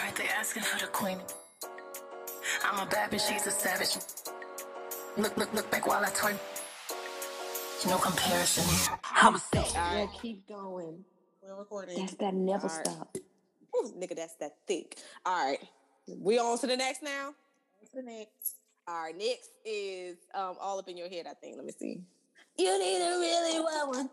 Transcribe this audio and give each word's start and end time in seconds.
Alright, 0.00 0.16
they 0.16 0.28
asking 0.28 0.62
for 0.62 0.80
the 0.80 0.86
queen. 0.86 1.18
I'm 2.64 2.86
a 2.86 2.90
bad 2.90 3.10
bitch, 3.10 3.28
she's 3.28 3.46
a 3.46 3.50
savage. 3.50 3.98
Look, 5.18 5.36
look, 5.36 5.52
look 5.52 5.70
back 5.70 5.86
while 5.86 6.02
I 6.02 6.08
twerk. 6.08 6.38
No 7.86 7.98
comparison. 7.98 8.64
I'm 9.04 9.34
a 9.34 9.38
sick. 9.38 9.66
Yeah, 9.74 10.06
keep 10.22 10.48
going. 10.48 11.04
We're 11.42 11.54
recording. 11.54 11.98
That's 11.98 12.14
that 12.14 12.32
never 12.32 12.68
All 12.68 12.76
right. 12.76 12.86
stop. 12.86 13.16
Ooh, 13.76 13.92
nigga, 13.98 14.16
that's 14.16 14.36
that 14.36 14.56
thick. 14.66 14.96
All 15.26 15.46
right. 15.50 15.58
We 16.08 16.38
on 16.38 16.58
to 16.60 16.66
the 16.66 16.76
next 16.78 17.02
now? 17.02 17.34
What's 17.78 17.92
the 17.92 18.02
next? 18.02 18.56
All 18.88 19.02
right, 19.04 19.16
next 19.16 19.50
is 19.66 20.16
um 20.34 20.56
all 20.60 20.78
up 20.78 20.88
in 20.88 20.96
your 20.96 21.10
head, 21.10 21.26
I 21.30 21.34
think. 21.34 21.56
Let 21.56 21.66
me 21.66 21.72
see. 21.72 22.00
You 22.56 22.78
need 22.78 23.02
a 23.02 23.18
really 23.18 23.60
well 23.60 23.88
one. 23.90 24.10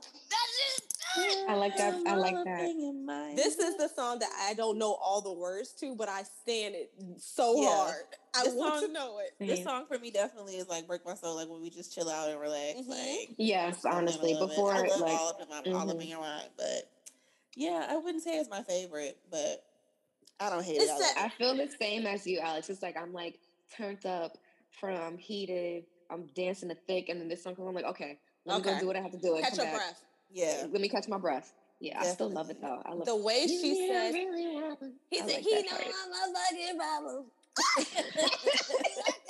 I 1.49 1.55
like 1.55 1.75
that. 1.77 1.95
I 2.05 2.15
like 2.15 2.35
that. 2.45 3.35
This 3.35 3.57
is 3.57 3.77
the 3.77 3.87
song 3.87 4.19
that 4.19 4.29
I 4.47 4.53
don't 4.53 4.77
know 4.77 4.93
all 4.93 5.21
the 5.21 5.33
words 5.33 5.71
to, 5.79 5.95
but 5.95 6.09
I 6.09 6.23
stand 6.23 6.75
it 6.75 6.91
so 7.17 7.61
Yeah. 7.61 7.69
hard. 7.69 8.03
I 8.35 8.43
This 8.43 8.53
want 8.53 8.85
to 8.85 8.91
know 8.91 9.19
it. 9.19 9.33
This 9.39 9.63
song 9.63 9.85
for 9.87 9.97
me 9.97 10.11
definitely 10.11 10.55
is 10.57 10.67
like 10.67 10.87
break 10.87 11.05
my 11.05 11.15
soul, 11.15 11.35
like 11.35 11.49
when 11.49 11.61
we 11.61 11.69
just 11.69 11.93
chill 11.93 12.09
out 12.09 12.29
and 12.29 12.39
relax. 12.39 12.79
Mhm. 12.79 12.87
Like 12.89 13.35
Yes, 13.37 13.83
honestly, 13.85 14.33
love 14.33 14.43
it. 14.43 14.47
before 14.49 14.73
I 14.73 14.81
love 14.87 14.99
like 15.01 15.17
all 15.19 15.29
up 15.29 15.41
in 15.41 15.49
my 15.49 15.79
all 15.79 15.89
up 15.89 16.01
in 16.01 16.07
your 16.07 16.19
mind, 16.19 16.49
but 16.57 16.89
yeah, 17.55 17.87
I 17.89 17.97
wouldn't 17.97 18.23
say 18.23 18.37
it's 18.37 18.49
my 18.49 18.61
favorite, 18.63 19.17
but 19.31 19.63
I 20.39 20.49
don't 20.51 20.63
hate 20.63 20.77
It's 20.77 20.85
it. 20.85 20.91
I 20.91 20.99
that- 20.99 21.17
I 21.17 21.29
feel 21.29 21.55
the 21.55 21.67
same 21.79 22.05
as 22.05 22.27
you, 22.27 22.39
Alex. 22.39 22.69
It's 22.69 22.83
like 22.83 22.95
I'm 22.97 23.13
like 23.13 23.39
turned 23.75 24.05
up 24.05 24.37
from 24.79 25.17
heated. 25.17 25.85
I'm 26.09 26.27
dancing 26.35 26.69
the 26.69 26.75
thick, 26.75 27.09
and 27.09 27.19
then 27.19 27.27
this 27.27 27.43
song 27.43 27.55
comes. 27.55 27.67
I'm 27.67 27.73
like, 27.75 27.85
okay, 27.85 28.19
let 28.45 28.55
me 28.55 28.61
Okay. 28.61 28.73
go 28.75 28.79
do 28.81 28.87
what 28.87 28.95
I 28.95 29.01
have 29.01 29.11
to 29.11 29.17
do. 29.17 29.37
Catch 29.41 29.57
your 29.57 29.65
back. 29.65 29.75
breath. 29.75 30.03
It. 30.29 30.35
yeah. 30.37 30.65
Let 30.71 30.81
me 30.81 30.89
catch 30.89 31.07
my 31.07 31.17
breath. 31.17 31.53
Yeah, 31.79 31.99
I 32.01 32.07
still 32.07 32.29
love 32.29 32.49
it 32.49 32.59
though. 32.59 32.81
I 32.85 32.93
love 32.93 33.05
The 33.05 33.15
way 33.15 33.43
You 33.43 33.47
she 33.47 33.71
need 33.73 33.91
a 33.91 33.93
said, 33.93 34.13
really 34.13 34.43
he 35.11 35.17
said, 35.19 35.27
like 35.27 35.37
he 35.39 35.55
that 35.55 35.65
know 35.65 35.77
part. 35.77 35.83
I'm 35.85 36.11
a 36.11 36.33
fucking 36.33 36.77
problem. 36.77 37.25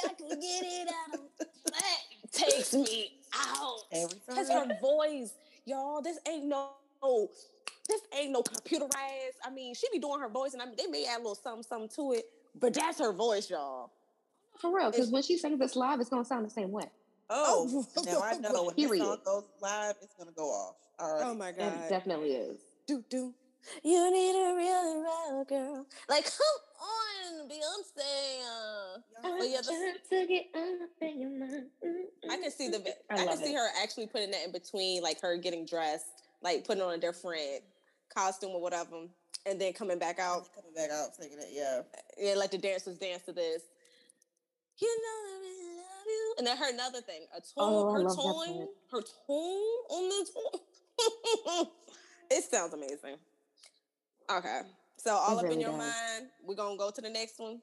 I 0.08 0.14
can 0.14 0.30
get 0.40 0.64
it 0.64 0.88
out 0.88 1.16
of 1.16 1.22
that 1.38 2.32
takes 2.32 2.74
me 2.74 3.20
out. 3.34 3.80
Every 3.92 4.20
Cause 4.30 4.50
time. 4.50 4.70
her 4.70 4.78
voice, 4.80 5.34
y'all, 5.66 6.02
this 6.02 6.20
ain't 6.28 6.46
no, 6.46 6.70
this 7.88 8.02
ain't 8.18 8.32
no 8.32 8.42
computerized. 8.44 9.38
I 9.46 9.50
mean, 9.54 9.76
she 9.76 9.88
be 9.92 10.00
doing 10.00 10.20
her 10.22 10.30
voice, 10.30 10.54
and 10.54 10.62
I 10.62 10.66
mean, 10.66 10.76
they 10.78 10.88
may 10.88 11.06
add 11.06 11.18
a 11.18 11.20
little 11.20 11.36
something, 11.36 11.64
something 11.64 11.90
to 11.96 12.14
it, 12.14 12.26
but 12.60 12.74
that's 12.74 13.00
her 13.00 13.14
voice, 13.14 13.50
y'all. 13.50 13.92
For 14.60 14.76
real, 14.76 14.92
because 14.92 15.10
when 15.12 15.22
she 15.24 15.38
sings 15.38 15.60
this 15.60 15.76
live, 15.76 16.00
it's 16.00 16.10
gonna 16.10 16.26
sound 16.26 16.46
the 16.46 16.50
same 16.50 16.72
way. 16.72 16.90
Oh, 17.30 17.86
now 18.06 18.22
I 18.22 18.38
know 18.38 18.64
when 18.64 18.76
this 18.76 18.86
Period. 18.88 19.04
song 19.04 19.18
goes 19.26 19.44
live, 19.62 19.96
it's 20.02 20.14
gonna 20.16 20.32
go 20.32 20.46
off. 20.46 20.76
All 21.00 21.14
right. 21.16 21.24
Oh 21.28 21.34
my 21.34 21.52
god, 21.52 21.74
It 21.86 21.90
definitely 21.90 22.32
is. 22.34 22.60
do 22.88 23.04
do. 23.10 23.34
You 23.84 24.12
need 24.12 24.32
a 24.32 24.56
real 24.56 25.02
real 25.02 25.44
girl. 25.46 25.86
Like, 26.10 26.24
come 26.26 27.42
on, 27.42 27.50
Beyonce. 27.50 28.42
Uh, 28.42 29.00
But 29.38 29.50
yeah, 29.50 29.62
the- 29.62 29.94
to 30.10 30.26
get 30.28 30.46
up 30.56 30.90
in 31.02 31.20
your 31.20 31.30
mind. 31.32 31.68
I 32.30 32.38
can 32.38 32.52
see 32.52 32.70
the. 32.70 32.82
I 33.10 33.16
I, 33.24 33.26
can 33.26 33.38
see 33.38 33.54
it. 33.54 33.56
her 33.58 33.68
actually 33.84 34.08
putting 34.08 34.32
that 34.32 34.46
in 34.46 34.52
between, 34.52 35.04
like 35.04 35.20
her 35.22 35.36
getting 35.38 35.66
dressed, 35.66 36.06
like 36.42 36.66
putting 36.66 36.82
on 36.84 36.94
a 36.94 36.98
different 36.98 37.64
costume 38.16 38.52
or 38.52 38.62
whatever, 38.62 39.08
and 39.46 39.60
then 39.60 39.74
coming 39.74 40.00
back 40.00 40.18
out. 40.20 40.48
Coming 40.56 40.74
back 40.74 40.90
out 40.90 41.16
singing 41.16 41.38
it, 41.40 41.50
yeah. 41.52 41.82
Yeah, 42.18 42.36
let 42.36 42.52
the 42.52 42.58
dancers 42.58 42.98
dance 42.98 43.24
to 43.24 43.34
this. 43.34 43.64
You 44.80 44.88
know 44.88 45.34
I 45.34 45.40
really 45.42 45.76
love 45.78 46.06
you. 46.08 46.36
And 46.38 46.48
then 46.48 46.58
her 46.58 46.70
another 46.74 47.02
thing, 47.02 47.26
a 47.36 47.42
tone, 47.42 47.48
Oh, 47.58 47.92
her 47.92 48.00
love 48.04 48.16
tone, 48.16 48.68
her 48.92 49.02
tone 49.02 49.80
on 49.90 50.10
the 50.10 50.30
tone. 50.34 50.62
it 52.32 52.44
sounds 52.50 52.74
amazing. 52.74 53.18
Okay. 54.30 54.62
So 54.98 55.12
all 55.14 55.40
It 55.40 55.46
up 55.46 55.52
in 55.52 55.60
your 55.62 55.72
does. 55.72 55.80
mind, 55.80 56.28
we're 56.46 56.56
gonna 56.56 56.78
go 56.78 56.92
to 56.92 57.02
the 57.02 57.10
next 57.10 57.40
one. 57.40 57.62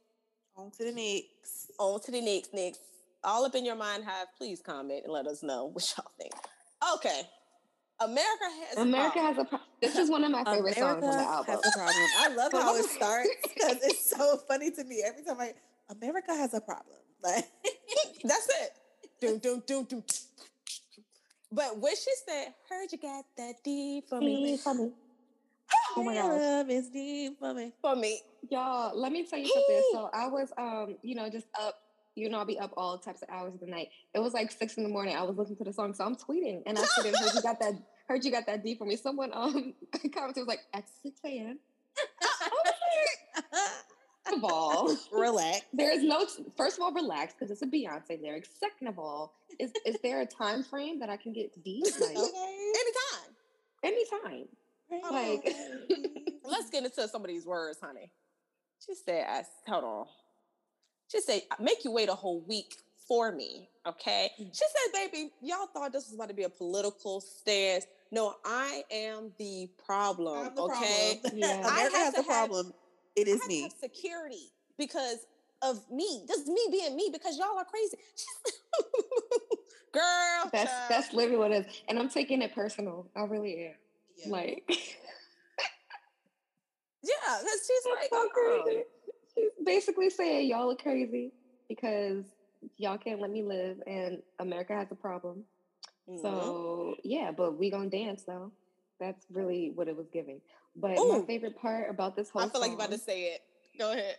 On 0.56 0.70
to 0.70 0.84
the 0.84 0.92
next. 0.92 1.72
On 1.78 2.00
to 2.00 2.10
the 2.10 2.20
next, 2.20 2.55
next. 2.55 2.80
All 3.22 3.44
up 3.44 3.55
in 3.55 3.64
your 3.64 3.77
mind 3.77 4.05
have 4.05 4.28
please 4.38 4.60
comment 4.60 5.02
and 5.05 5.12
let 5.12 5.27
us 5.27 5.42
know 5.42 5.66
what 5.66 5.92
y'all 5.96 6.11
think. 6.18 6.33
Okay. 6.95 7.22
America 8.00 8.45
has 8.68 8.78
America 8.78 9.12
problems. 9.12 9.36
has 9.36 9.46
a. 9.46 9.48
problem. 9.48 9.68
this 9.80 9.96
is 9.96 10.11
one 10.11 10.24
of 10.24 10.30
my 10.30 10.45
favorite 10.45 10.74
songs 10.77 11.02
on 11.05 11.11
the 11.11 11.22
album. 11.24 11.55
has 11.55 11.61
a 11.66 11.78
problem. 11.78 12.06
I 12.18 12.28
love 12.34 12.52
how 12.64 12.77
it 12.77 12.84
starts 12.84 13.28
because 13.55 13.78
it's 13.83 14.11
so 14.11 14.36
funny 14.48 14.70
to 14.72 14.84
me 14.84 15.02
every 15.05 15.24
time 15.24 15.40
I. 15.40 15.52
America 15.90 16.34
has 16.34 16.55
a 16.55 16.61
problem. 16.61 16.96
Like 17.24 17.46
That's 18.22 18.48
it. 18.48 18.70
Doom, 19.20 19.39
doom, 19.39 19.62
doom, 19.66 19.84
doom. 19.84 20.05
But 21.54 21.78
when 21.78 21.94
she 21.94 22.10
said, 22.26 22.54
heard 22.68 22.90
you 22.90 22.98
got 22.98 23.24
that 23.36 23.62
D 23.62 24.02
for 24.08 24.20
me. 24.20 24.56
for 24.56 24.74
me. 24.74 24.90
Oh 25.96 26.02
my 26.02 26.14
gosh. 26.14 26.40
love 26.40 26.70
is 26.70 26.88
deep 26.88 27.38
for 27.38 27.54
me. 27.54 27.72
For 27.80 27.94
me. 27.94 28.20
Y'all, 28.50 28.98
let 28.98 29.12
me 29.12 29.24
tell 29.24 29.38
you 29.38 29.46
something. 29.46 29.82
So 29.92 30.10
I 30.12 30.26
was, 30.26 30.52
um, 30.58 30.96
you 31.02 31.14
know, 31.14 31.28
just 31.30 31.46
up. 31.60 31.76
You 32.16 32.28
know, 32.28 32.38
I'll 32.38 32.44
be 32.44 32.58
up 32.58 32.72
all 32.76 32.98
types 32.98 33.22
of 33.22 33.28
hours 33.28 33.54
of 33.54 33.60
the 33.60 33.66
night. 33.66 33.88
It 34.14 34.20
was 34.20 34.34
like 34.34 34.52
six 34.52 34.76
in 34.76 34.84
the 34.84 34.88
morning. 34.88 35.16
I 35.16 35.22
was 35.22 35.36
listening 35.36 35.58
to 35.58 35.64
the 35.64 35.72
song, 35.72 35.94
so 35.94 36.04
I'm 36.04 36.14
tweeting, 36.14 36.62
and 36.64 36.78
I 36.78 36.84
said, 36.84 37.06
"Heard 37.12 37.34
you 37.34 37.42
got 37.42 37.58
that? 37.58 37.74
Heard 38.06 38.24
you 38.24 38.30
got 38.30 38.46
that 38.46 38.62
D 38.62 38.76
for 38.76 38.84
me." 38.84 38.94
Someone 38.94 39.30
um 39.32 39.74
commented 40.14 40.42
was 40.42 40.46
like 40.46 40.60
at 40.72 40.84
six 41.02 41.18
a.m. 41.24 41.58
First 44.30 44.36
of 44.39 44.45
all, 44.45 44.96
Relax. 45.12 45.61
there 45.73 45.92
is 45.92 46.02
no. 46.02 46.27
First 46.57 46.79
of 46.79 46.83
all, 46.85 46.92
relax 46.92 47.35
because 47.35 47.51
it's 47.51 47.62
a 47.62 47.67
Beyonce 47.67 48.20
lyric. 48.23 48.46
Second 48.58 48.89
of 48.89 48.98
all, 48.98 49.35
is 49.61 49.70
is 49.85 49.96
there 50.02 50.20
a 50.23 50.27
time 50.27 50.62
frame 50.62 50.98
that 51.01 51.11
I 51.11 51.17
can 51.17 51.33
get 51.33 51.62
D? 51.62 51.85
Like 52.01 52.17
Okay. 52.17 52.30
Anytime. 53.84 54.46
anytime. 54.92 55.13
Like 55.13 55.55
Let's 56.45 56.70
get 56.70 56.84
into 56.84 57.07
some 57.08 57.23
of 57.23 57.29
these 57.29 57.45
words, 57.46 57.79
honey. 57.83 58.11
She 58.84 58.95
said, 58.95 59.24
I, 59.29 59.42
hold 59.70 59.84
on. 59.84 60.07
She 61.11 61.20
said, 61.20 61.42
make 61.61 61.84
you 61.84 61.90
wait 61.92 62.08
a 62.08 62.14
whole 62.14 62.40
week 62.46 62.74
for 63.08 63.30
me. 63.33 63.68
Okay. 63.86 64.30
Mm. 64.40 64.46
She 64.52 64.64
said, 64.64 64.92
baby, 65.11 65.30
y'all 65.42 65.67
thought 65.73 65.92
this 65.92 66.07
was 66.07 66.14
about 66.14 66.29
to 66.29 66.34
be 66.34 66.42
a 66.45 66.48
political 66.51 67.20
stance. 67.20 67.86
No, 68.11 68.34
I 68.45 68.83
am 68.90 69.33
the 69.39 69.68
problem. 69.86 70.48
I'm 70.48 70.55
the 70.55 70.63
okay. 70.63 71.18
problem. 71.23 71.39
Yeah. 71.39 71.46
I 71.46 71.58
America 71.58 71.80
have 71.80 71.92
has 71.92 72.14
to 72.14 72.20
a 72.20 72.23
have- 72.23 72.27
problem. 72.27 72.74
It 73.17 73.29
is 73.29 73.47
me. 73.47 73.63
have 73.63 73.73
security 73.73 74.51
because 74.79 75.27
of 75.63 75.80
me. 75.91 76.25
This 76.29 76.39
is 76.39 76.48
me 76.48 76.69
being 76.70 76.97
me 76.97 77.11
because 77.13 77.39
y'all 77.39 77.58
are 77.58 77.64
crazy. 77.64 77.97
Girl, 79.92 80.51
that's 80.52 80.70
child. 80.70 80.91
that's 80.91 81.13
literally 81.13 81.36
what 81.39 81.52
it 81.52 81.67
is, 81.67 81.83
and 81.89 81.98
I'm 81.98 82.08
taking 82.08 82.42
it 82.42 82.52
personal. 82.55 83.07
I 83.17 83.23
really 83.23 83.67
am. 83.67 83.75
Yeah. 84.17 84.33
Like. 84.33 84.64
yeah, 87.02 87.39
because 87.39 87.61
she's 87.67 87.85
That's 87.85 88.01
like, 88.01 88.11
so 88.11 88.17
uh-uh. 88.17 88.63
crazy. 88.64 88.83
She's 89.35 89.51
basically 89.64 90.11
saying 90.11 90.48
y'all 90.48 90.70
are 90.73 90.77
crazy 90.77 91.33
because 91.69 92.25
y'all 92.77 92.98
can't 92.98 93.20
let 93.20 93.31
me 93.31 93.42
live 93.42 93.81
and 93.86 94.19
America 94.41 94.75
has 94.75 94.91
a 94.91 94.96
problem. 94.96 95.45
Mhm. 96.08 96.20
So 96.20 96.96
yeah, 97.05 97.31
but 97.31 97.57
we 97.58 97.70
gonna 97.70 97.89
dance 97.91 98.25
though. 98.25 98.51
That's 99.01 99.27
really 99.31 99.70
what 99.75 99.89
it 99.89 99.96
was 99.96 100.08
giving. 100.13 100.41
But 100.77 100.98
Ooh. 100.98 101.20
my 101.20 101.27
favorite 101.27 101.57
part 101.61 101.89
about 101.90 102.17
this 102.17 102.30
whole 102.30 102.42
I 102.42 102.48
feel 102.48 102.61
like 102.61 102.70
you're 102.70 102.79
about 102.80 102.90
to 102.90 102.98
say 102.98 103.23
it. 103.35 103.40
Go 103.79 103.92
ahead. 103.92 104.17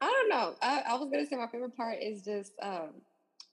I 0.00 0.06
don't 0.06 0.28
know. 0.28 0.54
I, 0.62 0.82
I 0.88 0.94
was 0.96 1.08
gonna 1.10 1.26
say 1.26 1.36
my 1.36 1.46
favorite 1.46 1.76
part 1.76 1.98
is 2.02 2.22
just 2.22 2.52
um 2.60 2.90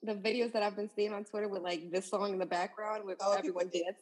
the 0.02 0.14
videos 0.14 0.52
that 0.52 0.62
I've 0.62 0.74
been 0.76 0.90
seeing 0.96 1.12
on 1.12 1.24
Twitter 1.24 1.48
with 1.48 1.62
like 1.62 1.90
this 1.90 2.08
song 2.08 2.32
in 2.32 2.38
the 2.38 2.46
background 2.46 3.04
with 3.04 3.18
Oh, 3.20 3.32
everyone 3.32 3.68
dance. 3.72 3.98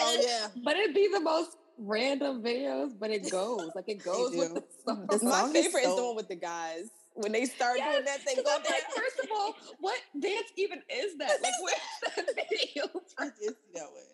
Oh 0.00 0.18
yeah. 0.20 0.48
But 0.64 0.76
it'd 0.76 0.94
be 0.94 1.08
the 1.12 1.20
most 1.20 1.56
random 1.78 2.42
videos, 2.42 2.92
but 2.98 3.10
it 3.10 3.28
goes. 3.30 3.70
Like 3.74 3.88
it 3.88 4.04
goes 4.04 4.32
with 4.36 4.54
the 4.54 4.64
song. 4.86 5.06
The 5.08 5.24
My 5.24 5.40
song 5.40 5.56
is 5.56 5.64
favorite 5.66 5.84
is, 5.88 5.96
the 5.96 6.04
one 6.04 6.16
with 6.16 6.28
the 6.28 6.36
guys 6.36 6.90
when 7.14 7.32
they 7.32 7.44
start 7.46 7.78
Yes, 7.78 7.92
doing 7.92 8.04
that 8.04 8.20
thing. 8.20 8.36
'cause 8.36 8.44
Go 8.44 8.50
I'm 8.56 8.62
like, 8.62 8.82
down. 8.82 8.90
first 8.94 9.18
of 9.24 9.28
all, 9.34 9.54
what 9.80 9.98
dance 10.20 10.52
even 10.56 10.80
is 10.88 11.16
that? 11.18 11.42
Like, 11.42 11.52
where's 11.60 12.16
that 12.16 12.46
video? 12.50 12.84
I 13.18 13.24
from? 13.24 13.32
just 13.42 13.56
see 13.64 13.72
that 13.74 13.90
one. 13.90 14.04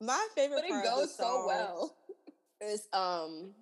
My 0.00 0.26
favorite 0.36 0.58
But 0.58 0.64
it 0.66 0.70
part 0.70 0.86
of 0.86 0.94
goes 0.94 1.16
the 1.16 1.22
so 1.24 1.44
well. 1.46 1.96
Is 2.60 2.88
um. 2.92 3.52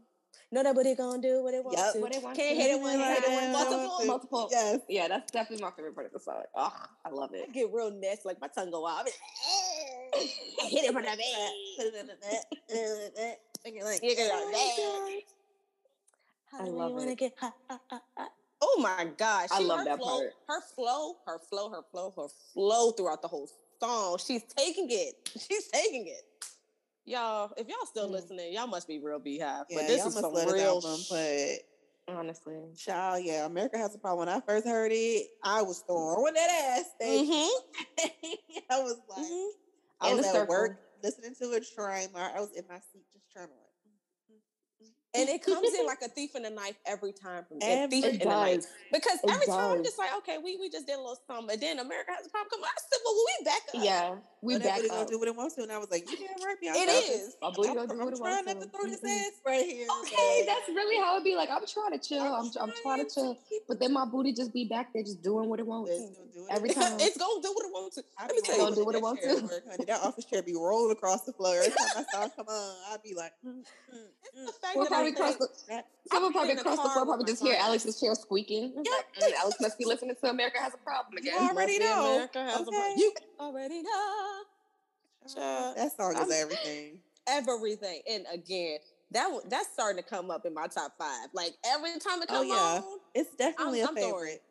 No, 0.55 0.61
nobody 0.61 0.95
gonna 0.95 1.21
do 1.23 1.43
what 1.43 1.53
they 1.53 1.61
want 1.61 1.79
Yup. 1.79 1.95
to. 1.95 2.01
What 2.01 2.13
they 2.13 2.19
want 2.19 2.37
Can't 2.37 2.57
to. 2.57 2.63
hit 2.63 2.71
it 2.73 2.81
one, 2.81 2.99
hit 2.99 3.25
it 3.25 3.33
one, 3.33 3.53
multiple. 3.53 4.01
Multiple. 4.07 4.49
Yes. 4.51 4.81
Yeah, 4.87 5.09
that's 5.09 5.31
definitely 5.33 5.65
my 5.65 5.71
favorite 5.71 5.95
part 5.95 6.07
of 6.07 6.13
the 6.13 6.21
song. 6.21 6.43
Oh, 6.55 6.73
I 7.07 7.09
love 7.09 7.31
I 7.33 7.39
it. 7.39 7.53
get 7.55 7.73
real 7.73 7.91
nasty, 7.91 8.23
like 8.29 8.39
my 8.39 8.49
tongue 8.49 8.71
go 8.71 8.87
out. 8.87 9.09
I 10.15 10.67
hit 10.69 10.85
it 10.85 10.93
from 10.93 11.05
the 11.05 11.09
Put 11.09 11.17
back. 11.17 11.17
it 11.79 11.95
in 11.95 12.07
the 12.07 12.13
net, 12.21 12.45
put 12.69 12.77
it 12.77 12.79
in 12.79 13.15
the 13.15 13.21
net, 13.21 13.41
and 13.65 13.75
you're 13.75 13.85
like, 13.85 14.03
You 14.03 14.15
get 14.15 14.31
"Oh 14.31 14.51
it 14.51 14.55
I 16.61 16.65
love 16.65 16.93
wanna 16.93 17.13
it. 17.13 17.19
get 17.19 17.33
hot, 17.39 17.55
hot, 17.71 17.81
hot, 17.89 18.03
hot? 18.19 18.31
Oh 18.61 18.79
my 18.79 19.07
gosh. 19.17 19.49
I 19.51 19.61
love 19.61 19.87
that 19.87 19.99
flow, 19.99 20.19
part. 20.19 20.33
Her 20.49 20.61
flow, 20.75 21.15
her 21.27 21.39
flow, 21.39 21.71
her 21.71 21.83
flow, 21.91 22.13
her 22.15 22.29
flow 22.53 22.91
throughout 22.93 23.23
the 23.23 23.29
whole 23.29 23.49
song. 23.81 24.19
She's 24.19 24.43
taking 24.45 24.89
it. 24.91 25.31
She's 25.49 25.69
taking 25.69 26.07
it. 26.09 26.23
Y'all, 27.05 27.53
if 27.57 27.67
y'all 27.69 27.85
still 27.87 28.09
Mm. 28.09 28.13
listening, 28.13 28.53
y'all 28.53 28.67
must 28.67 28.87
be 28.87 28.99
real 28.99 29.19
BeyHive. 29.21 29.67
Yeah, 29.69 29.77
but 29.77 29.87
this 29.89 30.07
is 30.07 30.15
some 30.15 30.35
real 30.35 30.55
album, 30.55 30.97
sh- 31.01 31.09
but 31.11 32.15
Honestly. 32.17 32.75
child, 32.77 33.25
yeah, 33.25 33.47
America 33.47 33.79
has 33.79 33.95
a 33.95 33.99
problem. 33.99 34.27
When 34.27 34.37
I 34.37 34.41
first 34.41 34.67
heard 34.67 34.93
it, 34.93 35.27
I 35.43 35.63
was 35.63 35.83
throwing 35.87 36.35
that 36.35 36.51
ass. 36.79 36.91
Mhm. 37.01 37.49
I 38.71 38.81
was 38.83 39.01
like, 39.09 39.19
Mhm. 39.25 39.51
I 40.01 40.11
In 40.11 40.17
was 40.17 40.27
at 40.27 40.33
circle. 40.33 40.49
work 40.49 40.81
listening 41.03 41.35
to 41.37 41.53
it, 41.53 41.67
trying. 41.75 42.15
I 42.15 42.41
was 42.41 42.53
in 42.53 42.67
my 42.69 42.79
seat, 42.93 43.07
just 43.13 43.31
trying 43.33 43.49
to 43.49 43.55
like. 43.55 43.73
mm, 43.89 44.35
mm, 44.35 44.87
mm. 44.87 44.93
And 45.15 45.29
it 45.29 45.43
comes 45.45 45.75
in 45.79 45.87
like 45.87 46.01
a 46.03 46.09
thief 46.09 46.35
in 46.35 46.43
the 46.43 46.51
knife 46.51 46.77
every 46.87 47.13
time 47.13 47.45
from 47.49 47.59
Every- 47.61 48.01
thief 48.01 48.05
in 48.15 48.19
the 48.19 48.25
night. 48.25 48.67
Because 48.93 49.19
It 49.23 49.31
every 49.31 49.47
time 49.47 49.79
I'm 49.79 49.85
just 49.85 49.99
like, 49.99 50.15
okay, 50.19 50.39
we, 50.39 50.57
we 50.57 50.69
just 50.71 50.87
did 50.87 50.95
a 50.97 51.01
little 51.01 51.19
something, 51.27 51.53
and 51.53 51.61
then 51.63 51.79
America 51.79 52.13
has 52.17 52.27
a 52.27 52.31
problem. 52.31 52.51
Come 52.51 52.61
on, 52.61 52.69
I 52.69 52.81
said, 52.81 53.01
well, 53.05 53.15
we 53.17 53.45
back 53.45 53.63
up. 53.75 53.85
Yeah, 53.85 54.15
we 54.43 54.55
But 54.55 54.63
back 54.65 54.73
everybody 54.79 54.89
gonna 54.89 55.03
up. 55.03 55.11
do 55.11 55.19
what 55.19 55.29
it 55.29 55.37
wants 55.37 55.55
to, 55.57 55.63
and 55.63 55.73
I 55.73 55.79
was 55.79 55.91
like, 55.91 56.11
"You 56.11 56.17
damn 56.17 56.45
right, 56.45 56.57
Bianca. 56.61 56.81
It 56.81 56.89
I'm 56.89 57.13
is. 57.15 57.37
I'm, 57.43 57.53
gonna 57.55 57.81
I'm 57.81 58.17
trying 58.17 58.45
not 58.45 58.61
to 58.61 58.67
to. 58.67 58.69
throw 58.69 58.85
this 58.91 59.05
ass 59.05 59.33
right 59.47 59.65
here. 59.65 59.87
Okay, 60.03 60.45
that's 60.47 60.69
really 60.69 60.97
how 60.97 61.17
it 61.19 61.25
be. 61.25 61.37
Like 61.37 61.51
I'm 61.51 61.65
trying 61.67 61.93
to 61.93 62.01
chill. 62.01 62.23
I'm 62.23 62.51
I'm 62.61 62.73
trying 62.83 63.07
to 63.07 63.15
chill, 63.15 63.39
but 63.69 63.79
then 63.81 63.93
my 63.93 64.05
booty 64.05 64.33
just 64.33 64.53
be 64.53 64.65
back 64.65 64.93
there, 64.93 65.03
just 65.03 65.23
doing 65.23 65.49
what 65.49 65.61
it 65.61 65.67
wants. 65.67 65.91
It. 65.93 66.11
Every 66.51 66.69
time. 66.75 66.97
it's 67.01 67.17
gonna 67.17 67.41
do 67.43 67.53
what 67.55 67.65
it 67.67 67.73
wants 67.73 67.97
to. 67.97 68.05
I 68.19 68.27
Let 68.27 68.35
me 68.35 68.41
tell 68.45 68.69
you. 68.71 68.75
Do 68.75 68.85
what 68.85 68.95
it 68.95 69.03
wants 69.03 69.23
to. 69.23 69.85
That 69.87 70.01
office 70.03 70.25
chair 70.25 70.43
be 70.43 70.55
rolling 70.55 70.93
across 70.93 71.23
the 71.25 71.33
floor. 71.33 71.57
Every 71.57 71.71
time 71.71 71.89
that 71.97 72.11
song 72.11 72.31
come 72.37 72.47
on, 72.49 72.75
I'd 72.93 73.03
be 73.03 73.15
like, 73.15 73.33
mm, 73.47 73.51
mm, 73.51 73.63
It's 74.25 74.41
mm. 74.41 74.47
the 74.47 74.53
fact 74.53 74.77
that 74.91 74.93
I 74.93 75.02
probably 75.11 75.13
cross 75.13 75.37
the 75.37 75.49
That- 75.69 75.87
someone 76.11 76.31
be 76.31 76.35
probably 76.35 76.51
in 76.53 76.57
the 76.59 76.63
the 76.65 76.71
floor, 76.77 77.05
probably 77.07 77.25
just 77.25 77.43
hear. 77.43 77.57
Alex's 77.59 77.99
chair 78.01 78.15
squeaking. 78.15 78.75
It's 78.77 78.89
Yeah. 78.89 78.97
like, 79.27 79.35
mm, 79.35 79.41
Alex 79.41 79.61
must 79.61 79.79
be 79.79 79.85
listening 79.85 80.15
to 80.17 80.31
America 80.31 80.59
has 80.61 80.75
a 80.75 80.79
problem 80.79 81.15
You 81.23 81.31
again. 81.31 81.49
already 81.51 81.79
know. 81.79 82.15
America 82.15 82.43
has 82.43 82.61
a 82.61 82.65
pro- 82.65 82.79
Okay. 82.79 82.95
You 82.97 83.15
already 83.41 83.83
know. 83.83 84.43
Child, 85.35 85.77
that 85.77 85.97
song 85.97 86.13
is 86.15 86.19
I'm- 86.21 86.33
everything. 86.33 87.01
everything. 87.27 88.03
And 88.09 88.27
again, 88.33 88.79
that 89.13 89.31
that's 89.49 89.69
starting 89.73 90.03
to 90.03 90.09
come 90.09 90.31
up 90.31 90.45
in 90.47 90.55
my 90.55 90.67
top 90.67 90.97
five. 90.99 91.29
Like 91.33 91.55
every 91.65 91.99
time 92.01 92.23
it 92.23 92.29
Oh, 92.31 92.35
comes 92.39 92.49
yeah. 92.49 92.55
on, 92.57 93.01
It's 93.15 93.31
definitely 93.37 93.83
I'm 93.83 93.97
a 93.97 94.01
throwing 94.01 94.13
favorite. 94.15 94.43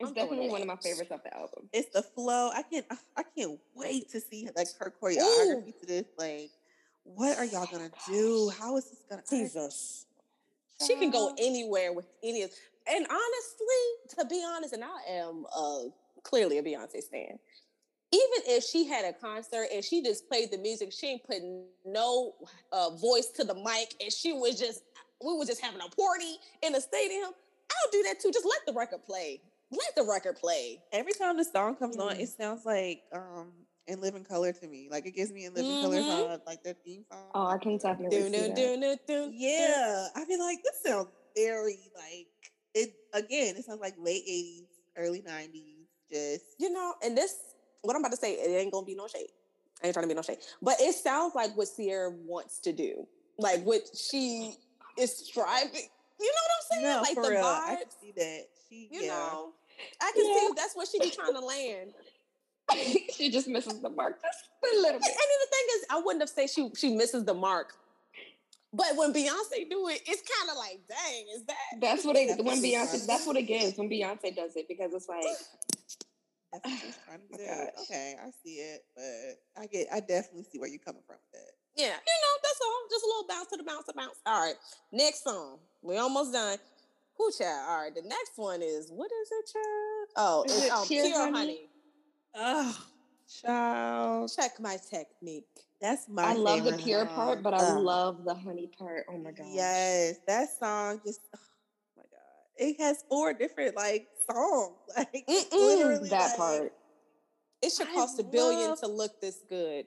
It's 0.00 0.08
I'm 0.08 0.14
definitely 0.14 0.48
one 0.50 0.60
of 0.60 0.66
my 0.66 0.76
favorites 0.76 1.10
of 1.10 1.22
the 1.22 1.34
album. 1.36 1.68
It's 1.72 1.88
the 1.92 2.02
flow. 2.02 2.50
I 2.52 2.62
can't. 2.62 2.86
I 3.16 3.22
can't 3.36 3.58
wait 3.74 4.08
to 4.10 4.20
see 4.20 4.48
like 4.56 4.68
her 4.78 4.92
choreography 5.00 5.78
to 5.80 5.86
this. 5.86 6.04
Like, 6.18 6.50
what 7.04 7.38
are 7.38 7.44
y'all 7.44 7.68
gonna 7.70 7.90
do? 8.08 8.50
How 8.58 8.76
is 8.76 8.84
this 8.90 8.98
gonna? 9.08 9.22
Jesus. 9.30 10.06
She 10.84 10.96
can 10.96 11.10
go 11.10 11.32
anywhere 11.38 11.92
with 11.92 12.06
any 12.22 12.42
of 12.42 12.50
and 12.86 13.06
honestly, 13.06 14.18
to 14.18 14.26
be 14.26 14.44
honest, 14.46 14.74
and 14.74 14.84
I 14.84 15.12
am 15.12 15.46
uh 15.56 15.84
clearly 16.22 16.58
a 16.58 16.62
Beyonce 16.62 17.02
stan. 17.02 17.38
Even 18.12 18.40
if 18.46 18.64
she 18.64 18.84
had 18.86 19.04
a 19.04 19.12
concert 19.12 19.66
and 19.72 19.84
she 19.84 20.02
just 20.02 20.28
played 20.28 20.50
the 20.50 20.58
music, 20.58 20.92
she 20.92 21.08
ain't 21.08 21.24
putting 21.24 21.64
no 21.84 22.34
uh, 22.72 22.90
voice 22.90 23.28
to 23.36 23.44
the 23.44 23.54
mic, 23.54 23.94
and 24.00 24.12
she 24.12 24.32
was 24.32 24.58
just 24.58 24.82
we 25.24 25.36
were 25.36 25.44
just 25.44 25.60
having 25.60 25.80
a 25.80 25.88
party 25.94 26.36
in 26.62 26.74
a 26.74 26.80
stadium. 26.80 27.30
I'll 27.70 27.90
do 27.92 28.02
that 28.04 28.20
too. 28.20 28.30
Just 28.32 28.44
let 28.46 28.60
the 28.66 28.72
record 28.72 29.04
play. 29.04 29.40
Let 29.70 29.96
the 29.96 30.04
record 30.04 30.36
play. 30.36 30.80
Every 30.92 31.12
time 31.12 31.36
the 31.36 31.44
song 31.44 31.76
comes 31.76 31.96
on, 31.96 32.16
Mm. 32.16 32.20
it 32.20 32.28
sounds 32.28 32.64
like 32.66 33.02
um 33.12 33.52
in 33.86 34.00
living 34.00 34.24
color 34.24 34.52
to 34.52 34.66
me. 34.66 34.88
Like 34.90 35.06
it 35.06 35.12
gives 35.12 35.32
me 35.32 35.44
in 35.44 35.54
living 35.54 35.76
color 35.78 36.02
Mhm. 36.02 36.08
vibe, 36.08 36.40
like 36.46 36.62
their 36.62 36.74
theme 36.84 37.04
song. 37.10 37.30
Oh, 37.34 37.46
I 37.46 37.58
can 37.58 37.76
definitely 37.78 38.18
Do 38.18 38.24
see 38.24 38.30
do 38.32 38.48
that. 38.48 38.56
do 38.56 38.76
do 38.80 38.96
do. 39.06 39.30
Yeah, 39.34 40.08
I 40.14 40.24
feel 40.24 40.38
like 40.40 40.58
this 40.62 40.80
sounds 40.84 41.08
very 41.36 41.90
like 41.94 42.28
it. 42.74 42.94
Again, 43.12 43.56
it 43.56 43.64
sounds 43.64 43.80
like 43.80 43.94
late 43.98 44.22
eighties, 44.26 44.66
early 44.96 45.22
nineties. 45.22 45.86
Just 46.10 46.44
You 46.58 46.70
know, 46.70 46.94
and 47.02 47.16
this 47.16 47.36
what 47.82 47.94
I'm 47.96 48.02
about 48.02 48.12
to 48.12 48.16
say, 48.16 48.34
it 48.34 48.48
ain't 48.60 48.72
gonna 48.72 48.86
be 48.86 48.94
no 48.94 49.06
shade. 49.08 49.30
I 49.82 49.88
ain't 49.88 49.94
trying 49.94 50.04
to 50.04 50.08
be 50.08 50.14
no 50.14 50.22
shade. 50.22 50.38
But 50.62 50.80
it 50.80 50.94
sounds 50.94 51.34
like 51.34 51.54
what 51.56 51.68
Ciara 51.76 52.10
wants 52.10 52.60
to 52.60 52.72
do. 52.72 53.06
Like 53.38 53.62
what 53.64 53.82
she 53.94 54.56
is 54.96 55.14
striving. 55.16 55.88
You 56.20 56.26
know 56.26 56.32
what 56.46 56.50
I'm 56.54 56.78
saying? 56.78 56.82
no, 56.84 57.02
like 57.02 57.14
for 57.14 57.22
the 57.24 57.30
real. 57.30 57.44
I 57.44 57.76
can 57.80 57.90
see 58.00 58.12
that. 58.16 58.44
She, 58.68 58.88
You 58.90 59.02
yeah. 59.02 59.08
know. 59.08 59.52
I 60.00 60.12
can 60.14 60.24
Yeah. 60.26 60.32
see 60.34 60.48
that's 60.56 60.76
where 60.76 60.86
she 60.86 61.00
be 61.00 61.10
trying 61.10 61.34
to 61.34 61.40
land. 61.40 61.92
she 63.14 63.30
just 63.30 63.48
misses 63.48 63.80
the 63.80 63.90
mark 63.90 64.20
just 64.22 64.48
a 64.62 64.76
little 64.76 64.92
bit. 64.92 64.94
And 64.94 65.02
then 65.02 65.38
the 65.42 65.50
thing 65.50 65.66
is, 65.76 65.84
I 65.90 66.00
wouldn't 66.00 66.22
have 66.22 66.30
said 66.30 66.50
she 66.50 66.70
she 66.76 66.94
misses 66.94 67.24
the 67.24 67.34
mark. 67.34 67.74
But 68.72 68.96
when 68.96 69.12
Beyonce 69.12 69.70
do 69.70 69.86
it, 69.88 70.00
it's 70.06 70.22
kind 70.28 70.50
of 70.50 70.56
like, 70.56 70.80
dang, 70.88 71.26
is 71.36 71.44
that? 71.46 71.80
That's 71.80 72.04
what 72.04 72.16
it 72.16 72.28
That's 72.28 72.42
when 72.42 72.58
Beyonce. 72.62 73.06
That's 73.06 73.26
what 73.26 73.36
it 73.36 73.42
gives 73.46 73.78
when 73.78 73.88
Beyonce 73.88 74.34
does 74.34 74.56
it 74.56 74.66
because 74.68 74.92
it's 74.92 75.08
like 75.08 75.22
That's 76.52 76.64
what 76.64 76.80
she's 76.80 76.98
trying 77.06 77.20
to 77.30 77.36
do. 77.36 77.82
Okay, 77.82 78.14
I 78.20 78.30
see 78.42 78.56
it, 78.56 78.84
but 78.94 79.62
I 79.62 79.66
get, 79.66 79.86
I 79.92 80.00
definitely 80.00 80.44
see 80.50 80.58
where 80.58 80.68
you're 80.68 80.78
coming 80.80 81.02
from 81.06 81.16
with 81.16 81.32
that. 81.40 81.52
Yeah, 81.76 81.86
you 81.86 81.90
know, 81.90 82.34
that's 82.42 82.60
all. 82.64 82.80
Just 82.90 83.04
a 83.04 83.06
little 83.06 83.26
bounce 83.28 83.48
to 83.50 83.56
the 83.56 83.64
bounce 83.64 83.86
to 83.86 83.92
bounce. 83.94 84.18
All 84.26 84.40
right, 84.44 84.54
next 84.92 85.24
song. 85.24 85.58
We're 85.82 86.00
almost 86.00 86.32
done. 86.32 86.58
Who 87.16 87.30
child? 87.36 87.66
All 87.68 87.82
right, 87.82 87.94
the 87.94 88.02
next 88.02 88.32
one 88.36 88.60
is 88.62 88.90
what 88.90 89.10
is 89.22 89.28
it, 89.30 89.52
child? 89.52 90.08
Oh, 90.16 90.44
Is 90.46 90.56
it's 90.56 90.66
it 90.66 90.72
um, 90.72 90.86
Pure 90.86 91.04
pure, 91.06 91.18
Honey? 91.20 91.38
honey. 91.38 91.60
Oh, 92.36 92.76
child, 93.42 94.30
Check 94.34 94.60
my 94.60 94.76
technique. 94.90 95.44
that's 95.80 96.08
my. 96.08 96.24
I 96.24 96.32
love 96.34 96.64
the 96.64 96.72
pure 96.76 97.06
song. 97.06 97.14
part, 97.14 97.42
but 97.42 97.54
I 97.54 97.58
Ugh. 97.58 97.78
love 97.78 98.24
the 98.24 98.34
honey 98.34 98.70
part. 98.78 99.04
Oh 99.10 99.18
my 99.18 99.30
god! 99.32 99.46
Yes, 99.50 100.16
that 100.26 100.48
song 100.58 101.00
just. 101.04 101.20
Oh 101.36 101.38
my 101.96 102.02
god, 102.02 102.68
it 102.68 102.80
has 102.80 103.04
four 103.08 103.32
different 103.32 103.76
like 103.76 104.08
songs. 104.30 104.72
Like 104.96 105.24
Mm-mm, 105.28 105.52
literally 105.52 106.08
that 106.10 106.30
like- 106.30 106.36
part. 106.38 106.72
It 107.62 107.72
should 107.72 107.88
I 107.88 107.94
cost 107.94 108.18
a 108.18 108.22
billion 108.24 108.70
love- 108.70 108.80
to 108.80 108.86
look 108.88 109.20
this 109.20 109.38
good. 109.48 109.86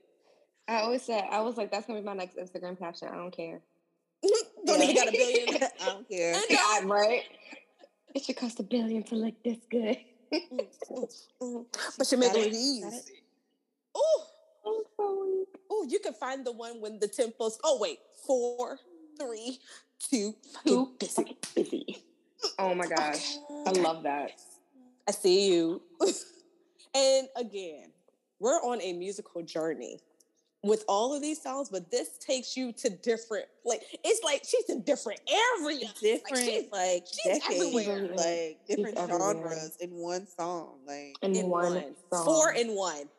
I 0.68 0.82
always 0.82 1.04
said 1.04 1.26
I 1.32 1.40
was 1.42 1.58
like, 1.58 1.72
that's 1.72 1.86
gonna 1.86 2.00
be 2.00 2.06
my 2.06 2.14
next 2.14 2.38
Instagram 2.38 2.78
caption. 2.78 3.08
I 3.10 3.16
don't 3.16 3.32
care. 3.36 3.62
Don't 4.66 4.80
Yeah. 4.80 4.84
even 4.86 4.96
got 4.96 5.08
a 5.08 5.12
billion. 5.12 5.64
I 5.82 5.86
don't 5.86 6.10
care. 6.10 6.34
And 6.34 6.44
Yeah, 6.50 6.80
right. 6.86 7.22
It 8.16 8.24
should 8.26 8.36
cost 8.36 8.60
a 8.60 8.64
billion 8.64 9.04
to 9.04 9.16
look 9.16 9.36
this 9.44 9.60
good. 9.70 9.98
but 11.98 12.12
you 12.12 12.18
make 12.18 12.34
Got 12.34 12.42
it 12.42 12.54
easy. 12.54 13.02
Oh, 13.96 14.24
I'm 14.66 14.84
so 14.96 15.26
weak. 15.26 15.48
oh, 15.70 15.88
you 15.90 16.00
can 16.00 16.14
find 16.14 16.46
the 16.46 16.52
one 16.52 16.82
when 16.82 17.00
the 17.00 17.08
tempos. 17.08 17.54
Oh 17.64 17.78
wait, 17.80 18.00
four, 18.26 18.80
three, 19.20 19.60
two, 20.00 20.36
Too 20.66 20.90
busy. 21.00 21.38
busy. 21.56 22.04
Oh 22.60 22.74
my 22.76 22.88
gosh, 22.88 23.38
I 23.66 23.72
love 23.72 24.04
that. 24.04 24.32
I 25.08 25.12
see 25.12 25.52
you. 25.52 25.82
and 26.94 27.28
again, 27.36 27.92
we're 28.40 28.62
on 28.62 28.82
a 28.82 28.94
musical 28.94 29.42
journey 29.42 30.00
with 30.68 30.84
all 30.88 31.14
of 31.16 31.22
these 31.22 31.42
songs, 31.42 31.70
but 31.70 31.90
this 31.92 32.18
takes 32.20 32.56
you 32.58 32.72
to 32.74 32.90
different 32.90 33.46
like 33.66 33.82
it's 34.04 34.24
like 34.24 34.44
she's 34.48 34.70
in 34.70 34.82
different 34.84 35.20
areas. 35.30 35.94
different 36.02 36.44
she's- 36.46 36.66
like, 36.72 37.06
she's 37.06 37.40
decades, 37.40 37.66
everywhere. 37.88 38.10
like 38.16 38.60
different 38.68 38.98
everywhere. 38.98 39.34
genres 39.34 39.78
in 39.80 39.92
one 39.96 40.26
song. 40.28 40.80
Like 40.86 41.16
In, 41.22 41.36
In 41.36 41.50
one, 41.50 41.74
one. 41.74 41.96
song. 42.12 42.26
Four 42.26 42.52
in 42.54 42.76
one. 42.76 43.10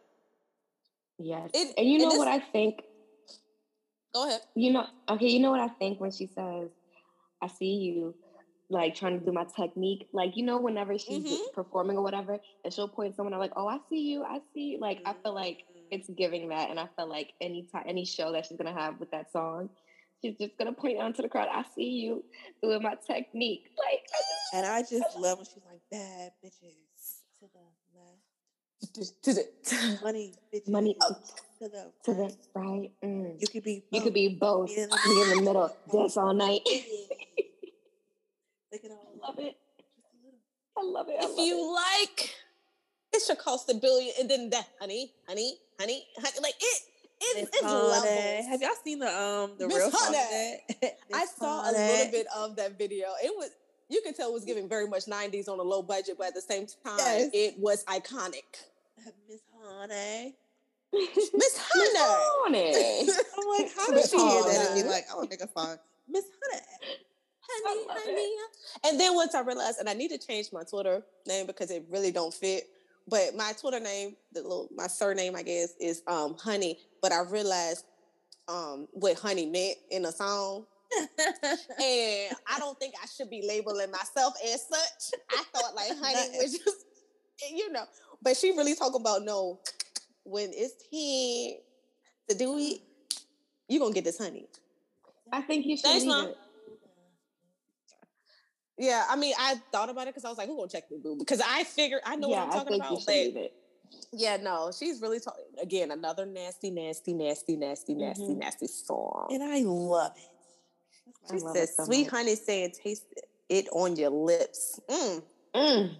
yes. 1.18 1.50
It- 1.54 1.74
and 1.76 1.86
you 1.88 1.98
know 1.98 2.10
this- 2.10 2.18
what 2.18 2.28
I 2.28 2.38
think? 2.40 2.82
Go 4.14 4.26
ahead. 4.26 4.40
You 4.54 4.72
know, 4.72 4.86
okay, 5.10 5.28
you 5.28 5.38
know 5.40 5.50
what 5.50 5.60
I 5.60 5.68
think 5.68 6.00
when 6.00 6.10
she 6.10 6.26
says, 6.26 6.70
I 7.42 7.46
see 7.48 7.74
you, 7.74 8.14
like 8.70 8.94
trying 8.94 9.18
to 9.18 9.24
do 9.24 9.32
my 9.32 9.44
technique. 9.44 10.08
Like, 10.12 10.37
you 10.37 10.44
know, 10.44 10.58
whenever 10.58 10.96
she's 10.99 11.25
Mhm. 11.25 11.52
performing 11.52 11.96
or 11.99 12.02
whatever, 12.02 12.40
and 12.64 12.73
she'll 12.73 12.88
point 12.88 13.14
someone 13.16 13.34
out 13.34 13.40
like, 13.40 13.52
oh, 13.54 13.68
I 13.68 13.78
see 13.90 14.00
you, 14.00 14.25
I 14.25 14.40
see 14.54 14.61
you. 14.73 14.78
Like, 14.80 15.00
I 15.04 15.12
feel 15.12 15.34
like. 15.34 15.64
It's 15.90 16.09
giving 16.11 16.49
that. 16.50 16.71
And 16.71 16.78
I 16.78 16.88
feel 16.97 17.09
like 17.09 17.33
any 17.40 17.68
time, 17.71 17.85
any 17.87 18.04
show 18.04 18.33
that 18.33 18.47
she's 18.47 18.57
gonna 18.59 18.73
have 18.78 18.99
with 19.00 19.11
that 19.11 19.30
song, 19.33 19.71
she's 20.23 20.37
just 20.38 20.57
gonna 20.59 20.73
point 20.73 20.99
out 20.99 21.14
to 21.16 21.23
the 21.23 21.28
crowd, 21.28 21.49
I 21.52 21.64
see 21.75 21.88
you 21.88 22.25
doing 22.62 22.83
my 22.83 22.95
technique. 23.07 23.64
Like, 23.78 24.02
I 24.12 24.18
just- 24.18 24.54
And 24.54 24.66
I 24.66 24.80
just 24.83 25.18
love 25.18 25.38
when 25.38 25.47
she's 25.47 25.62
like, 25.71 25.80
bad 25.90 26.33
bitches 26.45 27.23
to 27.40 27.47
the 27.52 27.61
left, 27.99 29.23
To 29.25 29.33
the- 29.35 29.99
money 30.02 30.35
bitches 30.52 30.68
money 30.68 30.97
up 31.00 31.23
to 31.61 31.68
the 31.68 31.92
to 32.04 32.12
right. 32.12 32.30
the 32.54 32.61
right. 32.61 32.90
Mm. 33.04 33.40
You 33.40 33.47
could 33.49 33.64
be, 33.64 33.85
You 33.90 34.00
could 34.00 34.14
be 34.14 34.28
both. 34.28 34.68
Me 34.71 34.83
in 34.83 34.88
the 34.90 34.97
in 35.33 35.38
the 35.38 35.42
middle, 35.42 35.76
dance 35.92 36.16
all 36.16 36.33
night. 36.33 36.61
Look 38.73 38.85
at 38.85 38.90
all 38.92 39.12
love 39.23 39.38
it. 39.38 39.57
I 40.76 40.83
love 40.83 41.09
it. 41.09 41.16
I 41.21 41.25
if 41.25 41.30
love 41.37 41.38
you 41.47 41.57
it. 41.59 41.73
like, 41.73 42.35
it 43.12 43.23
should 43.26 43.38
cost 43.38 43.68
a 43.68 43.75
billion. 43.75 44.12
And 44.21 44.30
then 44.30 44.50
that, 44.50 44.68
honey, 44.80 45.12
honey, 45.26 45.59
honey, 45.78 46.04
honey 46.16 46.38
like 46.42 46.54
it. 46.61 46.82
It, 47.20 47.49
it's 47.52 47.61
Honey. 47.61 47.75
levels. 47.75 48.47
Have 48.49 48.62
y'all 48.62 48.70
seen 48.85 49.00
the 49.00 49.08
um 49.08 49.52
the 49.58 49.66
Miss 49.66 49.76
real 49.76 49.90
song? 49.90 50.14
Honey. 50.14 50.61
that? 50.80 50.99
I 51.14 51.20
Miss 51.20 51.35
saw 51.37 51.68
a 51.68 51.73
little 51.73 52.11
bit 52.12 52.26
of 52.37 52.56
that 52.56 52.78
video. 52.78 53.08
It 53.23 53.32
was 53.37 53.50
you 53.88 54.00
could 54.04 54.14
tell 54.14 54.30
it 54.30 54.35
was 54.35 54.44
giving 54.44 54.68
very 54.68 54.87
much 54.87 55.06
90s 55.06 55.49
on 55.49 55.58
a 55.58 55.62
low 55.62 55.82
budget, 55.82 56.16
but 56.18 56.28
at 56.28 56.35
the 56.35 56.40
same 56.42 56.66
time, 56.85 56.99
Yes. 56.99 57.30
it 57.32 57.58
was 57.58 57.85
iconic. 57.87 58.44
Miss 59.28 59.40
Honey. 59.64 60.35
Miss 60.92 61.58
Honey. 61.58 62.62
Honey. 62.62 63.11
I'm 63.11 63.49
like, 63.58 63.73
how 63.76 63.90
does 63.92 64.11
she 64.11 64.18
hear 64.18 64.42
that 64.42 64.66
and 64.70 64.82
be 64.82 64.88
like, 64.88 65.06
I 65.11 65.16
want 65.16 65.30
to 65.30 65.37
make 65.37 65.40
a 65.42 65.52
song, 65.58 65.76
Miss 66.08 66.25
Honey? 66.52 66.62
honey, 67.50 67.85
love 67.88 67.97
honey. 68.04 68.28
And 68.87 69.00
then 69.00 69.14
once 69.14 69.35
I 69.35 69.40
realized, 69.40 69.78
and 69.80 69.88
I 69.88 69.94
need 69.94 70.11
to 70.11 70.18
change 70.18 70.50
my 70.52 70.62
Twitter 70.64 71.02
name 71.26 71.47
because 71.47 71.70
it 71.70 71.85
really 71.90 72.12
don't 72.12 72.32
fit. 72.32 72.68
But 73.08 73.34
my 73.34 73.52
Twitter 73.58 73.80
name, 73.80 74.16
the 74.32 74.42
little 74.42 74.68
my 74.74 74.86
surname, 74.86 75.34
I 75.34 75.42
guess, 75.42 75.72
is 75.80 76.02
um 76.06 76.36
Honey. 76.38 76.78
But 77.00 77.12
I 77.12 77.22
realized 77.22 77.84
um 78.48 78.86
what 78.92 79.18
Honey 79.18 79.46
meant 79.46 79.78
in 79.90 80.04
a 80.04 80.12
song. 80.12 80.66
and 81.18 82.36
I 82.46 82.58
don't 82.58 82.78
think 82.78 82.94
I 83.02 83.06
should 83.06 83.28
be 83.28 83.44
labeling 83.46 83.90
myself 83.90 84.34
as 84.44 84.66
such. 84.68 85.20
I 85.30 85.42
thought 85.52 85.74
like 85.74 85.92
honey 86.02 86.38
was 86.38 86.52
just, 86.52 86.86
you 87.50 87.70
know. 87.70 87.84
But 88.22 88.36
she 88.36 88.52
really 88.52 88.74
talking 88.74 89.00
about 89.00 89.22
no, 89.22 89.60
when 90.24 90.50
it's 90.52 90.74
time 90.84 91.60
to 92.28 92.34
do 92.36 92.58
it, 92.58 92.80
you 93.68 93.78
gonna 93.78 93.94
get 93.94 94.04
this 94.04 94.18
honey. 94.18 94.46
I 95.32 95.42
think 95.42 95.66
you 95.66 95.76
should 95.76 95.84
Thanks, 95.84 96.04
leave 96.04 96.08
Mom. 96.08 96.26
it. 96.28 96.36
Yeah, 98.78 99.04
I 99.08 99.16
mean, 99.16 99.35
I 99.38 99.56
thought 99.73 99.90
about 99.90 100.02
it 100.06 100.11
because 100.14 100.25
I 100.25 100.28
was 100.28 100.38
like, 100.38 100.49
"Who 100.49 100.56
gonna 100.56 100.68
check 100.68 100.90
me, 100.90 100.99
boo?" 101.02 101.16
Because 101.18 101.40
I 101.44 101.64
figured 101.64 102.00
I 102.04 102.16
know 102.16 102.28
yeah, 102.28 102.44
what 102.44 102.44
I'm 102.44 102.50
talking 102.66 102.80
I 102.80 102.88
think 102.94 103.35
about. 103.35 103.42
it. 103.42 103.52
yeah, 104.12 104.37
no, 104.37 104.70
she's 104.76 105.00
really 105.00 105.18
talking 105.20 105.44
again. 105.61 105.90
Another 105.90 106.25
nasty, 106.25 106.70
nasty, 106.70 107.12
nasty, 107.12 107.56
nasty, 107.56 107.94
nasty, 107.94 108.23
Mhm. 108.23 108.38
nasty 108.38 108.66
song. 108.68 109.28
And 109.30 109.42
I 109.42 109.61
love 109.62 110.12
it. 110.16 110.23
She 111.28 111.37
my 111.38 111.40
love 111.47 111.56
said, 111.56 111.68
it 111.68 111.75
so 111.75 111.85
"Sweet 111.85 112.04
much. 112.04 112.11
honey, 112.12 112.37
saying 112.37 112.73
taste 112.73 113.04
it 113.49 113.68
on 113.73 113.97
your 113.97 114.11
lips." 114.11 114.78
Mm, 114.88 115.23
Mm. 115.54 115.97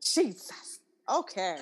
Jesus. 0.00 0.80
Okay. 1.08 1.58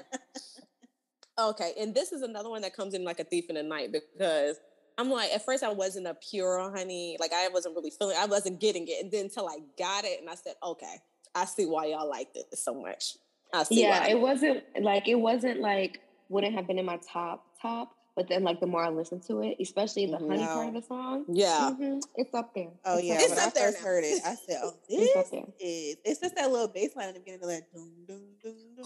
okay, 1.39 1.73
and 1.79 1.95
this 1.95 2.13
is 2.13 2.23
another 2.23 2.51
one 2.51 2.63
that 2.63 2.75
comes 2.77 2.95
in 2.95 3.03
like 3.05 3.19
a 3.19 3.25
thief 3.25 3.47
in 3.49 3.57
the 3.57 3.63
night 3.65 3.91
because 3.91 4.59
I'm 4.99 5.11
like, 5.11 5.31
at 5.33 5.45
first 5.45 5.63
I 5.63 5.73
wasn't 5.73 6.07
a 6.07 6.15
pure 6.15 6.71
honey, 6.71 7.17
like 7.21 7.33
I 7.33 7.49
wasn't 7.49 7.75
really 7.75 7.91
feeling, 7.91 8.17
I 8.19 8.27
wasn't 8.27 8.61
getting 8.61 8.87
it, 8.89 9.03
and 9.03 9.11
then 9.11 9.25
until 9.25 9.49
I 9.49 9.59
got 9.79 10.05
it, 10.05 10.21
and 10.21 10.29
I 10.31 10.35
said, 10.35 10.55
okay, 10.63 10.97
I 11.35 11.45
see 11.47 11.67
why 11.67 11.87
y'all 11.87 12.09
like 12.09 12.33
this 12.35 12.45
so 12.63 12.75
much. 12.81 13.17
I 13.55 13.65
see 13.65 13.81
Yeah, 13.83 14.01
why. 14.01 14.09
it 14.09 14.21
wasn't 14.21 14.65
like 14.81 15.09
it 15.09 15.17
wasn't 15.17 15.61
like 15.61 16.01
wouldn't 16.29 16.55
have 16.55 16.67
been 16.67 16.79
in 16.79 16.87
my 16.87 16.99
top 16.99 17.45
top, 17.61 17.95
but 18.17 18.29
then 18.29 18.43
like 18.45 18.61
the 18.61 18.67
more 18.67 18.83
I 18.85 18.89
listened 18.91 19.23
to 19.29 19.43
it, 19.43 19.57
especially 19.61 20.07
the 20.07 20.19
Mhm. 20.19 20.29
honey 20.29 20.47
part 20.47 20.69
of 20.69 20.75
the 20.75 20.83
song, 20.83 21.25
yeah. 21.29 21.71
mhm, 21.79 22.01
it's 22.17 22.33
up 22.35 22.55
there. 22.55 22.71
Oh 22.85 22.97
It's 22.99 23.09
yeah, 23.09 23.15
up 23.15 23.21
It's 23.21 23.29
when 23.31 23.39
there. 23.39 23.47
I 23.47 23.51
there 23.51 23.65
first 23.69 23.79
now. 23.79 23.85
heard 23.85 24.05
it, 24.05 24.21
I 24.25 24.35
said, 24.35 24.59
"Oh, 24.63 24.73
It's 24.89 25.17
up 25.17 25.25
this 25.25 25.31
there. 25.31 25.45
is." 25.61 25.97
It's 26.05 26.21
just 26.21 26.35
that 26.37 26.51
little 26.51 26.69
bass 26.69 26.95
line 26.97 27.09
in 27.09 27.15
the 27.15 27.21
beginning, 27.21 27.47
like 27.47 27.71
doom 27.73 27.93
doom 28.07 28.25
doom 28.43 28.57
doom. 28.77 28.85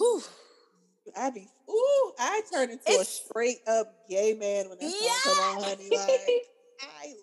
I 1.16 1.30
be 1.30 1.48
ooh, 1.70 2.12
I 2.18 2.42
turn 2.52 2.70
into 2.70 2.82
a 3.00 3.04
straight 3.04 3.58
up 3.66 3.94
gay 4.08 4.34
man 4.34 4.68
when 4.68 4.78
that 4.78 4.90
song 4.92 5.08
come 5.24 5.38
on, 5.38 5.62
honey. 5.62 5.90
Like 5.90 6.20
I 6.80 7.14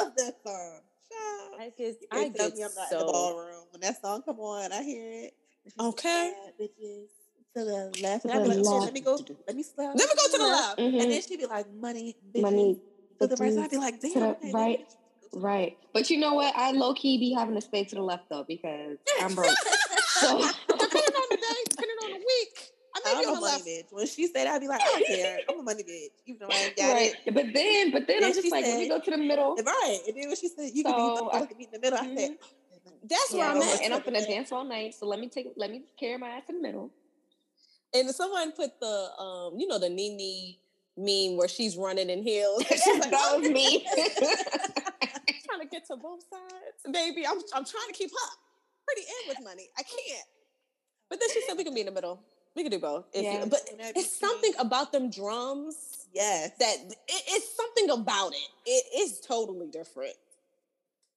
love 0.00 0.12
that 0.16 0.34
song. 0.44 0.80
Child. 1.10 1.60
I 1.60 1.72
get, 1.76 1.96
You 2.00 2.08
I 2.12 2.28
tell 2.28 2.48
get 2.50 2.54
me 2.56 2.62
I'm 2.64 2.70
not 2.74 2.92
in 2.92 2.98
the 2.98 3.04
so 3.06 3.12
ballroom 3.12 3.64
when 3.70 3.80
that 3.80 4.00
song 4.00 4.22
come 4.22 4.40
on. 4.40 4.72
I 4.72 4.82
hear 4.82 5.10
it. 5.10 5.34
And 5.64 5.72
she's 5.72 5.76
like, 5.78 5.88
Okay. 5.88 6.32
"Bad 6.44 6.52
bitches 6.60 7.08
to 7.56 7.64
the 7.64 7.94
left. 8.02 8.22
To 8.24 8.30
And 8.30 8.38
I 8.40 8.42
be 8.42 8.48
the 8.50 8.62
like, 8.62 8.66
left. 8.66 8.84
let 8.84 8.92
me 8.94 9.00
go. 9.00 9.12
Let 9.46 9.56
me. 9.56 9.64
Let 9.76 9.94
me 9.96 10.04
go 10.04 10.32
to 10.32 10.38
the 10.38 10.44
left. 10.44 10.78
Mhm. 10.78 11.02
And 11.02 11.10
then 11.12 11.22
she'd 11.22 11.38
be 11.38 11.46
like, 11.46 11.72
money, 11.72 12.16
bitches. 12.34 12.42
Money 12.42 12.80
the 13.20 13.36
right. 13.36 13.58
I'd 13.58 13.70
be 13.70 13.76
like, 13.76 14.00
damn. 14.00 14.12
to 14.12 14.18
the 14.20 14.26
okay, 14.30 14.52
right. 14.52 14.80
bitch. 14.80 15.40
Right. 15.42 15.76
But 15.92 16.10
you 16.10 16.18
know 16.18 16.34
what? 16.34 16.54
I 16.56 16.70
low 16.72 16.94
key 16.94 17.18
be 17.18 17.32
having 17.32 17.54
to 17.54 17.60
stay 17.60 17.84
to 17.84 17.94
the 17.94 18.02
left 18.02 18.24
though 18.30 18.44
because 18.46 18.98
I'm 19.20 19.34
broke. 19.34 19.54
So 20.20 20.36
depending 20.68 21.14
on 21.14 21.26
the 21.30 21.36
day, 21.36 21.60
depending 21.70 21.96
on 22.02 22.10
the 22.10 22.16
week, 22.18 22.72
I 22.96 23.00
may 23.04 23.12
I'm 23.12 23.18
be 23.18 23.24
a 23.24 23.28
on 23.28 23.34
the 23.34 23.40
money 23.58 23.70
bitch. 23.82 23.86
When 23.92 24.06
she 24.06 24.26
said, 24.26 24.46
I'd 24.46 24.60
be 24.60 24.68
like, 24.68 24.80
I 24.80 24.84
don't 24.84 25.06
care. 25.06 25.38
I'm 25.48 25.60
a 25.60 25.62
money 25.62 25.82
bitch. 25.82 26.08
Even 26.26 26.40
though 26.40 26.48
I 26.54 26.58
ain't 26.58 26.76
got 26.76 26.92
right. 26.94 27.12
it. 27.26 27.34
But 27.34 27.46
then 27.52 27.90
but 27.92 28.06
then 28.06 28.20
Then 28.20 28.28
I'm 28.30 28.34
just 28.34 28.50
like, 28.50 28.64
let 28.64 28.78
me 28.78 28.88
said- 28.88 28.98
go 28.98 29.04
to 29.04 29.10
the 29.10 29.16
middle. 29.18 29.56
Right. 29.56 29.98
And 30.06 30.16
then 30.16 30.26
when 30.28 30.36
she 30.36 30.48
said, 30.48 30.70
you 30.74 30.84
can 30.84 30.94
be 30.94 31.28
I- 31.32 31.46
can 31.46 31.60
in 31.60 31.66
the 31.72 31.78
middle, 31.80 31.98
I 31.98 32.14
said, 32.16 32.36
That's 33.08 33.32
where 33.32 33.44
Yeah, 33.44 33.52
I'm 33.52 33.62
at. 33.62 33.82
and 33.82 33.94
I'm 33.94 34.02
gonna 34.02 34.26
dance 34.26 34.52
all 34.52 34.64
night. 34.64 34.94
So 34.94 35.06
let 35.06 35.20
me 35.20 35.28
take 35.28 35.52
let 35.56 35.70
me 35.70 35.82
carry 35.98 36.18
my 36.18 36.28
ass 36.28 36.42
in 36.48 36.56
the 36.56 36.62
middle. 36.62 36.90
And 37.94 38.10
someone 38.10 38.52
put 38.52 38.78
the, 38.80 39.10
um, 39.18 39.58
you 39.58 39.66
know, 39.66 39.78
the 39.78 39.88
Nene 39.88 40.56
meme 40.96 41.38
where 41.38 41.48
she's 41.48 41.76
running 41.76 42.10
in 42.10 42.22
heels. 42.22 42.62
She's 42.68 42.98
like, 43.00 43.10
that 43.10 43.38
was 43.38 43.48
me. 43.48 43.86
trying 45.48 45.60
to 45.60 45.66
get 45.70 45.86
to 45.86 45.96
both 45.96 46.22
sides, 46.30 46.92
baby. 46.92 47.26
I'm 47.26 47.38
I'm 47.54 47.64
trying 47.64 47.86
to 47.88 47.94
keep 47.94 48.10
up. 48.10 48.38
Pretty 48.86 49.02
in 49.02 49.28
with 49.28 49.44
money. 49.44 49.68
I 49.78 49.82
can't. 49.82 50.26
But 51.10 51.20
then 51.20 51.28
she 51.32 51.42
said 51.46 51.56
we 51.56 51.64
can 51.64 51.74
be 51.74 51.80
in 51.80 51.86
the 51.86 51.92
middle. 51.92 52.20
We 52.54 52.62
can 52.62 52.72
do 52.72 52.78
both. 52.78 53.04
If 53.12 53.22
you- 53.24 53.30
Yeah. 53.30 53.44
but 53.44 53.60
Wouldn't 53.62 53.78
that 53.78 53.94
be 53.94 54.00
it's 54.00 54.18
something 54.18 54.52
about 54.58 54.92
them 54.92 55.10
drums 55.10 56.06
Yes. 56.12 56.52
that 56.58 56.76
it, 56.86 56.96
it's 57.28 57.54
something 57.54 57.90
about 57.90 58.32
it. 58.32 58.48
It 58.66 58.84
is 59.02 59.20
totally 59.20 59.68
different. 59.68 60.14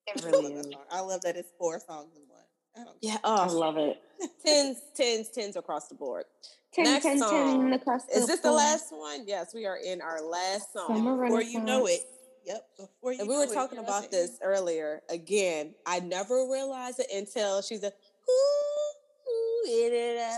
It 0.08 0.22
I 0.24 0.26
really 0.30 0.44
love 0.44 0.64
that 0.64 0.68
is. 0.68 0.74
song. 0.74 0.84
I 0.92 1.00
love 1.02 1.22
that 1.22 1.36
it's 1.38 1.52
four 1.58 1.80
songs 1.80 2.16
in 2.16 2.22
one. 2.28 2.40
I 2.76 2.84
don't 2.84 3.22
oh, 3.24 3.36
I 3.36 3.48
Oh, 3.50 3.58
love 3.58 3.78
it. 3.78 4.02
tens, 4.46 4.82
tens, 4.96 5.30
tens 5.30 5.56
across 5.56 5.88
the 5.88 5.96
board. 5.96 6.26
Ten, 6.74 6.86
Next 6.86 7.04
ten, 7.04 7.18
song. 7.20 7.62
ten 7.64 7.74
across 7.74 8.08
Is 8.10 8.28
this 8.28 8.40
the 8.40 8.52
last 8.52 8.92
one? 8.94 9.26
Yes, 9.28 9.54
we 9.54 9.66
are 9.66 9.78
in 9.78 10.02
our 10.02 10.22
last 10.22 10.72
song. 10.72 11.04
Before 11.04 11.42
you 11.42 11.60
know 11.60 11.86
it. 11.88 12.02
Yep. 12.46 12.68
Before 12.78 13.12
you 13.14 13.20
And 13.20 13.28
we 13.28 13.36
know 13.36 13.42
were 13.46 13.54
talking 13.54 13.76
you're 13.76 13.84
about 13.84 14.06
at 14.06 14.12
the 14.12 14.20
end. 14.20 14.30
this 14.30 14.38
earlier. 14.42 15.02
Again, 15.10 15.76
I 15.86 16.00
never 16.00 16.48
realized 16.50 17.00
it 17.00 17.08
until 17.14 17.62
she's 17.62 17.84
a 17.84 17.92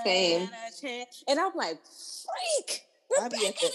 Same. 0.03 0.49
And 1.27 1.39
I'm 1.39 1.51
like, 1.55 1.79
freak. 1.85 2.81
I'll 3.19 3.29
be 3.29 3.47
at 3.47 3.55
the- 3.55 3.71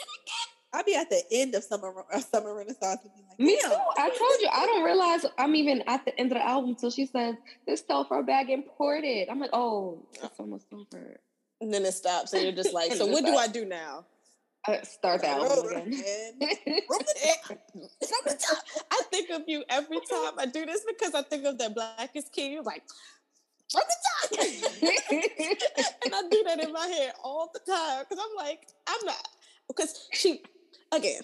I'll 0.73 0.85
be 0.85 0.95
at 0.95 1.09
the 1.09 1.23
end 1.33 1.55
of 1.55 1.65
summer 1.65 1.93
summer 2.31 2.55
renaissance 2.55 3.01
and 3.03 3.13
be 3.15 3.23
like, 3.29 3.39
Me 3.39 3.59
too. 3.63 3.69
I 3.97 4.09
told 4.11 4.41
you 4.41 4.49
I 4.53 4.67
don't 4.67 4.85
realize 4.85 5.25
I'm 5.39 5.55
even 5.55 5.83
at 5.87 6.05
the 6.05 6.19
end 6.19 6.33
of 6.33 6.39
the 6.39 6.47
album 6.47 6.71
until 6.71 6.91
she 6.91 7.07
says 7.07 7.37
this 7.67 7.83
Telfar 7.83 8.27
bag 8.27 8.51
imported. 8.51 9.29
I'm 9.31 9.41
like, 9.41 9.51
oh, 9.53 10.05
it's 10.23 10.39
almost 10.39 10.67
over. 10.73 11.21
And 11.61 11.73
then 11.73 11.85
it 11.85 11.93
stops, 11.93 12.33
and 12.35 12.43
you're 12.43 12.53
just 12.53 12.73
like, 12.73 12.93
so 12.95 13.07
what 13.07 13.25
do. 13.25 13.35
I 13.35 13.49
do 13.49 13.65
now? 13.65 14.05
Uh, 14.67 14.83
start 14.83 15.25
album 15.25 15.67
again. 15.75 16.35
again. 16.37 16.81
From 16.87 16.99
the 16.99 17.15
top. 17.25 17.47
From 17.47 18.21
the 18.27 18.39
top. 18.39 18.59
I 18.91 19.03
think 19.11 19.31
of 19.31 19.43
you 19.47 19.65
every 19.71 19.99
time 20.01 20.33
I 20.37 20.47
do 20.47 20.67
this 20.67 20.85
because 20.87 21.15
I 21.15 21.23
think 21.23 21.45
of 21.47 21.57
that 21.59 21.75
Black 21.75 22.11
is 22.15 22.29
King. 22.31 22.63
Like, 22.63 22.83
from 23.71 23.83
the 23.87 24.37
top. 24.37 24.49
and 26.05 26.15
I 26.15 26.23
do 26.31 26.45
that 26.45 26.61
in 26.61 26.73
my 26.73 26.87
head 26.87 27.13
all 27.23 27.51
the 27.53 27.61
time 27.71 28.05
because 28.09 28.25
I'm 28.25 28.37
like, 28.37 28.67
I'm 28.89 29.07
not. 29.07 29.29
Because 29.69 30.09
she, 30.13 30.43
again, 30.93 31.23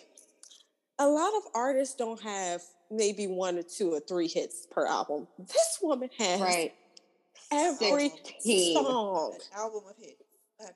a 0.99 1.07
lot 1.07 1.33
of 1.37 1.43
artists 1.55 1.95
don't 1.95 2.21
have 2.23 2.63
maybe 2.91 3.27
one 3.27 3.59
or 3.59 3.63
two 3.63 3.93
or 3.93 4.01
three 4.01 4.29
hits 4.29 4.67
per 4.71 4.87
album. 4.87 5.27
This 5.39 5.79
woman 5.83 6.11
has 6.19 6.41
right. 6.41 6.73
every 7.51 8.11
16. 8.11 8.75
song 8.75 9.35
An 9.35 9.59
album 9.59 9.83
of 9.89 9.97
hits. 9.99 10.23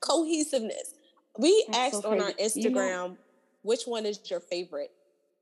Cohesiveness. 0.01 0.93
We 1.37 1.65
That's 1.67 1.95
asked 1.95 2.03
so 2.03 2.11
on 2.11 2.21
our 2.21 2.31
crazy. 2.31 2.61
You 2.61 2.69
know- 2.71 2.79
Instagram 2.79 3.17
which 3.61 3.83
one 3.85 4.05
is 4.05 4.19
your 4.29 4.39
favorite, 4.39 4.91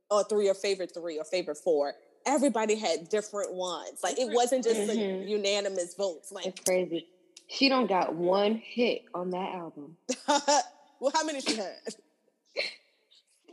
or 0.09 0.23
three 0.23 0.49
or 0.49 0.53
favorite 0.53 0.91
three 0.93 1.17
or 1.19 1.23
favorite 1.23 1.57
four. 1.57 1.93
Everybody 2.27 2.75
had 2.75 3.09
different 3.09 3.53
ones. 3.53 3.99
Like 4.03 4.19
it 4.19 4.29
wasn't 4.31 4.63
just 4.63 4.77
ones. 4.79 4.91
a 4.91 4.95
Mhm. 4.95 5.27
unanimous 5.29 5.95
votes. 5.95 6.31
Like, 6.31 6.45
It's 6.45 6.59
crazy. 6.61 7.07
She 7.47 7.69
don't 7.69 7.87
got 7.87 8.13
one 8.13 8.55
hit 8.63 9.05
on 9.13 9.31
that 9.31 9.55
album. 9.55 9.95
well, 10.27 11.11
how 11.13 11.23
many 11.23 11.39
she 11.41 11.55
had? 11.55 11.79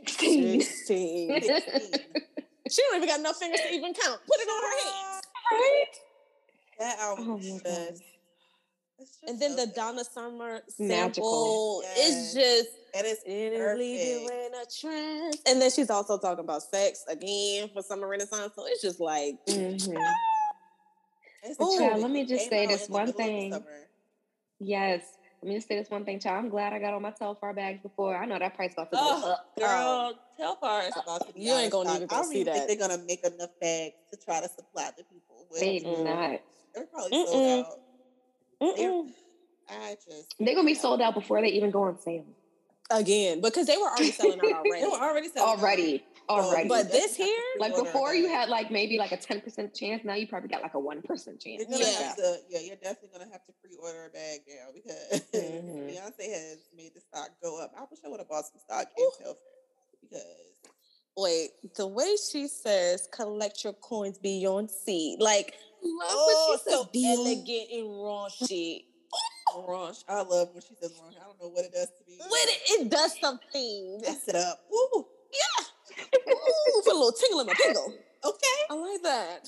16. 0.07 0.61
Sixteen. 0.61 1.41
16. 1.41 1.81
she 2.69 2.81
don't 2.83 2.97
even 2.97 3.07
got 3.07 3.19
enough 3.19 3.37
fingers 3.37 3.61
to 3.61 3.69
even 3.73 3.93
count. 3.93 4.19
Put 4.27 4.39
it 4.39 4.47
on 4.49 4.63
her 4.63 4.77
hands. 4.91 5.23
right? 5.51 5.85
That 6.79 6.99
album 6.99 7.31
Oh 7.31 7.37
is 7.37 7.51
my 7.53 7.59
God. 7.59 7.93
And 9.27 9.39
then 9.41 9.51
so 9.51 9.55
the 9.57 9.65
good. 9.67 9.75
Donna 9.75 10.03
Summer 10.03 10.61
Magical. 10.79 11.81
sample 11.81 11.83
is 11.97 12.33
just 12.33 12.69
and 12.95 13.05
it's 13.05 13.21
It 13.25 13.53
is 13.53 13.77
leaving 13.77 14.23
in 14.29 14.51
a 14.53 14.65
trance. 14.65 15.37
And 15.47 15.61
then 15.61 15.69
she's 15.71 15.89
also 15.89 16.17
talking 16.17 16.43
about 16.43 16.63
sex 16.63 17.03
again 17.07 17.69
for 17.73 17.81
Summer 17.81 18.07
Renaissance. 18.07 18.53
So 18.55 18.65
it's 18.65 18.81
just 18.81 18.99
like, 18.99 19.35
Mhm. 19.45 19.97
It's 21.43 21.57
But 21.57 21.65
good. 21.65 21.77
child, 21.77 22.01
let 22.01 22.11
me 22.11 22.25
just 22.25 22.49
say 22.49 22.65
this 22.65 22.89
one 22.89 23.07
middle 23.07 23.21
of 23.21 23.27
the 23.27 23.59
thing. 23.59 23.65
Yes. 24.59 25.17
Let 25.41 25.49
me 25.49 25.55
just 25.55 25.67
say 25.67 25.77
this 25.77 25.89
one 25.91 26.05
thing, 26.05 26.19
child. 26.19 26.43
I'm 26.45 26.49
glad 26.49 26.73
I 26.73 26.79
got 26.79 26.93
on 26.95 27.01
my 27.03 27.11
Telfar 27.11 27.53
bags 27.53 27.81
before. 27.83 28.15
I 28.15 28.25
know 28.25 28.39
that 28.39 28.55
price 28.55 28.73
about 28.73 28.89
to 28.91 28.95
go 28.95 29.01
Oh, 29.03 29.31
up. 29.31 29.55
girl, 29.59 30.13
Telfar 30.39 30.87
is 30.87 30.95
about 30.97 31.27
to 31.27 31.33
be 31.33 31.41
You 31.41 31.53
ain't 31.53 31.71
gonna 31.71 31.89
stock. 31.89 31.95
even 31.97 32.07
I 32.09 32.15
go 32.15 32.15
don't 32.23 32.31
see 32.31 32.39
even 32.41 32.53
that. 32.53 32.67
think 32.67 32.79
they're 32.79 32.87
gonna 32.87 33.03
make 33.03 33.23
enough 33.23 33.51
bags 33.61 33.93
to 34.11 34.17
try 34.17 34.41
to 34.41 34.49
supply 34.49 34.89
the 34.97 35.03
people. 35.03 35.45
with. 35.51 35.59
They 35.59 35.81
Mm-mm. 35.81 36.03
not. 36.03 36.39
They're 36.73 36.85
probably 36.87 37.11
Mm-mm. 37.11 37.25
sold 37.27 37.65
out. 37.65 37.79
I 39.69 39.97
just 40.07 40.35
They're 40.39 40.55
gonna 40.55 40.65
be 40.65 40.73
sold 40.73 41.01
out 41.01 41.13
before 41.13 41.41
they 41.41 41.49
even 41.49 41.69
go 41.71 41.83
on 41.83 41.99
sale. 41.99 42.25
Again 42.91 43.41
because 43.41 43.67
they 43.67 43.77
were 43.77 43.87
already 43.87 44.11
selling 44.11 44.39
out 44.39 44.45
already. 44.65 44.81
They 44.83 44.87
were 44.87 44.97
already 44.97 45.27
selling 45.29 45.49
out. 45.53 45.59
Already. 45.59 46.03
Already. 46.27 46.67
But 46.69 46.91
this 46.91 47.15
here, 47.15 47.27
like 47.59 47.75
before 47.75 48.15
you 48.15 48.27
had 48.27 48.49
like 48.49 48.71
maybe 48.71 48.97
like 48.97 49.11
a 49.11 49.17
10% 49.17 49.75
chance. 49.75 50.03
Now 50.03 50.15
you 50.15 50.27
probably 50.27 50.49
got 50.49 50.63
like 50.63 50.73
a 50.73 50.77
1% 50.77 51.03
chance. 51.07 51.43
You're 51.45 51.65
gonna 51.65 51.77
Yeah. 51.85 51.99
have 52.07 52.15
to, 52.15 52.37
yeah, 52.49 52.59
you're 52.61 52.75
definitely 52.77 53.09
gonna 53.13 53.31
have 53.31 53.45
to 53.45 53.53
pre-order 53.61 54.05
a 54.05 54.09
bag 54.09 54.39
now 54.47 54.69
because 54.73 55.21
Mhm. 55.33 55.87
Beyonce 55.91 56.31
has 56.33 56.57
made 56.75 56.93
the 56.95 57.01
stock 57.01 57.29
go 57.43 57.61
up. 57.61 57.73
I 57.77 57.81
wish 57.91 57.99
I 58.03 58.09
would 58.09 58.19
have 58.19 58.27
bought 58.29 58.45
some 58.45 58.59
stock 58.59 58.87
in 58.97 59.05
Telfar 59.23 59.35
because 60.01 60.25
wait, 61.15 61.51
the 61.75 61.85
way 61.87 62.15
she 62.31 62.47
says 62.47 63.07
collect 63.11 63.63
your 63.63 63.73
coins 63.73 64.17
Beyonce, 64.17 65.17
like 65.19 65.53
Love 65.83 66.09
oh, 66.09 66.47
what 66.55 66.59
she 66.65 66.71
so 66.71 66.83
said. 66.83 66.91
Beyonce. 66.91 67.13
elegant 67.17 67.71
and 67.71 67.87
raunchy. 69.55 69.67
Orange. 69.67 69.97
I 70.09 70.21
love 70.21 70.49
when 70.53 70.61
she 70.61 70.75
says 70.79 70.93
orange. 71.01 71.17
I 71.19 71.25
don't 71.25 71.39
know 71.41 71.49
what 71.49 71.65
it 71.65 71.73
does 71.73 71.87
to 71.87 72.03
me. 72.09 72.17
When 72.19 72.47
it, 72.47 72.61
it 72.69 72.89
does 72.89 73.19
something. 73.19 73.99
Mess 74.01 74.27
it 74.27 74.35
up. 74.35 74.59
Ooh, 74.73 75.05
Yeah. 75.31 75.65
Ooh, 76.29 76.81
put 76.83 76.91
a 76.91 76.95
little 76.95 77.11
tingle 77.11 77.39
in 77.41 77.47
my 77.47 77.53
tingle. 77.53 77.93
okay. 78.23 78.57
I 78.69 78.73
like 78.73 79.01
that. 79.03 79.47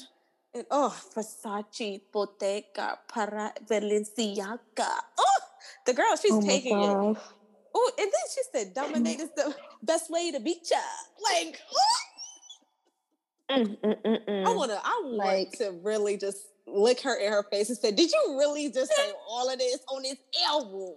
And 0.54 0.66
oh, 0.72 0.96
Versace, 1.16 2.02
Bottega, 2.12 3.00
Prada, 3.08 3.54
Balenciaga. 3.70 4.90
Oh, 5.18 5.40
the 5.86 5.94
girl, 5.94 6.16
she's 6.22 6.32
Oh 6.34 6.42
taking 6.42 6.78
it. 6.80 7.18
Oh, 7.76 7.92
and 8.00 8.08
then 8.12 8.26
she 8.34 8.42
said, 8.52 8.74
"Dominate 8.74 9.20
is 9.20 9.30
the 9.36 9.54
best 9.84 10.10
way 10.10 10.32
to 10.32 10.40
beat 10.40 10.68
ya." 10.72 10.78
Like, 11.22 11.60
Mm, 13.50 13.78
mm, 13.80 14.02
mm, 14.04 14.46
I 14.46 14.50
mm. 14.50 14.56
wanna, 14.56 14.82
I 14.84 15.02
want 15.04 15.16
Like- 15.16 15.52
to 15.60 15.72
really 15.84 16.18
just 16.18 16.48
lick 16.66 17.00
her 17.02 17.16
in 17.18 17.32
her 17.32 17.44
face 17.44 17.70
and 17.70 17.78
say, 17.78 17.92
"Did 17.92 18.12
you 18.12 18.36
really 18.38 18.70
just 18.70 18.92
say 18.94 19.12
all 19.30 19.50
of 19.50 19.58
this 19.58 19.80
on 19.88 20.02
this 20.04 20.18
album?" 20.48 20.96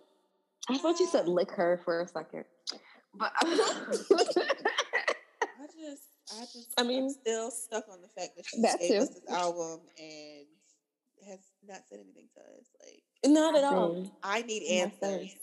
I 0.69 0.79
thought 0.79 0.99
you 1.01 1.07
said 1.07 1.29
lick 1.29 1.51
her 1.53 1.81
for 1.85 2.01
a 2.03 2.09
second. 2.09 2.45
But 3.15 3.33
I 3.37 3.45
just, 5.81 6.03
I 6.33 6.41
just, 6.41 6.69
I 6.77 6.83
mean, 6.83 7.05
I'm 7.05 7.11
still 7.11 7.51
stuck 7.51 7.89
on 7.91 8.01
the 8.03 8.09
fact 8.09 8.37
that 8.37 8.47
she 8.47 8.61
That 8.63 8.79
gave 8.81 8.91
too. 8.91 8.97
us 8.99 9.09
this 9.11 9.29
album 9.31 9.81
and 9.99 10.47
has 11.29 11.39
not 11.67 11.81
said 11.89 12.01
anything 12.01 12.29
to 12.35 12.41
us. 12.41 12.67
Like, 12.85 13.03
Not 13.33 13.57
at 13.57 13.65
all. 13.65 14.11
I 14.23 14.43
need 14.43 14.63
answers. 14.81 15.35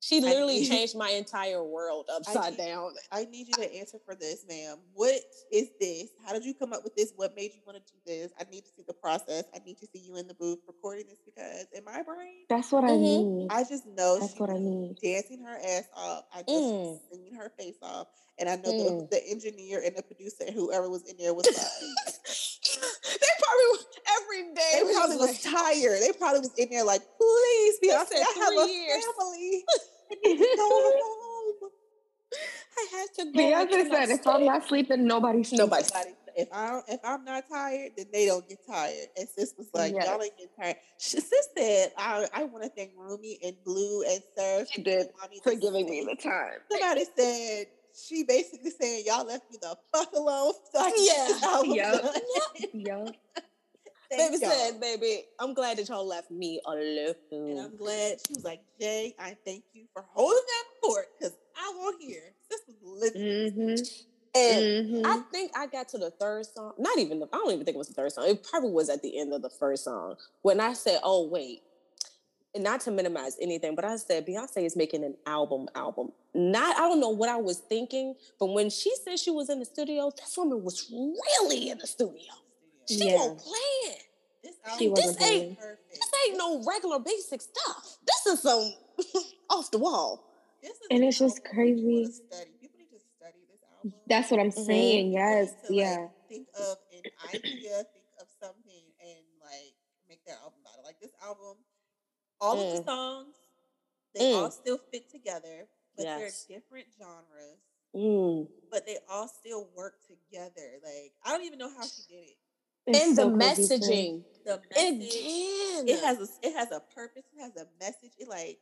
Sir. 0.00 0.06
She 0.16 0.20
literally 0.20 0.60
need- 0.60 0.68
changed 0.68 0.96
my 0.96 1.10
entire 1.10 1.62
world 1.62 2.08
upside 2.12 2.52
need- 2.52 2.64
down. 2.64 2.94
I 3.12 3.24
need 3.26 3.48
you 3.48 3.54
to 3.54 3.74
answer 3.74 3.98
for 4.04 4.14
this, 4.14 4.44
ma'am. 4.48 4.78
What 4.94 5.20
is 5.52 5.68
this? 5.80 6.08
How 6.24 6.32
did 6.32 6.44
you 6.44 6.54
come 6.54 6.72
up 6.72 6.82
with 6.84 6.94
this? 6.96 7.12
What 7.16 7.36
made 7.36 7.52
you 7.54 7.60
want 7.66 7.78
to 7.84 7.92
do 7.92 7.98
this? 8.06 8.32
I 8.40 8.44
need 8.50 8.64
to 8.64 8.70
see 8.76 8.82
the 8.86 8.94
process. 8.94 9.44
I 9.54 9.58
need 9.64 9.78
to 9.78 9.86
see 9.92 10.00
you 10.00 10.16
in 10.16 10.26
the 10.26 10.34
booth 10.34 10.60
recording 10.66 11.06
this 11.06 11.18
because 11.24 11.66
in 11.72 11.84
my 11.84 12.02
brain, 12.02 12.46
That's 12.48 12.72
what 12.72 12.84
I 12.84 12.88
Mhm. 12.90 13.00
need. 13.00 13.46
I 13.50 13.64
just 13.64 13.86
know 13.86 14.18
That's 14.18 14.32
she 14.32 14.38
what 14.38 14.50
I 14.50 14.54
was 14.54 14.62
need. 14.62 14.98
dancing 15.02 15.40
her 15.40 15.56
ass 15.62 15.84
off. 15.94 16.24
I 16.32 16.38
just 16.42 16.48
she 16.48 16.54
Mm. 16.54 17.00
singing 17.10 17.34
her 17.34 17.50
face 17.58 17.76
off, 17.82 18.08
and 18.38 18.48
I 18.48 18.56
know 18.56 18.72
Mm. 18.72 19.10
the, 19.10 19.16
the 19.16 19.26
engineer 19.28 19.80
and 19.84 19.94
the 19.96 20.02
producer 20.02 20.44
and 20.44 20.54
whoever 20.54 20.88
was 20.88 21.02
in 21.04 21.16
there 21.18 21.34
was 21.34 21.46
like, 21.46 21.56
they 21.56 21.56
probably 22.04 22.32
every 24.40 24.54
day. 24.54 24.82
they 24.84 24.92
probably 24.94 25.16
was 25.16 25.44
like, 25.44 25.54
tired. 25.54 26.00
They 26.02 26.12
probably 26.18 26.40
was 26.40 26.52
in 26.56 26.68
there 26.70 26.84
like, 26.84 27.02
please, 27.18 27.74
Beyonce, 27.82 28.14
I 28.14 28.38
have 28.40 28.52
a 28.68 28.72
years. 28.72 29.04
family. 29.18 29.64
I 30.10 30.16
need 30.24 30.38
to 30.38 30.56
go 30.56 30.92
home. 31.02 31.70
I 32.78 32.96
had 32.96 33.06
to 33.18 33.24
go. 33.32 33.38
Beyonce 33.38 33.90
said, 33.90 34.10
if 34.10 34.26
I'm 34.26 34.44
not 34.44 34.66
sleeping, 34.68 35.06
nobody's 35.06 35.48
sleeping. 35.48 35.66
Nobody. 35.66 35.88
If 36.36 36.48
I 36.52 36.80
if 36.88 37.00
I'm 37.04 37.24
not 37.24 37.44
tired, 37.50 37.90
then 37.96 38.06
they 38.12 38.24
don't 38.26 38.48
get 38.48 38.58
tired. 38.64 38.94
And 39.18 39.28
sis 39.28 39.52
was 39.58 39.66
like, 39.74 39.92
Yes. 39.94 40.06
y'all 40.06 40.22
ain't 40.22 40.38
get 40.38 40.48
tired. 40.58 40.76
She, 40.98 41.20
sis 41.20 41.48
said, 41.58 41.92
I, 41.98 42.26
I 42.32 42.44
want 42.44 42.62
to 42.64 42.70
thank 42.70 42.92
Rumi 42.96 43.38
and 43.44 43.56
Blue 43.64 44.04
and 44.08 44.22
Surf 44.38 44.68
She 44.70 44.82
did 44.82 45.08
for 45.42 45.54
giving 45.56 45.86
me 45.90 46.06
the 46.08 46.14
time. 46.22 46.52
Somebody 46.70 47.04
said 47.18 47.66
she 48.06 48.22
basically 48.22 48.70
saying 48.70 49.04
y'all 49.06 49.26
left 49.26 49.50
me 49.50 49.58
the 49.60 49.76
fuck 49.92 50.12
alone. 50.14 50.52
So 50.72 50.78
I 50.78 50.92
Yeah. 51.42 51.48
album 51.48 51.72
Yup. 51.74 52.02
done." 52.02 52.22
Yup. 52.74 53.04
Thank 53.04 53.14
Baby 54.10 54.38
y'all. 54.40 54.50
said, 54.50 54.80
"Baby, 54.80 55.22
I'm 55.38 55.54
glad 55.54 55.78
that 55.78 55.88
y'all 55.88 56.06
left 56.06 56.30
me 56.30 56.60
alone." 56.66 57.14
And 57.30 57.60
I'm 57.60 57.76
glad 57.76 58.18
she 58.26 58.34
was 58.34 58.44
like, 58.44 58.60
Jay, 58.80 59.14
I 59.18 59.36
thank 59.44 59.64
you 59.72 59.84
for 59.92 60.04
holding 60.12 60.42
that 60.46 60.64
fort 60.82 61.06
because 61.18 61.34
I 61.56 61.72
won't 61.78 62.02
hear. 62.02 62.22
This 62.50 62.60
was 62.66 62.76
lit. 62.82 63.14
Mm-hmm. 63.14 63.68
And 64.32 64.64
Mm-hmm. 64.64 65.06
I 65.06 65.22
think 65.32 65.50
I 65.56 65.66
got 65.66 65.88
to 65.88 65.98
the 65.98 66.10
third 66.12 66.46
song. 66.46 66.72
Not 66.78 66.98
even 66.98 67.18
the, 67.20 67.26
I 67.32 67.36
don't 67.38 67.50
even 67.52 67.64
think 67.64 67.74
it 67.74 67.78
was 67.78 67.88
the 67.88 67.94
third 67.94 68.12
song. 68.12 68.26
It 68.28 68.44
probably 68.48 68.70
was 68.70 68.88
at 68.88 69.02
the 69.02 69.18
end 69.18 69.32
of 69.32 69.42
the 69.42 69.50
first 69.50 69.84
song 69.84 70.16
when 70.42 70.60
I 70.60 70.72
said, 70.72 71.00
"Oh 71.02 71.26
wait," 71.26 71.62
and 72.54 72.62
not 72.64 72.80
to 72.82 72.90
minimize 72.92 73.36
anything, 73.40 73.74
but 73.74 73.84
I 73.84 73.96
said 73.96 74.26
Beyonce 74.26 74.64
is 74.64 74.76
making 74.76 75.02
an 75.04 75.16
album. 75.26 75.68
Album. 75.74 76.12
Not 76.34 76.76
I 76.76 76.80
don't 76.80 77.00
know 77.00 77.08
what 77.10 77.28
I 77.28 77.36
was 77.36 77.58
thinking, 77.58 78.14
but 78.38 78.46
when 78.46 78.70
she 78.70 78.92
said 79.04 79.18
she 79.18 79.30
was 79.32 79.50
in 79.50 79.58
the 79.58 79.64
studio, 79.64 80.10
that 80.10 80.28
woman 80.36 80.62
was 80.62 80.88
really 80.92 81.70
in 81.70 81.78
the 81.78 81.86
studio. 81.88 82.32
She 82.90 83.08
Yeah. 83.08 83.16
won't 83.16 83.38
play 83.38 83.92
it. 83.94 84.02
This 84.42 84.56
She 84.56 84.86
album 84.86 84.90
wasn't 84.90 85.10
is 85.10 85.16
playing. 85.16 85.56
perfect. 85.56 85.94
This 85.94 86.10
ain't 86.26 86.38
no 86.38 86.62
regular 86.64 86.98
basic 86.98 87.40
stuff. 87.42 87.98
This 88.04 88.26
is 88.34 88.42
some 88.42 88.74
off 89.50 89.70
the 89.70 89.78
wall. 89.78 90.26
This 90.62 90.72
is 90.72 90.86
And 90.90 91.04
it's 91.04 91.18
just 91.18 91.38
album 91.46 91.50
people 91.50 91.84
crazy. 91.84 92.06
to 92.06 92.12
study. 92.12 92.50
People 92.60 92.78
need 92.78 92.90
to 92.90 92.98
study 93.16 93.38
this 93.50 93.60
album. 93.76 93.94
That's 94.06 94.30
what 94.30 94.40
I'm 94.40 94.50
Mhm. 94.50 94.66
saying. 94.66 95.12
Yes. 95.12 95.52
to, 95.66 95.74
Yeah. 95.74 95.96
Like, 96.00 96.28
think 96.28 96.48
of 96.54 96.78
an 96.92 97.02
idea, 97.34 97.84
think 97.92 98.06
of 98.20 98.28
something, 98.40 98.84
and 99.00 99.24
like 99.42 99.74
make 100.08 100.24
that 100.24 100.38
album 100.42 100.60
about 100.62 100.78
it. 100.80 100.84
Like 100.84 100.98
this 101.00 101.12
album, 101.22 101.56
all 102.40 102.58
of 102.58 102.72
the 102.76 102.82
Mm. 102.82 102.84
songs, 102.84 103.36
they 104.14 104.32
all 104.34 104.48
Mm. 104.48 104.52
still 104.52 104.78
fit 104.90 105.08
together, 105.10 105.68
but 105.96 106.04
Yes. 106.04 106.44
they're 106.46 106.58
different 106.58 106.88
genres. 106.98 107.60
Mm. 107.94 108.48
But 108.70 108.86
they 108.86 108.98
all 109.08 109.28
still 109.28 109.64
work 109.74 110.00
together. 110.06 110.80
Like 110.82 111.14
I 111.22 111.30
don't 111.32 111.44
even 111.44 111.58
know 111.58 111.68
how 111.70 111.86
she 111.86 112.02
did 112.08 112.28
it. 112.30 112.38
It's 112.86 113.06
And 113.08 113.16
so 113.16 113.30
the 113.30 113.36
messaging 113.36 114.22
The 114.44 114.60
message, 114.74 115.14
again. 115.14 115.88
it 115.88 116.00
has 116.04 116.18
a 116.18 116.46
it 116.46 116.54
has 116.56 116.70
a 116.72 116.80
purpose. 116.94 117.22
It 117.36 117.40
has 117.40 117.52
a 117.56 117.66
message. 117.80 118.12
It 118.18 118.28
like 118.28 118.58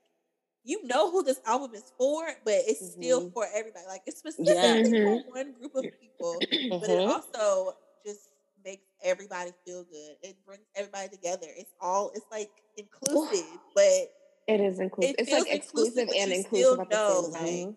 you 0.65 0.85
know 0.87 1.11
who 1.11 1.23
this 1.23 1.41
album 1.47 1.75
is 1.75 1.93
for, 1.97 2.27
but 2.45 2.55
it's 2.67 2.93
still 2.93 3.23
Mhm. 3.23 3.33
for 3.33 3.47
everybody. 3.55 3.87
Like 3.87 4.03
it's 4.07 4.23
Yeah. 4.39 4.75
specifically 4.77 4.93
Mhm. 4.99 5.05
for 5.25 5.33
one 5.33 5.53
group 5.53 5.75
of 5.77 5.87
people, 6.01 6.41
but 6.81 6.91
it 6.91 6.99
Mhm. 6.99 7.09
also 7.09 7.77
just 8.05 8.29
makes 8.65 8.85
everybody 9.03 9.53
feel 9.65 9.85
good. 9.85 10.17
It 10.23 10.37
brings 10.45 10.67
everybody 10.75 11.09
together. 11.09 11.47
It's 11.57 11.73
all 11.81 12.11
it's 12.15 12.27
like 12.31 12.51
inclusive, 12.77 13.47
but 13.75 14.15
It 14.49 14.61
is 14.61 14.81
inclusive. 14.81 15.11
It 15.15 15.21
It's 15.21 15.31
like 15.33 15.45
feels 15.45 15.55
inclusive, 15.55 15.99
exclusive 15.99 16.09
and 16.17 16.33
inclusive 16.33 16.67
still 16.67 16.81
at 16.81 16.89
the 16.91 16.97
know, 16.97 17.23
same 17.23 17.33
like, 17.33 17.43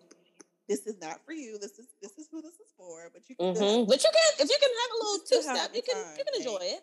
This 0.68 0.86
is 0.86 0.96
not 1.00 1.24
for 1.24 1.32
you. 1.32 1.58
This 1.58 1.78
is 1.78 1.86
this 2.00 2.12
is 2.18 2.28
who 2.30 2.40
this 2.42 2.54
is 2.54 2.72
for. 2.76 3.10
But 3.12 3.22
you 3.28 3.36
can 3.36 3.54
hmm 3.54 3.84
But 3.88 4.02
you 4.02 4.10
can, 4.10 4.46
if 4.46 4.50
you 4.50 4.58
can 4.60 4.70
have 4.80 4.90
a 4.90 5.04
little 5.04 5.26
two 5.28 5.42
step, 5.42 5.70
you 5.74 5.82
can 5.82 5.94
time, 6.02 6.14
you 6.18 6.24
can 6.24 6.40
enjoy 6.40 6.52
like- 6.54 6.62
it. 6.74 6.80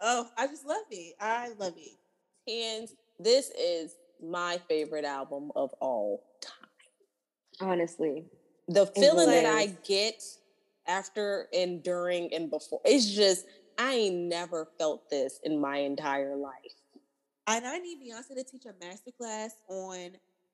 oh, 0.00 0.28
I 0.36 0.46
just 0.46 0.66
love 0.66 0.84
it. 0.90 1.14
I 1.20 1.48
love 1.58 1.74
it. 1.76 1.98
And 2.50 2.88
this 3.18 3.50
is 3.50 3.94
my 4.22 4.60
favorite 4.68 5.04
album 5.04 5.50
of 5.56 5.72
all 5.80 6.24
time. 6.40 7.68
Honestly. 7.70 8.24
The 8.68 8.86
feeling 8.86 9.26
that 9.28 9.44
I 9.46 9.66
get 9.84 10.22
after 10.86 11.48
and 11.52 11.82
during 11.82 12.32
and 12.32 12.48
before, 12.50 12.80
it's 12.84 13.10
just 13.10 13.44
I 13.78 13.94
ain't 13.94 14.14
never 14.28 14.68
felt 14.78 15.10
this 15.10 15.40
in 15.42 15.60
my 15.60 15.78
entire 15.78 16.36
life. 16.36 16.52
And 17.48 17.66
I 17.66 17.78
need 17.78 17.98
Beyonce 17.98 18.36
to 18.36 18.44
teach 18.44 18.64
a 18.66 18.72
masterclass 18.84 19.50
on 19.68 20.12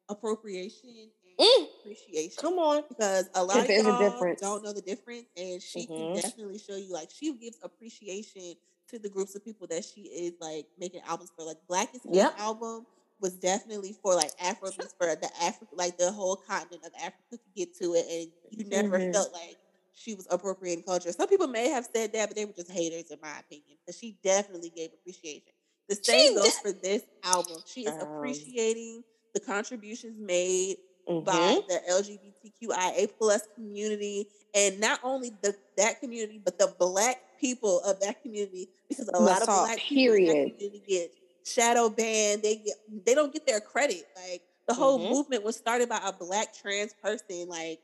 appropriation 0.08 0.90
and 0.98 1.10
Mm. 1.38 1.67
Appreciation. 1.92 2.36
Come 2.40 2.58
on. 2.58 2.82
because 2.88 3.28
a 3.34 3.44
lot 3.44 3.60
of 3.62 3.68
there's 3.68 3.86
y'all 3.86 4.38
don't 4.40 4.64
know 4.64 4.72
the 4.72 4.82
difference, 4.82 5.26
and 5.36 5.62
she 5.62 5.86
Mhm. 5.86 5.96
can 5.96 6.22
definitely 6.22 6.58
show 6.58 6.76
you. 6.76 6.92
Like 6.92 7.10
she 7.10 7.32
gives 7.34 7.58
appreciation 7.62 8.54
to 8.88 8.98
the 8.98 9.08
groups 9.08 9.34
of 9.34 9.44
people 9.44 9.66
that 9.68 9.84
she 9.84 10.02
is 10.02 10.34
like 10.40 10.66
making 10.78 11.02
albums 11.06 11.30
for. 11.36 11.44
Like 11.44 11.58
Black 11.68 11.94
is 11.94 12.02
King 12.02 12.14
Yep. 12.14 12.34
album 12.38 12.86
was 13.20 13.34
definitely 13.34 13.92
for 14.02 14.14
like 14.14 14.30
Afro 14.40 14.70
for 14.70 14.86
the 15.16 15.30
Africa, 15.42 15.72
like 15.74 15.98
the 15.98 16.12
whole 16.12 16.36
continent 16.36 16.84
of 16.84 16.92
Africa 16.96 17.22
could 17.30 17.40
get 17.56 17.76
to 17.78 17.94
it, 17.94 18.06
and 18.10 18.32
you 18.50 18.64
never 18.68 18.98
Mhm. 18.98 19.12
felt 19.12 19.32
like 19.32 19.56
she 19.94 20.14
was 20.14 20.26
appropriating 20.30 20.84
culture. 20.84 21.10
Some 21.12 21.28
people 21.28 21.48
may 21.48 21.68
have 21.70 21.88
said 21.92 22.12
that, 22.12 22.28
but 22.28 22.36
they 22.36 22.44
were 22.44 22.52
just 22.52 22.70
haters, 22.70 23.10
in 23.10 23.18
my 23.20 23.40
opinion. 23.40 23.78
But 23.86 23.96
she 23.96 24.16
definitely 24.22 24.70
gave 24.70 24.92
appreciation. 24.92 25.52
The 25.88 25.96
same 25.96 26.36
goes 26.36 26.44
de- 26.54 26.60
for 26.60 26.72
this 26.72 27.02
album. 27.24 27.62
She 27.66 27.84
is 27.86 27.94
Um, 27.94 28.02
appreciating 28.02 29.02
the 29.34 29.40
contributions 29.40 30.16
made 30.18 30.76
Mhm. 31.08 31.24
by 31.24 31.60
the 31.68 31.80
LGBTQIA 31.90 33.08
plus 33.18 33.42
community, 33.54 34.28
and 34.54 34.78
not 34.80 35.00
only 35.02 35.30
the 35.42 35.54
that 35.76 36.00
community, 36.00 36.40
but 36.44 36.58
the 36.58 36.74
black 36.78 37.16
people 37.40 37.80
of 37.80 38.00
that 38.00 38.20
community, 38.22 38.68
because 38.88 39.08
a 39.14 39.20
lot 39.20 39.42
of 39.42 39.48
black 39.48 39.78
people 39.88 40.14
in 40.14 40.24
that 40.26 40.32
Period. 40.34 40.52
community 40.56 40.82
get 40.86 41.12
shadow 41.44 41.88
banned. 41.88 42.42
They 42.42 42.56
get 42.56 42.76
they 43.06 43.14
don't 43.14 43.32
get 43.32 43.46
their 43.46 43.60
credit. 43.60 44.04
Like 44.16 44.42
the 44.66 44.74
whole 44.74 44.98
Mhm. 44.98 45.10
movement 45.10 45.44
was 45.44 45.56
started 45.56 45.88
by 45.88 46.00
a 46.04 46.12
black 46.12 46.52
trans 46.54 46.92
person. 47.02 47.48
Like 47.48 47.80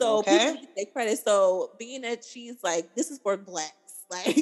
so 0.00 0.18
Okay. 0.18 0.30
people 0.38 0.46
don't 0.54 0.60
get 0.62 0.74
their 0.76 0.86
credit. 0.86 1.18
So 1.24 1.72
being 1.78 2.00
that 2.02 2.24
she's 2.24 2.56
like, 2.64 2.94
this 2.94 3.10
is 3.10 3.18
for 3.20 3.36
blacks. 3.36 3.70
Like, 4.10 4.36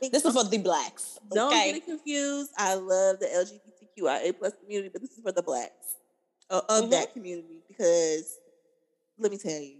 like, 0.00 0.12
This 0.12 0.24
is 0.24 0.32
for 0.34 0.44
the 0.44 0.58
blacks. 0.58 1.18
don't 1.30 1.50
get 1.52 1.74
it 1.74 1.84
confused. 1.84 2.50
I 2.56 2.74
love 2.74 3.18
the 3.18 3.26
LGBTQIA 3.26 4.38
plus 4.38 4.52
community, 4.60 4.88
but 4.92 5.02
this 5.02 5.10
is 5.10 5.20
for 5.20 5.32
the 5.32 5.42
blacks 5.42 5.96
of 6.60 6.84
Mhm. 6.86 6.90
that 6.90 7.12
community 7.12 7.62
because 7.68 8.38
let 9.18 9.30
me 9.30 9.38
tell 9.38 9.60
you, 9.60 9.78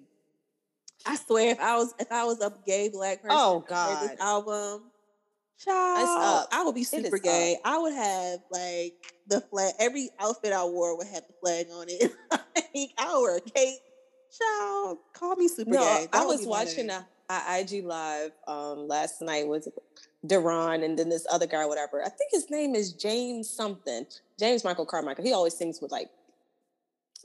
I 1.06 1.16
swear 1.16 1.50
if 1.50 1.60
I 1.60 1.76
was 1.76 1.94
if 1.98 2.10
I 2.10 2.24
was 2.24 2.40
a 2.40 2.52
gay 2.66 2.88
black 2.88 3.22
person, 3.22 3.36
Oh, 3.38 3.64
God. 3.68 4.10
this 4.10 4.20
album, 4.20 4.90
child. 5.58 6.48
I 6.52 6.62
would 6.64 6.74
be 6.74 6.84
super 6.84 7.16
up. 7.16 7.22
gay. 7.22 7.58
I 7.64 7.78
would 7.78 7.94
have 7.94 8.40
like 8.50 8.94
the 9.26 9.40
flag. 9.40 9.74
Every 9.78 10.10
outfit 10.18 10.52
I 10.52 10.64
wore 10.64 10.96
would 10.96 11.06
have 11.08 11.24
the 11.26 11.34
flag 11.40 11.66
on 11.72 11.86
it. 11.88 12.12
like, 12.30 12.90
I 12.98 13.18
wear 13.18 13.36
a 13.36 13.40
cape. 13.40 13.78
Child, 14.38 14.98
call 15.12 15.36
me 15.36 15.46
super 15.46 15.70
No, 15.70 15.80
gay. 15.80 16.08
That 16.10 16.22
I 16.22 16.24
was 16.24 16.46
watching 16.46 16.88
a, 16.88 17.06
a 17.28 17.60
IG 17.60 17.84
live 17.84 18.32
um 18.46 18.88
last 18.88 19.20
night 19.20 19.46
with 19.46 19.68
Deron 20.26 20.82
and 20.84 20.98
then 20.98 21.10
this 21.10 21.26
other 21.30 21.46
guy, 21.46 21.66
whatever. 21.66 22.00
I 22.02 22.08
think 22.08 22.30
his 22.30 22.48
name 22.50 22.74
is 22.74 22.92
James 22.94 23.50
something. 23.50 24.06
James 24.38 24.64
Michael 24.64 24.86
Carmichael. 24.86 25.22
He 25.24 25.34
always 25.34 25.54
sings 25.54 25.82
with 25.82 25.92
like 25.92 26.08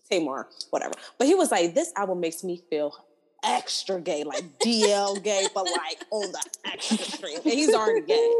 Tamar, 0.09 0.47
whatever. 0.69 0.93
But 1.17 1.27
he 1.27 1.35
was 1.35 1.51
like, 1.51 1.73
this 1.73 1.91
album 1.95 2.19
makes 2.19 2.43
me 2.43 2.61
feel 2.69 2.95
extra 3.43 3.99
gay, 4.01 4.23
like 4.23 4.43
DL 4.59 5.21
gay, 5.23 5.47
but 5.53 5.65
like 5.65 6.03
on 6.11 6.31
the 6.31 6.43
extra 6.65 7.05
stream. 7.05 7.39
And 7.45 7.53
he's 7.53 7.73
already 7.73 8.01
gay. 8.01 8.33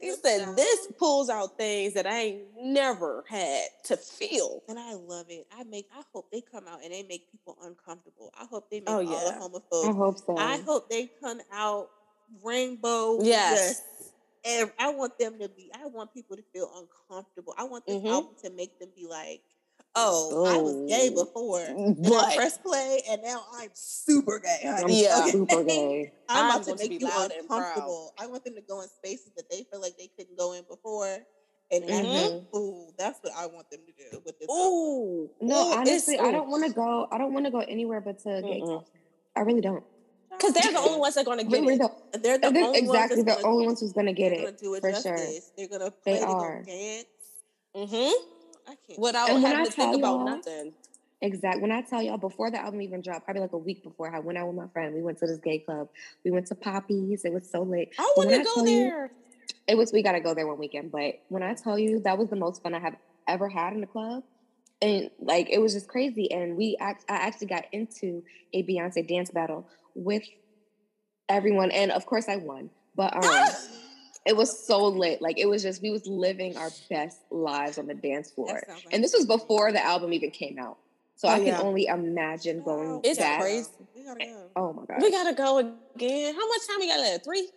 He 0.00 0.12
said, 0.14 0.56
this 0.56 0.88
pulls 0.98 1.28
out 1.28 1.58
things 1.58 1.92
that 1.92 2.06
I 2.06 2.18
ain't 2.20 2.42
never 2.58 3.22
had 3.28 3.66
to 3.84 3.98
feel. 3.98 4.62
And 4.66 4.78
I 4.78 4.94
love 4.94 5.26
it. 5.28 5.46
I 5.54 5.64
make. 5.64 5.88
I 5.94 6.02
hope 6.14 6.30
they 6.32 6.40
come 6.40 6.66
out 6.66 6.82
and 6.82 6.90
they 6.92 7.02
make 7.02 7.30
people 7.30 7.58
uncomfortable. 7.62 8.32
I 8.38 8.46
hope 8.46 8.70
they 8.70 8.80
make 8.80 8.88
Oh, 8.88 9.06
all 9.06 9.50
the 9.50 9.58
homophobes. 9.60 9.88
I 9.90 9.92
hope 9.92 10.18
so. 10.18 10.36
I 10.38 10.56
hope 10.64 10.88
they 10.88 11.10
come 11.22 11.40
out 11.52 11.90
rainbow. 12.42 13.22
Yes. 13.22 13.82
And 14.46 14.72
I 14.78 14.88
want 14.94 15.18
them 15.18 15.38
to 15.38 15.50
be. 15.50 15.70
I 15.74 15.86
want 15.86 16.14
people 16.14 16.36
to 16.36 16.42
feel 16.54 16.70
uncomfortable. 16.74 17.54
I 17.58 17.64
want 17.64 17.84
this 17.86 17.96
Mhm. 18.02 18.10
album 18.10 18.36
to 18.42 18.50
make 18.50 18.78
them 18.78 18.88
be 18.96 19.06
like, 19.06 19.42
"Oh, 19.94 20.44
I 20.46 20.58
was 20.58 20.76
gay 20.88 21.10
Oh. 21.12 21.24
before, 21.24 21.60
and 21.66 22.06
I 22.06 22.08
But 22.08 22.36
press 22.36 22.58
play, 22.58 23.02
and 23.10 23.22
now 23.22 23.44
I'm 23.54 23.70
super 23.74 24.38
gay." 24.38 24.60
I'm 24.66 24.82
honey." 24.82 25.02
Yeah. 25.02 25.24
super 25.26 25.64
gay. 25.64 26.12
I'm, 26.28 26.44
I'm 26.44 26.50
about 26.50 26.62
to 26.64 26.66
going 26.66 26.78
to 26.78 26.84
make 26.84 26.98
be 26.98 27.04
you 27.04 27.10
loud 27.10 27.32
and 27.32 27.46
proud. 27.48 27.60
uncomfortable. 27.66 28.14
I 28.18 28.26
want 28.26 28.44
them 28.44 28.54
to 28.54 28.60
go 28.62 28.80
in 28.82 28.88
spaces 28.88 29.32
that 29.36 29.50
they 29.50 29.64
feel 29.70 29.80
like 29.80 29.96
they 29.98 30.08
couldn't 30.16 30.38
go 30.38 30.52
in 30.52 30.64
before. 30.68 31.18
And 31.72 31.84
Mhm. 31.84 32.24
act, 32.24 32.54
ooh, 32.54 32.90
that's 32.98 33.20
what 33.22 33.32
I 33.36 33.46
want 33.46 33.70
them 33.70 33.80
to 33.86 33.92
do 33.92 34.20
with 34.24 34.38
this. 34.40 34.48
album. 34.48 34.72
Ooh. 34.72 35.30
No, 35.40 35.68
Ooh, 35.68 35.72
honestly, 35.74 36.18
I 36.18 36.32
don't 36.32 36.48
want 36.50 36.64
to 36.66 36.72
go. 36.72 37.06
I 37.12 37.18
don't 37.18 37.32
want 37.32 37.46
to 37.46 37.52
go 37.52 37.60
anywhere 37.60 38.00
but 38.00 38.18
to 38.24 38.42
gay. 38.42 38.62
I 39.36 39.40
really 39.40 39.60
don't. 39.60 39.84
Because 40.30 40.52
they're 40.54 40.72
the 40.72 40.78
only 40.78 40.98
ones 40.98 41.14
that 41.14 41.20
are 41.22 41.24
going 41.24 41.38
to 41.38 41.44
get 41.44 41.62
it. 41.62 41.78
don't. 41.78 42.22
They're 42.22 42.38
the 42.38 42.50
they're 42.50 42.64
only 42.64 42.78
exactly 42.78 43.22
ones 43.22 43.36
the 43.36 43.46
only 43.46 43.66
ones 43.66 43.80
who's 43.80 43.92
gonna 43.92 44.12
get 44.12 44.30
they're 44.30 44.46
gonna 44.46 44.56
do 44.56 44.74
it 44.74 44.80
for 44.80 44.90
justice. 44.90 45.04
sure. 45.04 45.52
They're 45.56 45.78
gonna 45.78 45.92
They 46.04 46.18
play. 46.18 46.18
They're 46.20 46.28
are. 46.28 46.62
dance. 46.62 47.06
Mm-hmm. 47.76 48.39
I 48.70 48.74
can't. 48.86 48.98
Without 48.98 49.28
And 49.30 49.42
when 49.42 49.52
having 49.52 49.60
I 49.60 49.64
to 49.64 49.72
think 49.72 49.90
tell 49.90 49.98
about 49.98 50.16
y'all- 50.16 50.24
nothing. 50.36 50.72
Exact. 51.22 51.60
When 51.60 51.70
I 51.70 51.82
tell 51.82 52.00
y'all 52.02 52.16
before 52.16 52.50
the 52.50 52.58
album 52.58 52.80
even 52.80 53.02
dropped, 53.02 53.24
probably 53.26 53.42
like 53.42 53.52
a 53.52 53.58
week 53.58 53.82
before, 53.82 54.14
I 54.14 54.20
went 54.20 54.38
out 54.38 54.46
with 54.46 54.56
my 54.56 54.68
friend. 54.68 54.94
We 54.94 55.02
went 55.02 55.18
to 55.18 55.26
this 55.26 55.36
gay 55.38 55.58
club. 55.58 55.88
We 56.24 56.30
went 56.30 56.46
to 56.46 56.54
Poppy's. 56.54 57.24
It 57.26 57.32
was 57.32 57.50
so 57.50 57.60
lit. 57.62 57.90
I 57.98 58.10
want 58.16 58.30
to 58.30 58.38
go 58.38 58.54
tell 58.54 58.66
you- 58.68 58.78
there. 58.78 59.12
it 59.66 59.74
was. 59.76 59.92
We 59.92 60.02
gotta 60.02 60.20
go 60.20 60.32
there 60.32 60.46
one 60.46 60.58
weekend. 60.58 60.90
But 60.92 61.20
when 61.28 61.42
I 61.42 61.52
tell 61.54 61.78
you 61.78 61.98
that 62.00 62.16
was 62.16 62.30
the 62.30 62.36
most 62.36 62.62
fun 62.62 62.72
I 62.74 62.78
have 62.78 62.96
ever 63.28 63.48
had 63.50 63.74
in 63.74 63.80
the 63.82 63.86
club, 63.86 64.22
and 64.80 65.10
like 65.20 65.50
it 65.50 65.58
was 65.60 65.74
just 65.74 65.88
crazy. 65.88 66.30
And 66.32 66.56
we, 66.56 66.76
act, 66.80 67.04
I 67.08 67.16
actually 67.16 67.48
got 67.48 67.64
into 67.72 68.22
a 68.54 68.62
Beyonce 68.62 69.06
dance 69.06 69.30
battle 69.30 69.68
with 69.94 70.22
everyone, 71.28 71.70
and 71.70 71.90
of 71.90 72.06
course 72.06 72.28
I 72.28 72.36
won. 72.36 72.70
But 72.96 73.14
um, 73.14 73.22
it 74.30 74.36
was 74.36 74.64
so 74.64 74.86
lit. 74.86 75.20
Like 75.20 75.38
it 75.38 75.46
was 75.46 75.60
just 75.60 75.82
we 75.82 75.90
was 75.90 76.06
living 76.06 76.56
our 76.56 76.70
best 76.88 77.18
lives 77.32 77.78
on 77.78 77.88
the 77.88 77.94
dance 77.94 78.30
floor. 78.30 78.62
Like 78.68 78.84
And 78.92 79.02
this 79.02 79.12
was 79.12 79.26
before 79.26 79.72
the 79.72 79.84
album 79.84 80.12
even 80.12 80.30
came 80.30 80.56
out. 80.56 80.78
So 81.16 81.26
Oh, 81.26 81.32
I 81.32 81.38
can 81.38 81.48
yeah. 81.48 81.60
only 81.60 81.86
imagine 81.86 82.62
going 82.62 82.88
Wow, 82.90 83.00
It's 83.02 83.18
back. 83.18 83.40
crazy. 83.40 83.68
We 83.96 84.04
gotta 84.04 84.20
go. 84.24 84.50
Oh 84.54 84.72
my 84.72 84.84
god. 84.86 85.02
We 85.02 85.10
gotta 85.10 85.34
go 85.34 85.58
again. 85.58 86.32
How 86.34 86.46
much 86.48 86.60
time 86.68 86.76
we 86.78 86.86
got 86.86 87.00
left? 87.00 87.24
Three. 87.24 87.50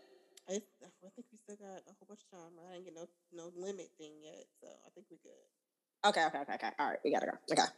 I, 0.50 0.54
I 0.54 1.10
think 1.16 1.28
we 1.32 1.38
still 1.44 1.58
got 1.58 1.78
a 1.88 1.94
whole 2.00 2.08
bunch 2.10 2.22
of 2.32 2.40
time. 2.40 2.52
I 2.68 2.74
didn't 2.74 2.86
get 2.86 2.96
no 2.96 3.06
no 3.34 3.52
limit 3.56 3.90
thing 4.00 4.14
yet, 4.24 4.46
so 4.60 4.68
I 4.68 4.90
think 4.96 5.06
we're 5.12 5.18
good. 5.24 6.10
Okay, 6.10 6.26
okay, 6.26 6.40
okay, 6.40 6.54
okay. 6.56 6.70
All 6.80 6.90
right, 6.90 7.00
we 7.06 7.14
gotta 7.14 7.28
go. 7.28 7.34
Okay. 7.52 7.70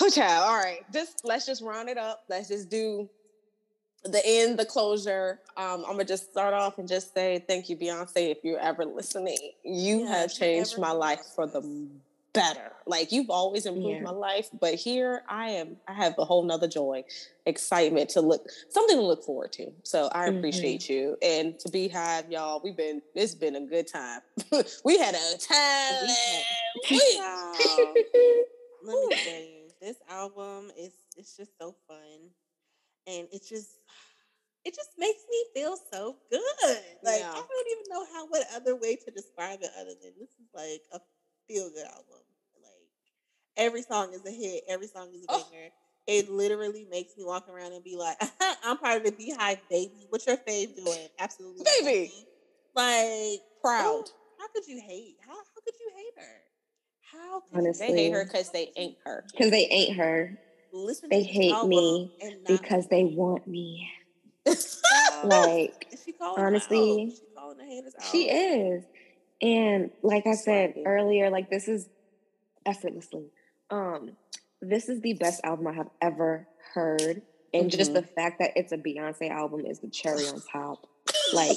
Oh, 0.00 0.10
child. 0.10 0.44
All 0.48 0.56
right. 0.58 0.80
Just 0.92 1.24
let's 1.24 1.46
just 1.46 1.62
round 1.62 1.88
it 1.88 1.96
up. 1.96 2.24
Let's 2.28 2.48
just 2.48 2.68
do 2.68 3.08
the 4.04 4.20
end, 4.24 4.58
the 4.58 4.64
closure. 4.64 5.40
Um, 5.56 5.84
I'm 5.84 5.92
gonna 5.92 6.04
just 6.04 6.30
start 6.30 6.54
off 6.54 6.78
and 6.78 6.88
just 6.88 7.12
say 7.14 7.44
thank 7.46 7.68
you, 7.68 7.76
Beyonce, 7.76 8.30
if 8.30 8.38
you're 8.44 8.60
ever 8.60 8.84
listening. 8.84 9.38
You 9.64 10.00
Yeah, 10.00 10.20
have 10.22 10.32
changed 10.32 10.78
my 10.78 10.92
life 10.92 11.20
for 11.34 11.46
the 11.46 11.88
better. 12.32 12.72
Like 12.86 13.10
you've 13.10 13.30
always 13.30 13.66
improved 13.66 14.00
Yeah. 14.00 14.04
my 14.04 14.10
life, 14.10 14.48
but 14.60 14.74
here 14.74 15.22
I 15.28 15.50
am. 15.50 15.76
I 15.88 15.92
have 15.94 16.14
a 16.18 16.24
whole 16.24 16.42
nother 16.44 16.68
joy, 16.68 17.04
excitement 17.46 18.10
to 18.10 18.20
look, 18.20 18.46
something 18.68 18.96
to 18.96 19.02
look 19.02 19.24
forward 19.24 19.52
to. 19.54 19.72
So 19.82 20.08
I 20.12 20.28
Mhm. 20.28 20.38
appreciate 20.38 20.88
you. 20.88 21.16
And 21.22 21.58
to 21.60 21.68
BeyHive, 21.68 22.30
y'all, 22.30 22.60
we've 22.62 22.76
been. 22.76 23.02
It's 23.14 23.34
been 23.34 23.56
a 23.56 23.60
good 23.62 23.88
time. 23.88 24.20
we 24.84 24.98
had 24.98 25.14
a 25.14 25.38
time. 25.38 26.06
We 26.90 27.22
let 28.84 28.94
me 28.94 29.08
tell 29.24 29.40
you, 29.40 29.68
this 29.80 29.96
album 30.08 30.70
is 30.78 30.92
it's 31.16 31.36
just 31.36 31.58
so 31.58 31.74
fun, 31.88 32.30
and 33.06 33.26
it's 33.32 33.48
just 33.48 33.77
it 34.68 34.74
just 34.76 34.90
makes 34.98 35.24
me 35.30 35.44
feel 35.54 35.76
so 35.90 36.16
good. 36.30 36.42
Like 37.02 37.20
Yeah. 37.20 37.30
I 37.32 37.40
don't 37.40 37.68
even 37.72 37.84
know 37.88 38.04
how 38.12 38.26
what 38.28 38.46
other 38.54 38.76
way 38.76 38.96
to 38.96 39.10
describe 39.10 39.60
it 39.62 39.70
other 39.80 39.94
than 40.02 40.12
this 40.20 40.28
is 40.28 40.48
like 40.54 40.82
a 40.92 41.00
feel 41.48 41.70
good 41.70 41.86
album. 41.86 42.20
Like 42.60 42.90
every 43.56 43.82
song 43.82 44.12
is 44.12 44.24
a 44.26 44.30
hit, 44.30 44.64
every 44.68 44.88
song 44.88 45.08
is 45.14 45.22
a 45.24 45.26
Oh. 45.30 45.42
banger. 45.50 45.68
It 46.06 46.30
literally 46.30 46.86
makes 46.90 47.16
me 47.16 47.24
walk 47.24 47.48
around 47.48 47.72
and 47.72 47.84
be 47.84 47.96
like, 47.96 48.16
I'm 48.64 48.78
part 48.78 48.98
of 48.98 49.04
the 49.04 49.12
BeyHive, 49.12 49.60
baby. 49.70 50.06
What's 50.10 50.26
your 50.26 50.36
fave 50.38 50.74
doing? 50.76 51.08
Absolutely, 51.18 51.64
Baby. 51.82 52.00
nothing. 52.00 52.24
Like 52.74 53.40
proud. 53.62 53.84
oh, 53.86 54.04
how 54.38 54.48
could 54.54 54.66
you 54.66 54.80
hate? 54.86 55.16
How 55.26 55.32
how 55.32 55.60
could 55.64 55.74
you 55.80 55.90
hate 55.96 56.24
her? 56.24 56.42
How 57.12 57.40
could 57.40 57.58
Honestly. 57.58 57.86
They 57.86 57.92
hate 58.04 58.12
her 58.12 58.24
because 58.24 58.50
they 58.52 58.72
ain't 58.76 58.96
her. 59.04 59.24
Because 59.32 59.50
they 59.50 59.66
ain't 59.66 59.96
her. 59.96 60.38
listen 60.72 61.08
They 61.10 61.22
to 61.22 61.28
hate 61.28 61.64
me 61.64 62.10
Because 62.46 62.86
they 62.88 63.04
want 63.04 63.46
me. 63.46 63.88
Like 65.24 65.86
honestly, 66.20 67.12
she 67.16 67.22
calling 67.36 67.58
the 67.58 67.64
haters 67.64 67.94
out. 67.98 68.04
she 68.10 68.28
is. 68.30 68.84
And 69.40 69.90
like 70.02 70.26
I 70.26 70.34
said 70.34 70.74
earlier, 70.84 71.30
like 71.30 71.50
this 71.50 71.68
is 71.68 71.88
effortlessly. 72.66 73.26
Um, 73.70 74.10
this 74.60 74.88
is 74.88 75.00
the 75.00 75.14
best 75.14 75.40
album 75.44 75.66
I 75.66 75.72
have 75.74 75.90
ever 76.00 76.48
heard. 76.74 77.22
And 77.54 77.70
just 77.70 77.94
the 77.94 78.02
fact 78.02 78.40
that 78.40 78.50
it's 78.56 78.72
a 78.72 78.76
Beyonce 78.76 79.30
album 79.30 79.64
is 79.66 79.78
the 79.78 79.88
cherry 79.88 80.26
on 80.26 80.42
top. 80.52 80.86
Like, 81.32 81.56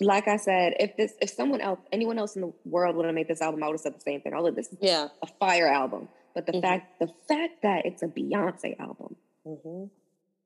like 0.00 0.26
I 0.26 0.36
said, 0.36 0.74
if 0.80 0.96
this 0.96 1.12
if 1.20 1.30
someone 1.30 1.60
else, 1.60 1.78
anyone 1.92 2.18
else 2.18 2.34
in 2.34 2.42
the 2.42 2.52
world 2.64 2.96
would 2.96 3.06
have 3.06 3.14
made 3.14 3.28
this 3.28 3.40
album, 3.40 3.62
I 3.62 3.66
would 3.66 3.74
have 3.74 3.80
said 3.80 3.94
the 3.94 4.00
same 4.00 4.20
thing. 4.20 4.34
All 4.34 4.46
of 4.46 4.54
this 4.56 4.68
is 4.68 4.78
Yeah. 4.80 5.08
a 5.22 5.26
fire 5.38 5.68
album. 5.68 6.08
But 6.34 6.46
the 6.46 6.52
Mhm. 6.54 6.60
fact 6.62 6.98
the 6.98 7.08
fact 7.28 7.62
that 7.62 7.84
it's 7.86 8.02
a 8.02 8.08
Beyonce 8.08 8.78
album, 8.80 9.16
Mhm. 9.46 9.90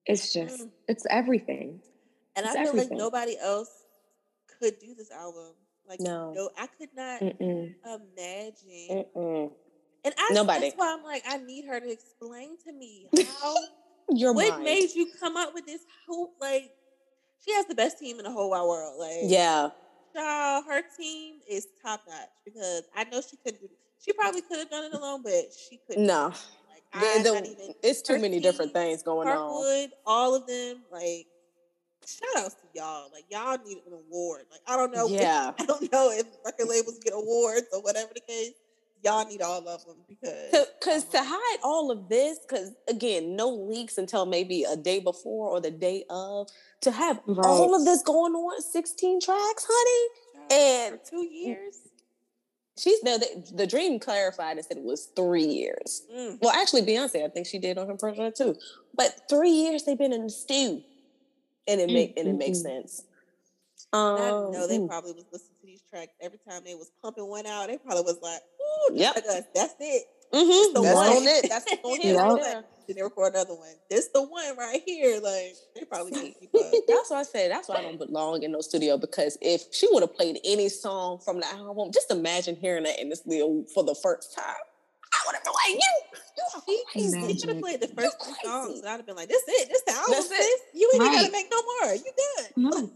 It's 0.07 0.33
just 0.33 0.61
Mm. 0.63 0.71
it's 0.89 1.05
everything. 1.11 1.81
and 2.37 2.47
I 2.47 2.53
feel 2.53 2.69
everything. 2.69 2.91
like 2.91 2.99
nobody 2.99 3.37
else 3.39 3.71
could 4.61 4.79
do 4.79 4.95
this 4.95 5.11
album. 5.11 5.55
Like 5.89 6.01
No. 6.01 6.33
no, 6.33 6.51
I 6.59 6.67
could 6.67 6.91
not 6.95 7.21
Mm-mm. 7.21 7.75
imagine. 7.85 9.05
Mm-mm. 9.15 9.53
And 10.05 10.15
I 10.19 10.31
Nobody. 10.33 10.61
that's 10.61 10.77
why 10.77 10.93
I'm 10.97 11.03
like, 11.05 11.23
I 11.27 11.39
need 11.39 11.65
her 11.67 11.81
to 11.81 11.91
explain 11.91 12.57
to 12.67 12.73
me 12.73 13.09
how 13.41 13.55
Your 14.11 14.33
what 14.35 14.49
mind. 14.51 14.65
made 14.65 14.91
you 14.95 15.11
come 15.21 15.37
up 15.37 15.53
with 15.55 15.67
this 15.67 15.81
hoop. 16.07 16.31
Like 16.41 16.71
she 17.45 17.53
has 17.55 17.67
the 17.67 17.75
best 17.75 17.99
team 17.99 18.19
in 18.19 18.25
the 18.25 18.31
whole 18.31 18.51
wide 18.51 18.63
world. 18.63 18.99
Like 19.01 19.23
yeah. 19.25 19.71
child, 20.15 20.65
her 20.69 20.83
team 20.99 21.41
is 21.49 21.67
top 21.83 22.03
notch 22.09 22.29
because 22.45 22.83
I 22.95 23.05
know 23.05 23.21
she 23.21 23.37
couldn't 23.37 23.61
do. 23.61 23.69
She 23.99 24.13
probably 24.13 24.43
could 24.43 24.59
have 24.59 24.71
done 24.71 24.85
it 24.85 24.93
alone, 24.95 25.23
but 25.25 25.33
she 25.53 25.79
couldn't. 25.89 26.07
No. 26.07 26.33
The- 27.01 27.23
the- 27.23 27.51
even. 27.51 27.75
it's 27.83 28.03
too 28.03 28.19
many 28.19 28.41
different 28.41 28.73
things 28.73 29.03
going 29.03 29.29
on. 29.29 29.89
All 30.07 30.35
of 30.35 30.47
them, 30.47 30.83
like 30.91 31.27
shout 32.07 32.45
outs 32.45 32.55
to 32.55 32.67
y'all. 32.75 33.09
Like 33.13 33.25
y'all 33.31 33.59
need 33.67 33.79
an 33.87 33.93
award. 33.93 34.43
Like 34.51 34.61
I 34.67 34.77
don't 34.77 34.93
know. 34.93 35.07
if- 35.07 35.21
Yeah. 35.21 35.53
I 35.59 35.67
don't 35.67 35.93
know 35.93 36.11
if 36.13 36.27
record 36.45 36.69
labels 36.69 36.99
get 36.99 37.13
awards 37.15 37.67
or 37.73 37.81
whatever 37.83 38.13
the 38.15 38.21
case. 38.21 38.53
Y'all 39.05 39.27
need 39.29 39.43
all 39.43 39.69
of 39.69 39.85
them 39.85 39.97
because 40.09 40.67
Because 40.81 41.05
to 41.05 41.19
hide 41.23 41.59
all 41.63 41.91
of 41.91 42.09
this, 42.09 42.39
because 42.41 42.73
again, 42.89 43.37
no 43.37 43.51
leaks 43.51 43.99
until 43.99 44.25
maybe 44.27 44.65
a 44.65 44.75
day 44.77 44.99
before 45.01 45.51
or 45.51 45.61
the 45.61 45.71
day 45.71 46.05
of, 46.11 46.49
to 46.81 46.91
have 46.91 47.21
all 47.45 47.75
of 47.75 47.85
this 47.85 48.03
going 48.03 48.33
on, 48.35 48.61
16 48.63 49.21
tracks, 49.21 49.67
honey. 49.69 50.49
and- 50.51 51.01
for 51.01 51.11
two 51.11 51.25
years. 51.25 51.77
She's 52.79 53.03
now 53.03 53.17
the, 53.17 53.53
the 53.55 53.67
dream 53.67 53.99
clarified 53.99 54.57
and 54.59 54.67
said 54.67 54.77
it 54.77 54.83
was 54.85 55.09
three 55.17 55.45
years. 55.45 56.03
Mm. 56.15 56.39
Well, 56.43 56.55
actually, 56.55 56.83
Beyonce, 56.83 57.25
I 57.25 57.29
think 57.29 57.47
she 57.47 57.59
did 57.59 57.79
on 57.79 57.87
her 57.89 57.97
project 57.97 58.37
too. 58.37 58.57
But 58.95 59.23
three 59.31 59.51
years 59.51 59.85
they've 59.85 59.97
been 59.99 60.13
in 60.13 60.25
the 60.25 60.31
stew, 60.31 60.83
and 61.67 61.81
it 61.81 61.89
Mm, 61.89 61.95
make 61.95 62.19
and 62.19 62.29
it 62.29 62.35
makes 62.37 62.59
mm. 62.59 62.63
sense. 62.63 63.05
And 63.93 64.19
I 64.19 64.29
Um, 64.29 64.53
know 64.53 64.67
they 64.67 64.79
mm, 64.79 64.89
probably 64.89 65.13
was 65.13 65.25
listening 65.33 65.57
to 65.61 65.67
these 65.67 65.83
tracks 65.89 66.13
every 66.21 66.39
time 66.49 66.63
they 66.65 66.75
was 66.75 66.91
pumping 67.01 67.27
one 67.27 67.47
out. 67.47 67.69
They 67.69 67.79
probably 67.79 68.03
was 68.03 68.19
like, 68.21 68.43
"Ooh, 68.91 68.95
Yep. 68.97 69.17
us. 69.17 69.43
That's 69.55 69.75
it. 69.81 70.05
Mhm, 70.37 70.75
the 70.75 70.81
that's 70.83 70.95
one. 70.95 71.09
on 71.09 71.23
it. 71.27 71.47
That's 71.49 71.65
the 71.65 71.77
on 71.85 72.01
it 72.01 72.05
Yep. 72.05 72.17
right. 72.17 72.65
Then 72.87 72.97
they 72.97 73.03
record 73.03 73.35
another 73.35 73.55
one. 73.55 73.75
This 73.91 74.09
the 74.15 74.23
one 74.23 74.57
right 74.57 74.81
here. 74.87 75.19
Like 75.21 75.55
they 75.75 75.85
probably 75.85 76.13
can't 76.13 76.35
keep 76.39 76.55
up. 76.55 76.73
That's 76.87 77.11
why 77.11 77.21
I 77.21 77.23
said 77.25 77.51
that's 77.51 77.69
why 77.69 77.77
I 77.77 77.83
don't 77.83 77.99
belong 77.99 78.43
in 78.45 78.53
no 78.53 78.61
studio 78.61 78.97
because 78.97 79.37
if 79.41 79.63
she 79.73 79.89
would 79.91 80.03
have 80.03 80.15
played 80.15 80.39
any 80.45 80.69
song 80.69 81.19
from 81.25 81.41
the 81.41 81.47
album, 81.49 81.91
just 81.93 82.11
imagine 82.13 82.55
hearing 82.57 82.85
that 82.85 83.01
in 83.01 83.09
the 83.09 83.17
studio 83.17 83.65
for 83.75 83.83
the 83.83 83.95
first 83.95 84.35
time. 84.37 84.45
I 85.13 85.19
would 85.27 85.35
have 85.35 85.45
been 85.45 85.53
like, 85.53 85.83
you, 85.83 86.21
you 86.37 86.79
She 86.79 86.83
crazy. 86.93 87.17
Imagine. 87.17 87.39
should 87.39 87.49
have 87.49 87.61
played 87.61 87.81
the 87.81 87.89
first 87.89 88.17
three 88.23 88.35
crazy. 88.35 88.47
songs. 88.47 88.79
And 88.81 88.89
I'd 88.89 88.97
have 88.99 89.07
been 89.07 89.17
like, 89.17 89.29
"This 89.29 89.43
is 89.43 89.63
it. 89.63 89.69
This 89.69 89.83
the 89.83 89.93
album. 89.93 90.13
That's 90.13 90.31
it. 90.31 90.61
You 90.75 90.91
ain't 90.95 91.03
even 91.03 91.15
gotta 91.15 91.33
make 91.33 91.47
no 91.51 91.63
more. 91.81 91.95
You 91.95 92.05
good." 92.05 92.51
No. 92.57 92.91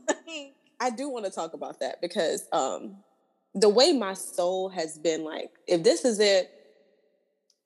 I 0.79 0.91
do 0.91 1.09
want 1.09 1.25
to 1.27 1.31
talk 1.31 1.53
about 1.55 1.81
that 1.81 2.01
because 2.01 2.47
um 2.53 2.97
the 3.55 3.69
way 3.69 3.93
my 3.93 4.15
soul 4.15 4.69
has 4.69 4.99
been 4.99 5.25
like, 5.25 5.51
if 5.67 5.83
this 5.83 6.05
is 6.05 6.21
it, 6.21 6.51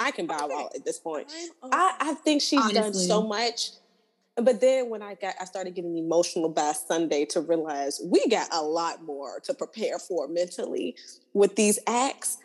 I 0.00 0.10
can 0.10 0.26
buy 0.26 0.38
Okay. 0.42 0.54
out 0.54 0.74
at 0.74 0.84
this 0.84 0.98
point. 0.98 1.28
I'm 1.62 1.70
I, 1.72 1.96
I 2.00 2.14
think 2.14 2.42
she's 2.42 2.72
done 2.72 2.94
so 2.94 3.22
much. 3.22 3.70
But 4.36 4.60
then 4.60 4.90
when 4.90 5.00
I 5.02 5.14
got 5.14 5.34
I 5.40 5.44
started 5.44 5.74
getting 5.76 5.96
emotional 5.96 6.48
by 6.48 6.72
Sunday 6.72 7.24
to 7.26 7.40
realize 7.40 8.00
we 8.04 8.26
got 8.28 8.48
a 8.52 8.60
lot 8.62 9.04
more 9.04 9.38
to 9.44 9.54
prepare 9.54 9.98
for 9.98 10.26
mentally 10.26 10.96
with 11.32 11.54
these 11.54 11.78
acts. 11.86 12.38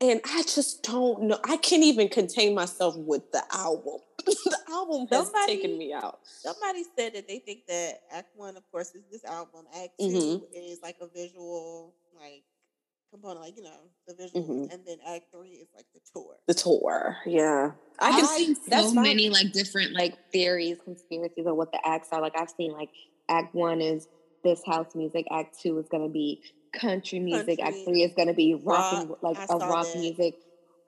and 0.00 0.20
I 0.24 0.42
just 0.42 0.82
don't 0.82 1.22
know. 1.22 1.38
I 1.44 1.56
can't 1.58 1.84
even 1.84 2.08
contain 2.08 2.54
myself 2.54 2.96
with 2.96 3.30
the 3.32 3.42
album. 3.54 3.98
the 4.26 4.58
album 4.68 5.06
has 5.12 5.26
Somebody- 5.26 5.56
taken 5.56 5.78
me 5.78 5.92
out. 5.92 6.18
Somebody 6.24 6.82
said 6.98 7.14
that 7.14 7.28
they 7.28 7.38
think 7.38 7.66
that 7.68 8.00
Act 8.10 8.28
One, 8.36 8.56
of 8.56 8.70
course, 8.72 8.94
is 8.96 9.04
this 9.12 9.24
album. 9.24 9.66
Act 9.74 9.98
2 10.00 10.04
Mhm. 10.06 10.42
is 10.52 10.80
like 10.82 10.96
a 11.00 11.06
visual, 11.06 11.94
like 12.20 12.42
component, 13.10 13.40
like 13.40 13.56
you 13.56 13.62
know, 13.62 13.78
the 14.06 14.14
visuals, 14.14 14.48
Mhm. 14.48 14.72
and 14.72 14.84
then 14.86 14.98
Act 15.06 15.30
Three 15.32 15.50
is 15.50 15.68
like 15.74 15.86
the 15.94 16.00
tour. 16.12 16.36
The 16.46 16.54
tour, 16.54 17.16
yeah. 17.26 17.72
I 17.98 18.08
I've 18.08 18.14
can 18.16 18.26
seen 18.26 18.54
see 18.56 18.62
that's 18.70 18.88
so 18.92 18.94
many 19.00 19.30
like 19.30 19.52
different 19.52 19.92
like 19.92 20.14
theories, 20.32 20.78
conspiracies 20.84 21.46
of 21.46 21.56
what 21.56 21.72
the 21.72 21.80
acts 21.86 22.08
are. 22.12 22.20
Like 22.20 22.38
I've 22.38 22.50
seen 22.50 22.72
like 22.72 22.90
Act 23.28 23.54
One 23.54 23.80
is 23.80 24.08
this 24.44 24.62
house 24.64 24.94
music. 24.94 25.26
Act 25.30 25.58
Two 25.60 25.78
is 25.78 25.88
gonna 25.88 26.08
be 26.08 26.42
country 26.72 27.20
music. 27.20 27.58
Act 27.60 27.76
Three 27.84 28.02
is 28.02 28.12
gonna 28.14 28.34
be 28.34 28.54
rock, 28.54 28.94
and, 28.94 29.10
rock. 29.10 29.22
like 29.22 29.38
I 29.38 29.44
a 29.50 29.56
rock 29.58 29.86
that. 29.92 29.98
music. 29.98 30.34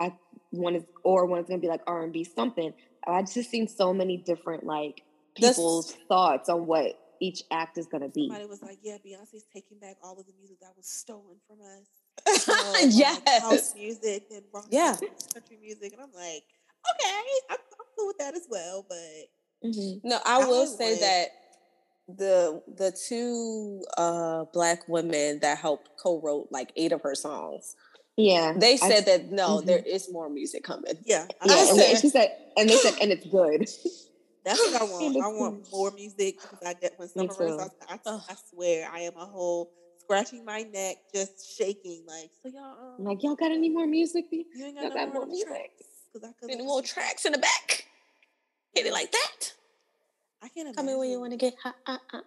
Act 0.01 0.21
One 0.51 0.75
is 0.77 0.85
or 1.05 1.27
one 1.27 1.41
is 1.41 1.47
gonna 1.47 1.61
be 1.61 1.69
like 1.69 1.83
R 1.87 2.03
and 2.03 2.13
B 2.13 2.25
something. 2.25 2.73
I've 3.07 3.33
just 3.33 3.51
seen 3.51 3.69
so 3.69 3.93
many 3.95 4.17
different 4.19 4.65
like 4.65 5.03
That's- 5.37 5.57
people's 5.57 5.93
thoughts 6.09 6.49
on 6.49 6.67
what 6.67 6.99
each 7.21 7.43
act 7.51 7.79
is 7.79 7.87
gonna 7.87 8.09
be. 8.09 8.29
Somebody 8.29 8.47
was 8.47 8.63
like, 8.63 8.79
"Yeah, 8.83 8.99
Beyonce's 8.99 9.45
taking 9.53 9.79
back 9.79 9.97
all 10.05 10.19
of 10.21 10.27
the 10.27 10.33
music 10.39 10.61
that 10.61 10.77
was 10.77 10.87
stolen 10.87 11.41
from 11.49 11.61
us." 11.63 11.87
You 12.27 12.33
know, 12.49 12.73
like 12.73 12.85
yes. 12.91 13.43
house 13.43 13.75
music 13.75 14.25
and 14.31 14.43
rock 14.53 14.67
Yeah. 14.71 14.97
music, 15.01 15.11
country 15.35 15.59
music, 15.61 15.93
and 15.93 16.03
I'm 16.03 16.13
like, 16.13 16.45
okay, 16.91 17.11
I'm, 17.51 17.57
I'm 17.79 17.87
cool 17.97 18.07
with 18.09 18.19
that 18.19 18.35
as 18.35 18.47
well. 18.49 18.85
But 18.89 19.31
Mhm. 19.69 20.01
No, 20.05 20.19
I 20.25 20.47
will 20.47 20.67
say 20.67 20.93
would- 20.93 21.01
that 21.01 21.29
the 22.09 22.63
the 22.77 22.91
two 23.09 23.85
uh 23.99 24.45
black 24.53 24.89
women 24.89 25.41
that 25.41 25.59
helped 25.59 25.91
co-wrote 26.03 26.49
like 26.51 26.73
eight 26.77 26.93
of 26.93 27.03
her 27.03 27.15
songs, 27.15 27.75
Yeah, 28.17 28.55
they 28.57 28.75
I- 28.75 28.77
said 28.77 29.05
that 29.07 29.31
no, 29.33 29.61
Mhm. 29.61 29.67
there 29.67 29.79
is 29.79 30.11
more 30.11 30.29
music 30.31 30.63
coming. 30.65 30.95
yeah, 31.05 31.27
I 31.41 31.47
Yeah, 31.49 31.55
I 31.55 31.59
and 31.59 31.67
said, 31.69 31.77
they- 31.77 32.01
she 32.01 32.09
said, 32.09 32.37
and 32.57 32.69
they 32.71 32.77
said, 32.79 32.95
and 33.01 33.13
it's 33.13 33.27
good. 33.27 33.69
that's 34.45 34.61
what 34.61 34.81
I 34.81 34.85
want. 34.95 35.17
I 35.17 35.29
want 35.29 35.71
more 35.73 35.91
music 35.91 36.41
because 36.43 36.61
I 36.65 36.73
get 36.75 36.99
when 36.99 37.09
Me 37.15 37.27
Summer 37.29 37.35
Rae 37.39 37.51
too. 37.51 37.57
songs, 37.59 37.73
I, 37.87 37.99
I 38.07 38.35
swear 38.51 38.89
I 38.91 39.01
am 39.01 39.17
a 39.17 39.27
whole 39.27 39.71
scratching 40.09 40.45
my 40.45 40.63
neck, 40.63 40.97
just 41.15 41.57
shaking. 41.57 42.03
Like, 42.07 42.31
so 42.43 42.49
y'all, 42.49 42.95
um, 42.99 43.05
like, 43.05 43.23
y'all 43.23 43.35
got 43.35 43.51
any 43.53 43.69
more 43.69 43.87
music? 43.87 44.25
you 44.31 44.45
ain't 44.65 44.75
got 44.77 44.85
y'all 44.85 44.89
no 44.91 44.95
got 44.97 45.09
more, 45.09 45.15
more 45.23 45.27
music? 45.27 45.49
tracks? 45.49 46.33
I 46.43 46.51
Any 46.53 46.65
more 46.65 46.83
tracks 46.83 47.25
in 47.27 47.33
the 47.33 47.39
back? 47.39 47.85
Hit 48.75 48.87
it 48.87 48.93
like 48.93 49.13
that. 49.13 49.53
I 50.43 50.49
can't 50.49 50.69
imagine. 50.69 50.75
Come 50.75 50.89
in 50.89 50.99
when 50.99 51.11
you 51.11 51.21
want 51.21 51.33
to 51.33 51.37
get 51.37 51.55
hot. 51.63 51.75
Uh, 51.87 51.99
uh, 52.13 52.21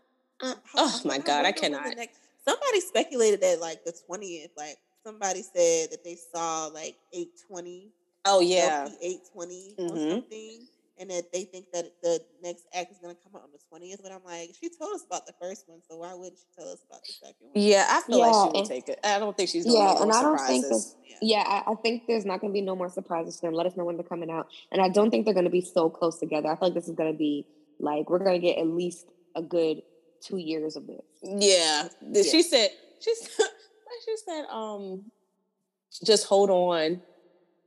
uh. 0.44 0.46
How- 0.46 0.56
Oh 0.76 1.02
my 1.06 1.16
I 1.16 1.18
god, 1.20 1.46
I 1.46 1.52
the 1.52 1.60
cannot. 1.60 1.96
next- 1.96 2.20
somebody 2.48 2.80
speculated 2.82 3.42
that 3.42 3.60
like 3.60 3.84
the 3.84 3.94
twentieth, 4.06 4.52
like 4.58 4.78
somebody 5.06 5.42
said 5.42 5.90
that 5.92 6.04
they 6.04 6.16
saw 6.34 6.68
like 6.68 6.96
eight 7.14 7.30
twenty. 7.48 7.90
Oh 8.26 8.40
yeah. 8.42 8.88
eight 9.02 9.22
twenty 9.34 9.74
or 9.80 9.90
something, 9.90 10.68
and 11.02 11.10
that 11.10 11.34
they 11.34 11.44
think 11.46 11.66
that 11.74 11.86
the 12.04 12.22
next 12.44 12.66
act 12.74 12.92
is 12.92 13.00
gonna 13.02 13.16
come 13.16 13.36
out 13.36 13.42
on 13.44 13.50
the 13.52 13.60
twentieth. 13.68 14.00
But 14.04 14.12
I'm 14.14 14.24
like, 14.24 14.52
she 14.60 14.70
told 14.70 14.94
us 14.94 15.04
about 15.06 15.26
the 15.26 15.34
first 15.42 15.64
one, 15.68 15.82
so 15.90 15.98
why 15.98 16.14
wouldn't 16.14 16.38
she 16.38 16.46
tell 16.56 16.72
us 16.72 16.80
about 16.88 17.02
the 17.02 17.14
second 17.14 17.36
one? 17.40 17.52
Yeah, 17.56 17.86
I 17.90 18.02
feel 18.02 18.20
Yeah, 18.20 18.26
like 18.28 18.52
she 18.54 18.58
will 18.60 18.66
take 18.68 18.88
it. 18.88 19.00
I 19.04 19.18
don't 19.20 19.36
think 19.36 19.50
she's 19.50 19.66
gonna 19.66 19.78
Yeah, 19.78 19.86
make 19.88 19.94
more 19.96 20.04
and 20.04 20.12
I 20.14 20.22
don't 20.22 20.38
think 20.48 20.64
that- 20.70 20.86
Yeah. 21.04 21.18
Yeah, 21.24 21.44
I, 21.68 21.72
I 21.72 21.76
think 21.76 22.04
there's 22.08 22.26
not 22.26 22.40
going 22.42 22.52
to 22.52 22.54
be 22.54 22.62
no 22.62 22.76
more 22.76 22.90
surprises 22.90 23.40
for 23.40 23.46
them. 23.48 23.54
Let 23.54 23.68
us 23.68 23.76
know 23.78 23.84
when 23.86 23.96
they're 23.96 24.04
coming 24.04 24.32
out, 24.32 24.48
and 24.72 24.82
I 24.82 24.90
don't 24.90 25.12
think 25.12 25.26
they're 25.26 25.36
going 25.36 25.44
to 25.46 25.52
be 25.52 25.62
so 25.62 25.88
close 25.90 26.18
together. 26.20 26.50
I 26.50 26.56
feel 26.56 26.70
like 26.70 26.74
this 26.74 26.88
is 26.88 26.96
going 26.96 27.12
to 27.12 27.18
be 27.18 27.46
like 27.80 28.10
we're 28.10 28.18
going 28.20 28.40
to 28.42 28.48
get 28.48 28.58
at 28.58 28.66
least 28.68 29.06
a 29.36 29.42
good 29.44 29.84
two 30.22 30.38
years 30.38 30.76
of 30.76 30.88
this. 30.88 31.02
Yeah. 31.22 31.90
Th- 32.14 32.26
She 32.26 32.42
said 32.44 32.70
she 33.00 33.14
said 33.16 33.46
she 34.06 34.16
said, 34.26 34.46
um, 34.50 35.12
just 36.04 36.26
hold 36.26 36.50
on. 36.50 37.02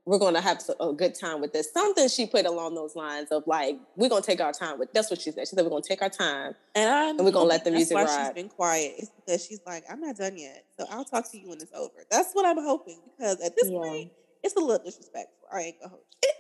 We're 0.07 0.19
gonna 0.19 0.41
have 0.43 0.61
a 0.81 0.93
good 0.93 1.15
time 1.15 1.41
with 1.41 1.53
this. 1.55 1.73
Something 1.73 2.09
she 2.09 2.27
put 2.27 2.45
along 2.45 2.75
those 2.75 2.95
lines 2.95 3.29
of 3.31 3.45
like, 3.47 3.79
we're 3.97 4.11
gonna 4.11 4.21
take 4.23 4.41
our 4.41 4.53
time 4.53 4.79
with 4.79 4.93
that's 4.93 5.11
what 5.11 5.21
she 5.21 5.31
said. 5.31 5.49
She 5.49 5.57
said 5.57 5.65
we're 5.65 5.71
gonna 5.71 5.83
take 5.83 6.03
our 6.03 6.11
time. 6.11 6.55
And 6.75 6.91
I'm 6.91 7.17
And 7.17 7.25
we're 7.25 7.33
gonna 7.33 7.47
let 7.47 7.65
the 7.65 7.71
hoping 7.71 7.77
music 7.79 7.97
that's 7.97 8.11
why 8.11 8.17
ride. 8.17 8.27
She's 8.27 8.35
been 8.35 8.49
quiet. 8.51 8.95
It's 8.99 9.11
because 9.17 9.45
she's 9.47 9.61
like, 9.67 9.85
I'm 9.91 10.01
not 10.01 10.17
done 10.17 10.37
yet, 10.37 10.65
so 10.79 10.87
I'll 10.91 11.05
talk 11.07 11.31
to 11.33 11.39
you 11.39 11.49
when 11.49 11.59
it's 11.59 11.73
over. 11.75 12.05
That's 12.11 12.33
what 12.35 12.45
I'm 12.45 12.63
hoping 12.63 13.01
because 13.17 13.41
at 13.41 13.57
this 13.57 13.71
Yeah. 13.71 13.79
point, 13.79 14.13
it's 14.43 14.55
a 14.57 14.61
little 14.61 14.85
disrespectful. 14.85 15.49
I 15.51 15.61
ain't 15.61 15.81
gonna 15.81 15.91
hold 15.91 16.03
you. 16.23 16.31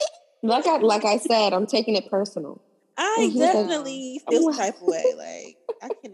Like 0.50 0.66
I 0.66 0.76
like 0.76 1.06
I 1.06 1.16
said, 1.16 1.54
I'm 1.54 1.66
taking 1.66 1.96
it 1.96 2.10
personal. 2.10 2.60
I 2.98 3.32
definitely 3.34 4.20
feel 4.28 4.42
some 4.42 4.56
type 4.58 4.76
of 4.76 4.82
way. 4.82 5.14
Like 5.16 5.56
I 5.63 5.63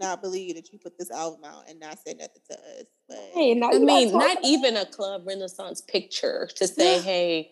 cannot 0.01 0.21
believe 0.21 0.55
that 0.55 0.71
you 0.71 0.79
put 0.79 0.97
this 0.97 1.11
album 1.11 1.41
out 1.45 1.63
and 1.69 1.79
not 1.79 1.97
say 2.05 2.13
nothing 2.13 2.41
to 2.49 2.57
us. 2.57 2.83
But 3.07 3.17
Hey, 3.33 3.51
I 3.51 3.79
mean, 3.79 4.11
not 4.11 4.31
about- 4.37 4.45
even 4.45 4.77
a 4.77 4.85
club 4.85 5.23
renaissance 5.27 5.81
picture 5.81 6.47
to 6.55 6.67
say, 6.67 6.99
hey, 6.99 7.51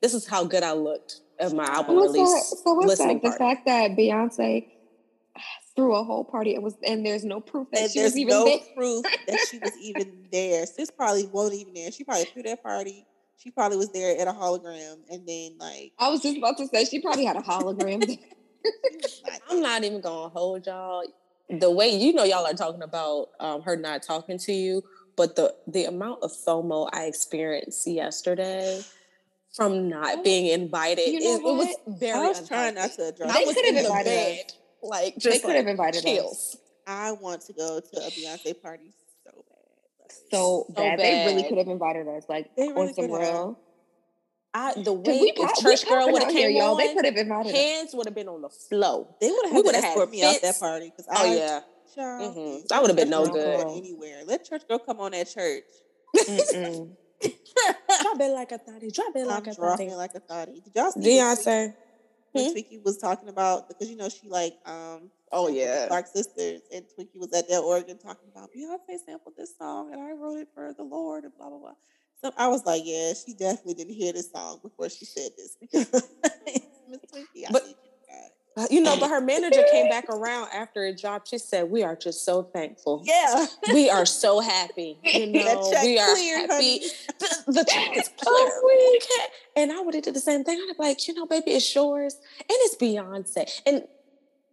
this 0.00 0.14
is 0.14 0.26
how 0.26 0.44
good 0.44 0.62
I 0.62 0.72
looked 0.72 1.20
at 1.38 1.52
my 1.52 1.64
album 1.64 1.96
What's 1.96 2.12
release. 2.12 2.32
that? 2.50 2.56
So 2.64 2.74
what's 2.74 2.86
listening 2.88 3.20
that? 3.22 3.32
The 3.32 3.38
fact 3.38 3.66
that 3.66 3.90
Beyonce 3.92 4.66
threw 5.76 5.94
a 5.94 6.02
whole 6.04 6.24
party 6.24 6.54
and 6.54 6.64
was 6.64 6.74
and 6.84 7.04
there's 7.06 7.24
no 7.24 7.40
proof 7.40 7.68
that 7.72 7.82
and 7.82 7.90
she 7.90 7.98
there's 8.00 8.12
was 8.12 8.18
even 8.18 8.30
no 8.34 8.44
there. 8.44 8.58
proof 8.76 9.06
that 9.28 9.38
she 9.50 9.58
was 9.58 9.72
even 9.80 10.26
there. 10.32 10.66
Sis 10.66 10.90
probably 10.90 11.26
wasn't 11.26 11.60
even 11.60 11.74
there. 11.74 11.92
She 11.92 12.04
probably 12.04 12.24
threw 12.24 12.42
that 12.44 12.62
party. 12.62 13.06
She 13.36 13.50
probably 13.50 13.78
was 13.78 13.90
there 13.92 14.20
at 14.20 14.28
a 14.28 14.32
hologram, 14.32 14.98
and 15.08 15.26
then 15.26 15.56
like 15.58 15.92
I 15.98 16.10
was 16.10 16.20
just 16.20 16.36
about 16.36 16.58
to 16.58 16.66
say 16.66 16.84
she 16.84 17.00
probably 17.00 17.24
had 17.24 17.36
a 17.36 17.40
hologram. 17.40 18.00
there. 18.06 18.16
she 18.16 18.96
was 19.00 19.22
not 19.24 19.40
I'm 19.50 19.60
not 19.62 19.84
even 19.84 20.00
gonna 20.02 20.28
hold 20.28 20.66
y'all. 20.66 21.04
The 21.58 21.70
way 21.70 21.88
you 21.88 22.12
know 22.12 22.24
y'all 22.24 22.46
are 22.46 22.54
talking 22.54 22.82
about 22.82 23.28
um, 23.40 23.62
her 23.62 23.76
not 23.76 24.02
talking 24.02 24.38
to 24.38 24.52
you, 24.52 24.82
but 25.16 25.36
the 25.36 25.54
the 25.66 25.84
amount 25.86 26.22
of 26.22 26.30
FOMO 26.32 26.88
I 26.92 27.04
experienced 27.04 27.86
yesterday 27.86 28.82
from 29.56 29.88
not 29.88 30.22
being 30.22 30.46
invited, 30.46 31.08
you 31.08 31.20
know 31.20 31.34
it, 31.34 31.40
it 31.40 31.56
was 31.56 31.76
very. 31.98 32.18
I 32.18 32.28
was 32.28 32.46
trying 32.48 32.74
not 32.76 32.92
to 32.92 33.08
address. 33.08 33.34
They 33.36 33.44
could've 33.44 33.64
in 33.64 33.74
the 33.74 33.80
invited 33.80 34.08
us. 34.10 34.36
bed, 34.36 34.52
like 34.82 35.14
They 35.16 35.38
could 35.40 35.56
have 35.56 35.64
like, 35.64 35.70
invited 35.72 36.06
us. 36.06 36.56
I 36.86 37.12
want 37.12 37.42
to 37.42 37.52
go 37.52 37.80
to 37.80 37.96
a 38.00 38.10
Beyonce 38.10 38.60
party 38.62 38.92
so 39.24 39.30
bad. 39.48 40.00
Like, 40.00 40.12
so 40.30 40.66
bad. 40.70 40.98
They 40.98 41.26
really 41.26 41.48
could 41.48 41.58
have 41.58 41.68
invited 41.68 42.06
us, 42.08 42.24
like 42.28 42.54
They 42.56 42.68
really 42.68 42.88
on 42.88 42.94
some 42.94 43.08
could 43.08 43.20
have. 43.20 43.32
real. 43.34 43.58
I 44.52 44.74
the 44.74 44.92
way 44.92 45.20
we 45.20 45.32
if 45.36 45.58
Church 45.58 45.88
Girl 45.88 46.10
would 46.10 46.22
have 46.22 46.32
here, 46.32 46.48
came 46.48 46.56
y'all. 46.56 46.74
They 46.76 46.88
on, 46.88 46.96
could 46.96 47.04
have 47.04 47.16
invited 47.16 47.54
hands 47.54 47.94
would 47.94 48.06
have 48.06 48.14
been 48.14 48.28
on 48.28 48.42
the 48.42 48.48
flow. 48.48 49.14
They 49.20 49.30
would 49.30 49.46
have 49.46 49.64
had 49.64 49.74
had 49.76 49.84
escort 49.84 50.10
me 50.10 50.24
out 50.24 50.42
that 50.42 50.58
party 50.58 50.86
because 50.90 51.06
Oh 51.08 51.24
I, 51.24 51.34
yeah, 51.36 51.60
child, 51.94 52.36
Mhm. 52.36 52.68
That 52.68 52.82
would've 52.82 52.96
been 52.96 53.10
no 53.10 53.26
good. 53.26 53.60
Anywhere, 53.76 54.22
let 54.26 54.44
church 54.44 54.62
girl 54.68 54.78
come 54.80 54.98
on 55.00 55.14
at 55.14 55.28
church. 55.30 55.64
Drop 58.02 58.18
it 58.20 58.32
like 58.32 58.52
a 58.52 58.58
thotty, 58.58 58.90
drop 58.90 59.14
it 59.14 59.20
I'm 59.20 59.26
like 59.26 59.46
a 59.46 59.54
dropping 59.54 59.90
thotty. 59.90 59.96
like 59.96 60.14
a 60.14 60.20
thotty. 60.20 60.60
Did 60.60 60.72
y'all 60.74 60.90
see 60.92 61.00
Beyonce. 61.00 61.74
when 62.32 62.44
Hmm? 62.44 62.50
Twinkie 62.56 62.82
was 62.84 62.96
talking 62.96 63.28
about 63.28 63.68
because 63.68 63.90
you 63.90 63.96
know 63.96 64.08
she 64.08 64.28
like 64.28 64.54
um 64.66 65.10
Oh, 65.32 65.48
yeah. 65.48 65.86
Clark 65.86 66.06
sisters 66.08 66.60
and 66.74 66.84
Twinkie 66.86 67.16
was 67.16 67.32
at 67.32 67.48
that 67.48 67.60
organ 67.60 67.98
talking 67.98 68.28
about 68.34 68.50
Beyonce 68.56 68.98
sampled 69.06 69.34
this 69.36 69.56
song 69.56 69.92
and 69.92 70.00
I 70.02 70.10
wrote 70.12 70.38
it 70.38 70.48
for 70.54 70.72
the 70.76 70.82
Lord 70.82 71.24
and 71.24 71.32
blah 71.36 71.48
blah 71.48 71.58
blah. 71.58 71.74
So 72.22 72.32
I 72.36 72.48
was 72.48 72.64
like, 72.66 72.82
yeah, 72.84 73.12
she 73.14 73.34
definitely 73.34 73.74
didn't 73.74 73.94
hear 73.94 74.12
this 74.12 74.30
song 74.30 74.60
before 74.62 74.88
she 74.90 75.04
said 75.04 75.30
this 75.36 75.56
because 75.60 75.90
Miss 76.88 77.00
Twinkie, 77.12 77.46
I 77.48 77.52
But- 77.52 77.62
see 77.64 77.70
you. 77.70 77.76
Uh, 78.56 78.66
You 78.68 78.80
know, 78.80 78.98
but 78.98 79.08
her 79.08 79.20
manager 79.20 79.62
came 79.70 79.88
back 79.88 80.08
around 80.08 80.48
after 80.52 80.84
it 80.84 80.98
dropped. 81.00 81.28
She 81.28 81.38
said, 81.38 81.70
"We 81.70 81.84
are 81.84 81.94
just 81.94 82.24
so 82.24 82.42
thankful. 82.42 83.00
Yeah, 83.06 83.46
We 83.72 83.88
are 83.88 84.04
so 84.04 84.40
happy. 84.40 84.98
You 85.04 85.32
That 85.44 85.54
know, 85.54 85.70
check 85.70 85.84
we 85.84 85.98
are 86.00 86.12
cleared, 86.14 86.50
happy. 86.50 86.80
The, 87.20 87.52
the 87.52 87.64
check 87.64 87.96
is 87.96 88.10
clear. 88.20 88.50
And 89.54 89.70
I 89.70 89.80
would 89.80 89.94
have 89.94 90.02
did 90.02 90.14
the 90.14 90.20
same 90.20 90.42
thing. 90.42 90.58
I'd 90.68 90.76
be 90.76 90.82
like, 90.82 91.06
you 91.06 91.14
know, 91.14 91.26
baby, 91.26 91.52
it's 91.52 91.72
yours, 91.74 92.14
and 92.40 92.58
it's 92.66 92.74
Beyonce. 92.74 93.60
And 93.64 93.84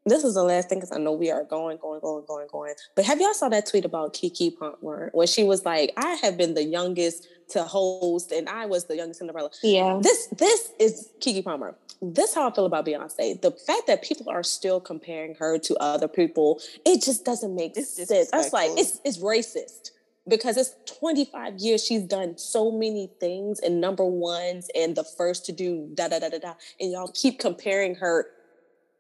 this 0.10 0.24
is 0.24 0.34
the 0.36 0.44
last 0.44 0.70
thing 0.70 0.80
because 0.80 0.92
I 0.92 0.98
know 0.98 1.14
we 1.14 1.32
are 1.32 1.44
going, 1.44 1.78
going, 1.78 2.00
going, 2.00 2.24
going, 2.28 2.48
going. 2.52 2.74
But 2.96 3.06
have 3.06 3.20
y'all 3.20 3.34
saw 3.34 3.50
that 3.50 3.66
tweet 3.66 3.86
about 3.86 4.14
Keke 4.14 4.58
Palmer 4.58 5.10
when 5.14 5.28
she 5.28 5.44
was 5.44 5.66
like, 5.66 5.94
"I 5.98 6.16
have 6.16 6.38
been 6.38 6.54
the 6.54 6.64
youngest 6.64 7.28
to 7.50 7.64
host, 7.64 8.32
and 8.32 8.50
I 8.50 8.66
was 8.66 8.86
the 8.86 8.96
youngest 8.96 9.20
Cinderella." 9.20 9.50
Yeah. 9.64 10.00
this 10.02 10.28
this 10.38 10.72
is 10.80 11.10
Keke 11.20 11.44
Palmer. 11.44 11.76
This 12.02 12.30
is 12.30 12.36
how 12.36 12.50
I 12.50 12.54
feel 12.54 12.66
about 12.66 12.86
Beyonce. 12.86 13.42
The 13.42 13.52
fact 13.52 13.88
that 13.88 14.04
people 14.04 14.30
are 14.30 14.44
still 14.44 14.80
comparing 14.80 15.36
her 15.36 15.58
to 15.60 15.76
other 15.78 16.08
people, 16.08 16.62
it 16.86 17.02
just 17.02 17.26
doesn't 17.26 17.56
make 17.56 17.76
It's 17.76 17.94
sense. 18.08 18.30
I 18.32 18.38
was 18.38 18.54
like, 18.54 18.72
it's 18.76 19.02
it's 19.04 19.18
racist 19.18 19.92
because 20.28 20.58
it's 20.58 20.76
25 21.00 21.58
years 21.58 21.84
she's 21.84 22.04
done 22.04 22.38
so 22.38 22.72
many 22.72 23.10
things 23.20 23.60
and 23.60 23.80
number 23.80 24.06
ones 24.06 24.70
and 24.76 24.96
the 24.96 25.04
first 25.04 25.46
to 25.46 25.52
do 25.52 25.90
da 25.94 26.08
da 26.08 26.20
da 26.20 26.30
da 26.30 26.40
da, 26.40 26.54
and 26.80 26.92
y'all 26.92 27.12
keep 27.14 27.40
comparing 27.40 27.96
her 27.96 28.28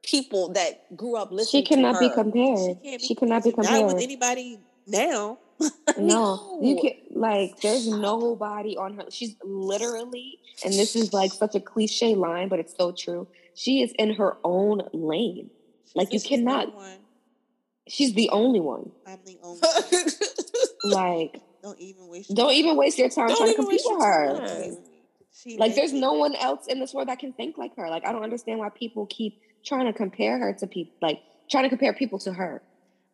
people 0.07 0.53
that 0.53 0.95
grew 0.95 1.15
up 1.15 1.31
listening. 1.31 1.63
To 1.65 1.69
her. 1.69 1.75
She 1.75 1.75
cannot 1.75 1.99
be 1.99 2.09
compared. 2.09 3.01
She, 3.01 3.13
cannot 3.13 3.43
be 3.43 3.53
Not 3.57 3.85
with 3.85 4.01
anybody 4.01 4.59
now. 4.87 5.37
No, 5.97 6.59
you 6.61 6.79
can 6.79 6.91
like. 7.19 7.59
There's 7.61 7.87
nobody 7.87 8.77
on 8.77 8.93
her. 8.95 9.05
She's 9.09 9.35
literally, 9.43 10.37
and 10.63 10.71
this 10.71 10.95
is 10.95 11.13
like 11.13 11.33
such 11.33 11.55
a 11.55 11.59
cliche 11.59 12.13
line, 12.13 12.47
but 12.47 12.59
it's 12.59 12.75
so 12.77 12.91
true. 12.91 13.27
She 13.55 13.81
is 13.81 13.91
in 13.97 14.13
her 14.13 14.37
own 14.43 14.83
lane. 14.93 15.49
Like, 15.95 16.13
you 16.13 16.19
cannot- 16.21 16.71
She's 17.87 18.13
the 18.13 18.29
only 18.29 18.59
one. 18.59 18.91
I'm 19.07 19.17
the 19.25 19.39
only. 19.41 19.59
one. 19.61 20.11
Like, 20.83 21.41
Don't 21.63 21.79
even 21.79 22.07
waste. 22.07 22.29
your 22.29 22.35
don't 22.35 22.49
time. 22.49 22.55
even 22.55 22.77
waste 22.77 22.99
your 22.99 23.09
time 23.09 23.27
Don't 23.29 23.37
trying 23.37 23.49
to 23.49 23.55
compete 23.55 23.81
with 23.83 24.03
her. 24.03 24.27
time. 24.27 24.45
Don't 24.45 24.59
waste 24.59 24.81
me. 24.81 25.03
She 25.33 25.57
Like, 25.57 25.73
there's 25.73 25.93
no 25.93 26.13
one 26.13 26.35
else 26.35 26.67
in 26.67 26.79
this 26.79 26.93
world 26.93 27.07
that 27.07 27.17
can 27.17 27.33
think 27.33 27.57
like 27.57 27.75
her. 27.77 27.89
Like, 27.89 28.05
I 28.05 28.11
don't 28.11 28.23
understand 28.23 28.59
why 28.59 28.69
people 28.69 29.07
keep 29.07 29.39
trying 29.67 29.85
to 29.85 29.93
compare 29.93 30.37
her 30.39 30.53
to 30.53 30.67
people, 30.67 30.93
like 31.01 31.19
trying 31.51 31.63
to 31.63 31.69
compare 31.69 31.93
people 31.93 32.19
to 32.19 32.33
her. 32.33 32.61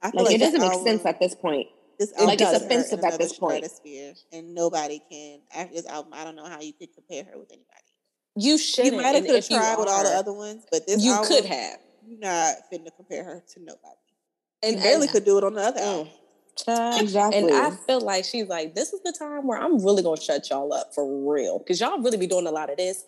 I 0.01 0.11
feel 0.11 0.23
Like, 0.25 0.35
it 0.35 0.39
doesn't 0.39 0.61
make 0.61 0.73
sense 0.85 1.05
at 1.05 1.19
this 1.19 1.33
point. 1.35 1.67
This 1.99 2.11
It 2.11 2.19
album 2.19 2.35
does. 2.37 2.49
puts 2.49 2.59
her 2.61 2.65
offensive 2.65 3.03
at 3.03 3.17
this 3.19 3.37
point. 3.37 3.65
and 4.31 4.53
nobody 4.53 5.01
can. 5.09 5.39
After 5.55 5.73
this 5.75 5.85
album, 5.85 6.13
I 6.15 6.23
don't 6.23 6.35
know 6.35 6.45
how 6.45 6.59
you 6.61 6.73
could 6.73 6.93
compare 6.93 7.23
her 7.23 7.37
with 7.37 7.51
anybody. 7.51 7.67
You 8.35 8.57
should. 8.57 8.85
You 8.87 8.91
might 8.93 9.15
have 9.15 9.25
could 9.25 9.35
have 9.35 9.47
tried 9.47 9.75
with 9.77 9.87
all 9.87 10.03
the 10.03 10.09
other 10.09 10.33
ones, 10.33 10.65
but 10.71 10.87
this 10.87 11.03
You 11.03 11.13
album, 11.13 11.27
could 11.27 11.45
have. 11.45 11.79
You're 12.07 12.19
not 12.19 12.55
fitting 12.69 12.85
to 12.85 12.91
compare 12.91 13.23
her 13.23 13.43
to 13.53 13.59
nobody. 13.59 13.95
And 14.63 14.75
you 14.77 14.81
barely 14.81 15.03
and- 15.03 15.11
could 15.11 15.25
do 15.25 15.37
it 15.37 15.43
on 15.43 15.53
the 15.53 15.61
other 15.61 15.79
album. 15.79 16.09
Child. 16.55 17.01
Exactly. 17.01 17.39
And 17.39 17.51
I 17.51 17.71
feel 17.71 18.01
like 18.01 18.25
she's 18.25 18.47
like, 18.47 18.75
this 18.75 18.93
is 18.93 19.01
the 19.01 19.11
time 19.17 19.47
where 19.47 19.59
I'm 19.59 19.83
really 19.83 20.03
gonna 20.03 20.21
shut 20.21 20.49
y'all 20.51 20.71
up 20.73 20.93
for 20.93 21.31
real. 21.33 21.59
Cause 21.59 21.79
y'all 21.81 21.99
really 21.99 22.17
be 22.17 22.27
doing 22.27 22.45
a 22.45 22.51
lot 22.51 22.69
of 22.69 22.77
this. 22.77 23.05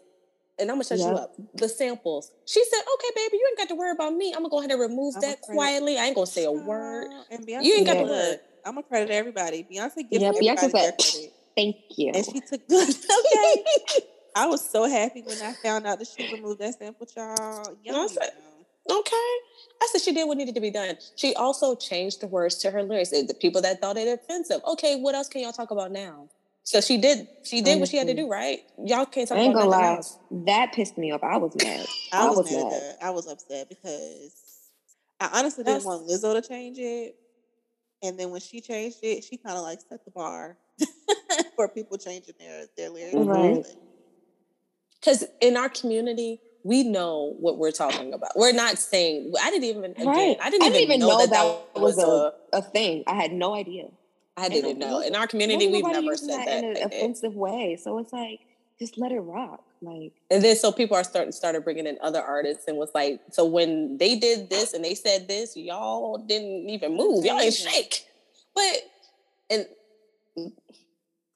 And 0.57 0.69
I'm 0.71 0.75
gonna 0.77 0.85
shut 0.85 0.99
you 0.99 1.05
up. 1.05 1.33
The 1.55 1.67
samples. 1.67 2.31
She 2.45 2.63
said, 2.63 2.79
okay, 2.93 3.07
baby, 3.15 3.37
you 3.37 3.45
ain't 3.49 3.57
got 3.57 3.67
to 3.69 3.75
worry 3.75 3.91
about 3.91 4.13
me. 4.13 4.31
I'm 4.31 4.39
gonna 4.39 4.49
go 4.49 4.59
ahead 4.59 4.71
and 4.71 4.79
remove 4.79 5.15
I'ma 5.17 5.27
that 5.27 5.41
quietly. 5.41 5.97
I 5.97 6.05
ain't 6.05 6.15
gonna 6.15 6.27
say 6.27 6.45
a 6.45 6.51
word. 6.51 7.07
And 7.29 7.45
Beyonce, 7.45 7.63
You 7.63 7.73
ain't 7.75 7.85
got 7.85 7.93
to 7.95 7.99
Yeah. 7.99 8.05
worry. 8.05 8.37
I'm 8.65 8.73
gonna 8.75 8.83
credit 8.83 9.11
everybody. 9.11 9.63
Beyonce 9.69 10.09
gives 10.09 10.21
Yeah, 10.23 10.29
everybody 10.29 10.47
Beyonce 10.47 10.71
their 10.71 10.91
credit. 10.93 11.33
Thank 11.57 11.75
you. 11.97 12.11
And 12.15 12.25
she 12.25 12.39
took 12.41 12.67
good. 12.69 12.87
okay. 12.89 13.63
I 14.35 14.47
was 14.47 14.67
so 14.69 14.85
happy 14.85 15.21
when 15.21 15.41
I 15.41 15.53
found 15.53 15.87
out 15.87 15.99
that 15.99 16.07
she 16.07 16.29
removed 16.31 16.59
that 16.59 16.77
sample, 16.77 17.07
y'all. 17.15 17.75
Y'all 17.83 17.95
I 18.03 18.07
said- 18.07 18.31
know. 18.87 18.97
Okay. 18.99 19.15
I 19.81 19.87
said 19.91 20.01
she 20.01 20.13
did 20.13 20.27
what 20.27 20.37
needed 20.37 20.55
to 20.55 20.61
be 20.61 20.69
done. 20.71 20.95
She 21.15 21.33
also 21.35 21.75
changed 21.75 22.21
the 22.21 22.27
words 22.27 22.55
to 22.59 22.71
her 22.71 22.83
lyrics. 22.83 23.09
The 23.09 23.33
people 23.39 23.61
that 23.61 23.81
thought 23.81 23.97
it 23.97 24.07
offensive. 24.07 24.61
Okay, 24.65 24.95
what 25.01 25.15
else 25.15 25.27
can 25.27 25.41
y'all 25.41 25.51
talk 25.51 25.71
about 25.71 25.91
now? 25.91 26.29
So 26.65 26.81
she 26.81 26.97
did. 26.97 27.27
She 27.43 27.61
did 27.61 27.79
what 27.79 27.89
she 27.89 27.97
had 27.97 28.07
to 28.07 28.13
do, 28.15 28.27
right? 28.27 28.59
Y'all 28.83 29.05
can't 29.05 29.27
talk 29.29 29.37
I 29.37 29.41
ain't 29.41 29.53
about 29.53 29.69
gonna 29.69 29.71
lie. 29.81 29.95
else. 29.97 30.17
That 30.31 30.73
pissed 30.73 30.97
me 30.97 31.11
off. 31.13 31.23
I 31.23 31.37
was 31.37 31.53
mad. 31.63 31.85
I 32.11 32.25
I 32.25 32.27
was, 32.29 32.37
was 32.39 32.51
mad. 32.51 32.71
mad. 32.71 32.95
I 33.03 33.09
was 33.11 33.27
upset 33.27 33.69
because 33.69 34.33
I 35.19 35.29
honestly 35.39 35.63
didn't 35.63 35.83
That's- 35.83 35.85
want 35.85 36.07
Lizzo 36.09 36.33
to 36.41 36.47
change 36.47 36.77
it. 36.79 37.15
And 38.03 38.19
then 38.19 38.31
when 38.31 38.41
she 38.41 38.61
changed 38.61 38.97
it, 39.03 39.23
she 39.23 39.37
kind 39.37 39.55
of 39.57 39.63
like 39.63 39.79
set 39.87 40.03
the 40.05 40.11
bar 40.11 40.57
for 41.55 41.67
people 41.69 41.97
changing 41.97 42.33
their 42.39 42.65
their 42.75 42.89
lyrics. 42.89 43.15
Mm-hmm. 43.15 43.29
Right. 43.29 43.65
Because 44.99 45.23
in 45.41 45.55
our 45.57 45.69
community, 45.69 46.41
we 46.63 46.83
know 46.83 47.35
what 47.39 47.59
we're 47.59 47.71
talking 47.71 48.11
about. 48.13 48.31
We're 48.35 48.53
not 48.53 48.79
saying. 48.79 49.33
I 49.41 49.51
didn't 49.51 49.65
even. 49.65 49.83
Again, 49.91 50.07
Right. 50.07 50.37
I 50.41 50.49
didn't 50.49 50.73
even, 50.75 50.99
know, 50.99 51.17
that, 51.19 51.29
that 51.29 51.79
was 51.81 51.99
a. 51.99 52.33
a 52.57 52.61
thing. 52.63 53.03
I 53.05 53.13
had 53.13 53.31
no 53.31 53.53
idea. 53.53 53.85
I 54.37 54.49
didn't 54.49 54.79
know. 54.79 55.01
In 55.01 55.15
our 55.15 55.27
community, 55.27 55.67
we've 55.67 55.85
never 55.85 56.15
said 56.17 56.39
that 56.39 56.45
that. 56.45 56.63
in 56.63 56.77
an 56.77 56.83
offensive 56.83 57.35
way. 57.35 57.77
So 57.81 57.97
it's 57.99 58.11
like, 58.11 58.41
just 58.77 58.97
let 58.97 59.11
it 59.11 59.19
rock. 59.19 59.63
Like, 59.81 60.13
And 60.31 60.43
then 60.43 60.55
so 60.55 60.71
people 60.71 60.97
are 60.97 61.03
starting 61.03 61.31
started 61.31 61.63
bringing 61.63 61.85
in 61.85 61.97
other 62.01 62.21
artists 62.21 62.65
and 62.67 62.77
was 62.77 62.89
like, 62.93 63.21
so 63.31 63.45
when 63.45 63.97
they 63.97 64.17
did 64.17 64.49
this 64.49 64.73
and 64.73 64.83
they 64.83 64.95
said 64.95 65.27
this, 65.27 65.55
y'all 65.55 66.17
didn't 66.17 66.69
even 66.69 66.95
move, 66.95 67.23
y'all 67.23 67.37
didn't 67.37 67.53
mm-hmm. 67.53 67.69
shake. 67.69 68.05
But 68.53 68.77
and 69.49 69.65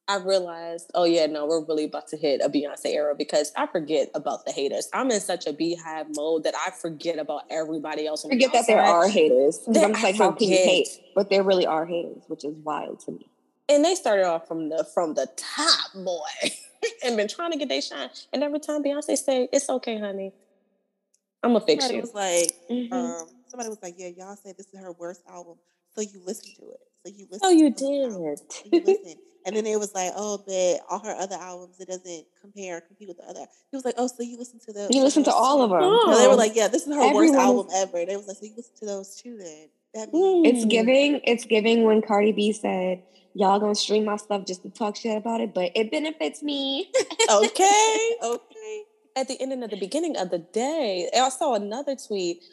I 0.09 0.17
realized, 0.17 0.89
oh 0.95 1.03
yeah, 1.05 1.27
no, 1.27 1.45
we're 1.45 1.63
really 1.63 1.83
about 1.85 2.07
to 2.09 2.17
hit 2.17 2.41
a 2.43 2.49
Beyonce 2.49 2.87
era 2.87 3.13
because 3.15 3.53
I 3.55 3.67
forget 3.67 4.09
about 4.15 4.43
the 4.45 4.51
haters. 4.51 4.89
I'm 4.91 5.11
in 5.11 5.19
such 5.19 5.45
a 5.45 5.53
BeyHive 5.53 6.15
mode 6.15 6.43
that 6.45 6.55
I 6.55 6.71
forget 6.71 7.19
about 7.19 7.43
everybody 7.51 8.07
else. 8.07 8.25
on 8.25 8.29
the 8.29 8.35
forget 8.35 8.51
that 8.53 8.65
there 8.67 8.81
are 8.81 9.07
haters. 9.07 9.59
That 9.67 9.85
I'm 9.85 9.91
just 9.93 10.03
like, 10.03 10.15
how 10.17 10.31
can 10.31 10.47
you 10.49 10.57
hate? 10.57 10.87
But 11.13 11.29
there 11.29 11.43
really 11.43 11.67
are 11.67 11.85
haters, 11.85 12.23
which 12.27 12.43
is 12.43 12.55
wild 12.63 12.99
to 13.01 13.11
me. 13.11 13.29
and 13.69 13.85
they 13.85 13.93
started 13.93 14.25
off 14.25 14.47
from 14.47 14.69
the 14.69 14.83
from 14.95 15.13
the 15.13 15.27
top 15.37 15.93
boy 15.93 16.49
and 17.05 17.15
been 17.15 17.27
trying 17.27 17.51
to 17.51 17.57
get 17.57 17.69
their 17.69 17.81
shine. 17.81 18.09
And 18.33 18.43
every 18.43 18.59
time 18.59 18.83
Beyonce 18.83 19.15
say, 19.15 19.47
"It's 19.53 19.69
okay, 19.69 19.99
honey, 19.99 20.33
I'm 21.43 21.51
gonna 21.53 21.63
fix 21.63 21.83
Somebody 21.83 21.95
you." 21.97 22.01
was 22.01 22.13
like, 22.15 22.51
Mhm. 22.67 22.91
um, 22.93 23.27
somebody 23.47 23.69
was 23.69 23.77
like, 23.83 23.93
yeah, 23.99 24.07
y'all 24.07 24.35
say 24.35 24.53
this 24.57 24.65
is 24.73 24.79
her 24.79 24.91
worst 24.91 25.21
album, 25.29 25.57
so 25.93 26.01
you 26.01 26.19
listen 26.25 26.51
to 26.59 26.71
it. 26.71 26.79
So 27.05 27.13
you 27.15 27.27
listen. 27.31 27.39
Oh, 27.43 27.49
you 27.51 27.69
to 27.71 27.75
the 27.75 28.03
album. 28.03 28.23
did. 28.23 28.39
So 28.51 28.63
you 28.71 28.83
listen. 28.85 29.15
And 29.45 29.55
then 29.55 29.65
it 29.65 29.79
was 29.79 29.95
like, 29.95 30.11
oh, 30.15 30.43
but 30.45 30.85
all 30.91 30.99
her 30.99 31.15
other 31.15 31.35
albums, 31.37 31.79
it 31.79 31.87
doesn't 31.87 32.25
compare 32.41 32.77
or 32.77 32.81
compete 32.81 33.07
with 33.07 33.17
the 33.17 33.23
other. 33.23 33.45
He 33.71 33.77
was 33.77 33.85
like, 33.85 33.95
oh, 33.97 34.07
so 34.07 34.21
you 34.21 34.37
listen 34.37 34.59
to 34.65 34.73
those? 34.73 34.89
You 34.91 35.01
listen 35.01 35.23
to 35.23 35.31
all 35.31 35.61
of 35.63 35.69
them. 35.69 35.79
Oh. 35.81 36.19
They 36.21 36.27
were 36.27 36.35
like, 36.35 36.55
yeah, 36.55 36.67
this 36.67 36.85
is 36.85 36.93
her 36.93 36.99
worst 36.99 37.33
Everyone 37.33 37.35
is- 37.35 37.35
album 37.41 37.67
ever. 37.73 38.05
They 38.05 38.17
was 38.17 38.27
like, 38.27 38.37
so 38.37 38.45
you 38.45 38.53
listen 38.57 38.75
to 38.79 38.85
those 38.85 39.15
too 39.15 39.37
then. 39.37 39.69
That 39.95 40.13
means 40.13 40.47
It's 40.47 40.65
Mm. 40.65 40.69
giving. 40.69 41.21
It's 41.23 41.45
giving 41.45 41.83
when 41.83 42.01
Cardi 42.03 42.31
B 42.31 42.51
said, 42.51 43.01
"Y'all 43.33 43.59
gonna 43.59 43.73
stream 43.73 44.05
my 44.05 44.17
stuff 44.17 44.45
just 44.45 44.61
to 44.61 44.69
talk 44.69 44.95
shit 44.95 45.17
about 45.17 45.41
it, 45.41 45.51
but 45.53 45.71
it 45.73 45.89
benefits 45.89 46.43
me." 46.43 46.91
okay. 47.31 47.97
okay. 48.21 48.83
At 49.15 49.27
the 49.29 49.41
end 49.41 49.51
of 49.63 49.69
the 49.71 49.77
beginning 49.77 50.15
of 50.15 50.29
the 50.29 50.37
day, 50.37 51.09
I 51.15 51.29
saw 51.29 51.55
another 51.55 51.95
tweet. 51.95 52.43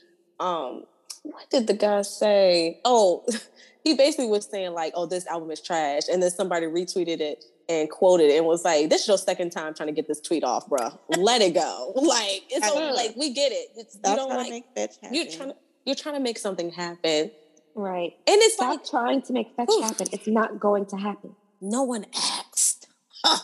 Um, 0.41 0.85
what 1.25 1.51
did 1.51 1.67
the 1.67 1.75
guy 1.75 2.01
say? 2.03 2.81
Oh, 2.87 3.27
he 3.87 3.95
basically 3.95 4.27
was 4.27 4.47
saying 4.47 4.73
like, 4.75 4.93
"Oh, 4.97 5.07
this 5.07 5.27
album 5.27 5.51
is 5.53 5.61
trash," 5.61 6.03
and 6.11 6.23
then 6.23 6.31
somebody 6.31 6.67
retweeted 6.67 7.21
it 7.21 7.45
and 7.69 7.89
quoted 7.89 8.31
it 8.31 8.37
and 8.39 8.47
was 8.47 8.65
like, 8.65 8.91
"This 8.91 9.03
is 9.03 9.09
your 9.09 9.19
second 9.19 9.51
time 9.51 9.75
trying 9.75 9.87
to 9.89 9.93
get 9.93 10.09
this 10.09 10.21
tweet 10.21 10.43
off, 10.43 10.69
bro. 10.69 10.91
Let 11.17 11.41
it 11.43 11.55
go. 11.55 11.93
Like 12.17 12.43
it's 12.51 12.67
I 12.67 12.91
like 12.93 13.15
we 13.17 13.33
get 13.33 13.53
it. 13.53 13.69
It's, 13.77 13.95
you 13.95 14.01
Stop 14.01 14.17
don't 14.17 14.29
trying 14.29 14.39
like 14.39 14.47
to 14.47 14.53
make 14.53 14.65
fetch 14.75 14.95
happen. 15.01 15.15
you're 15.15 15.27
trying 15.31 15.49
to 15.51 15.57
you're 15.85 15.95
trying 15.97 16.15
to 16.17 16.21
make 16.21 16.39
something 16.39 16.71
happen, 16.71 17.31
Right. 17.77 18.13
and 18.27 18.37
it's 18.43 18.55
Stop 18.55 18.71
like 18.71 18.85
trying 18.85 19.23
to 19.23 19.33
make 19.33 19.55
fetch 19.57 19.69
Oof. 19.71 19.85
happen. 19.85 20.09
It's 20.13 20.27
not 20.27 20.59
going 20.59 20.87
to 20.87 20.97
happen. 20.97 21.37
no 21.61 21.83
one 21.85 22.07
asked. 22.15 22.89
Oh. 23.25 23.41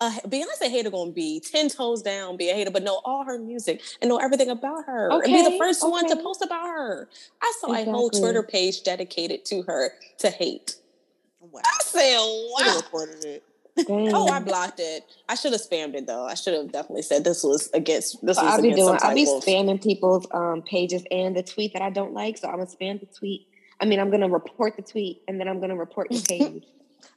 A 0.00 0.10
Beyonce 0.28 0.68
hater 0.68 0.90
gonna 0.90 1.12
be 1.12 1.40
ten 1.40 1.68
toes 1.68 2.02
down, 2.02 2.36
be 2.36 2.50
a 2.50 2.54
hater, 2.54 2.70
but 2.70 2.82
know 2.82 3.00
all 3.04 3.24
her 3.24 3.38
music 3.38 3.82
and 4.00 4.08
know 4.10 4.18
everything 4.18 4.50
about 4.50 4.84
her, 4.84 5.10
and 5.10 5.22
be 5.24 5.42
the 5.42 5.48
Okay, 5.48 5.58
first 5.58 5.82
one 5.88 6.08
to 6.08 6.16
post 6.16 6.42
about 6.42 6.66
her. 6.66 7.08
I 7.42 7.52
saw 7.60 7.72
a 7.72 7.84
whole 7.84 8.10
Twitter 8.10 8.42
page 8.42 8.82
dedicated 8.82 9.44
to 9.46 9.62
her 9.62 9.92
to 10.18 10.30
hate. 10.30 10.76
Wow. 11.40 11.60
I 11.64 11.78
said, 11.82 12.18
"Wow." 12.18 12.76
reported 12.76 13.24
it. 13.24 13.44
Dang. 13.86 14.14
Oh, 14.14 14.28
I 14.28 14.40
blocked 14.40 14.80
it. 14.80 15.04
I 15.28 15.34
should 15.34 15.52
have 15.52 15.60
spammed 15.60 15.94
it 15.94 16.06
though. 16.06 16.24
I 16.24 16.34
should 16.34 16.54
have 16.54 16.72
definitely 16.72 17.02
said 17.02 17.24
this 17.24 17.44
was 17.44 17.70
against 17.74 18.24
this 18.24 18.36
So 18.38 18.44
was 18.44 18.54
I'll 18.54 18.62
be 18.62 18.72
doing. 18.72 18.98
I'll 19.02 19.14
be 19.14 19.26
spamming 19.26 19.82
people's 19.82 20.26
um, 20.32 20.62
pages 20.62 21.04
and 21.10 21.36
the 21.36 21.42
tweet 21.42 21.74
that 21.74 21.82
I 21.82 21.90
don't 21.90 22.14
like. 22.14 22.38
So 22.38 22.48
I'm 22.48 22.54
gonna 22.56 22.66
spam 22.66 23.00
the 23.00 23.06
tweet. 23.06 23.46
I 23.80 23.84
mean, 23.84 24.00
I'm 24.00 24.10
gonna 24.10 24.28
report 24.30 24.76
the 24.76 24.82
tweet 24.82 25.22
and 25.28 25.38
then 25.38 25.46
I'm 25.48 25.60
gonna 25.60 25.76
report 25.76 26.08
the 26.08 26.22
page. 26.28 26.64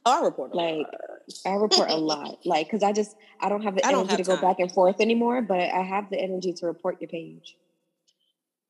Oh, 0.04 0.20
I 0.22 0.24
report 0.24 0.54
Like, 0.54 0.86
I 1.46 1.54
report 1.54 1.90
a 1.90 1.96
lot, 1.96 2.44
like, 2.44 2.66
because 2.66 2.82
I 2.82 2.92
just 2.92 3.16
I 3.40 3.48
don't 3.48 3.62
have 3.62 3.74
the 3.76 3.84
I 3.86 3.90
energy 3.90 4.08
have 4.10 4.16
to 4.18 4.24
go 4.24 4.36
time. 4.36 4.42
back 4.42 4.60
and 4.60 4.70
forth 4.72 5.00
anymore. 5.00 5.42
But 5.42 5.60
I 5.60 5.82
have 5.82 6.10
the 6.10 6.18
energy 6.20 6.52
to 6.54 6.66
report 6.66 7.00
your 7.00 7.08
page. 7.08 7.56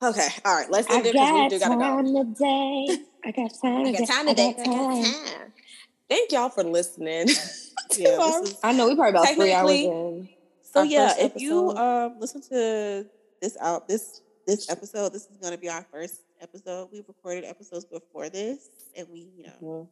Okay, 0.03 0.27
all 0.45 0.55
right. 0.55 0.69
Let's 0.69 0.89
I 0.89 0.95
end 0.97 1.05
it 1.05 1.13
because 1.13 1.31
we 1.31 1.39
got 1.39 1.49
do 1.49 1.59
gotta 1.59 1.75
go. 1.75 1.81
time 1.81 2.05
today. 2.33 3.03
I 3.23 3.31
got 3.31 3.51
time. 3.61 3.85
I 3.85 3.91
got 3.91 4.07
time 4.07 4.27
today. 4.27 4.55
I 4.57 4.63
got 4.63 4.65
time. 4.65 5.53
Thank 6.09 6.31
y'all 6.31 6.49
for 6.49 6.63
listening. 6.63 7.27
Yeah, 7.97 8.17
our- 8.21 8.43
I 8.63 8.71
know 8.71 8.87
we 8.87 8.95
probably 8.95 9.09
about 9.19 9.35
three 9.35 9.51
hours 9.53 9.71
in. 9.71 10.29
So 10.61 10.81
yeah, 10.83 11.13
if 11.19 11.33
you 11.35 11.71
um 11.71 12.15
listen 12.19 12.41
to 12.43 13.05
this 13.41 13.57
out 13.59 13.87
this 13.89 14.21
this 14.47 14.69
episode, 14.69 15.11
this 15.11 15.23
is 15.23 15.37
gonna 15.41 15.57
be 15.57 15.67
our 15.69 15.85
first 15.91 16.21
episode. 16.41 16.87
We've 16.91 17.03
recorded 17.07 17.43
episodes 17.43 17.83
before 17.83 18.29
this, 18.29 18.69
and 18.95 19.07
we 19.11 19.29
you 19.37 19.43
know. 19.43 19.53
Mhm. 19.61 19.87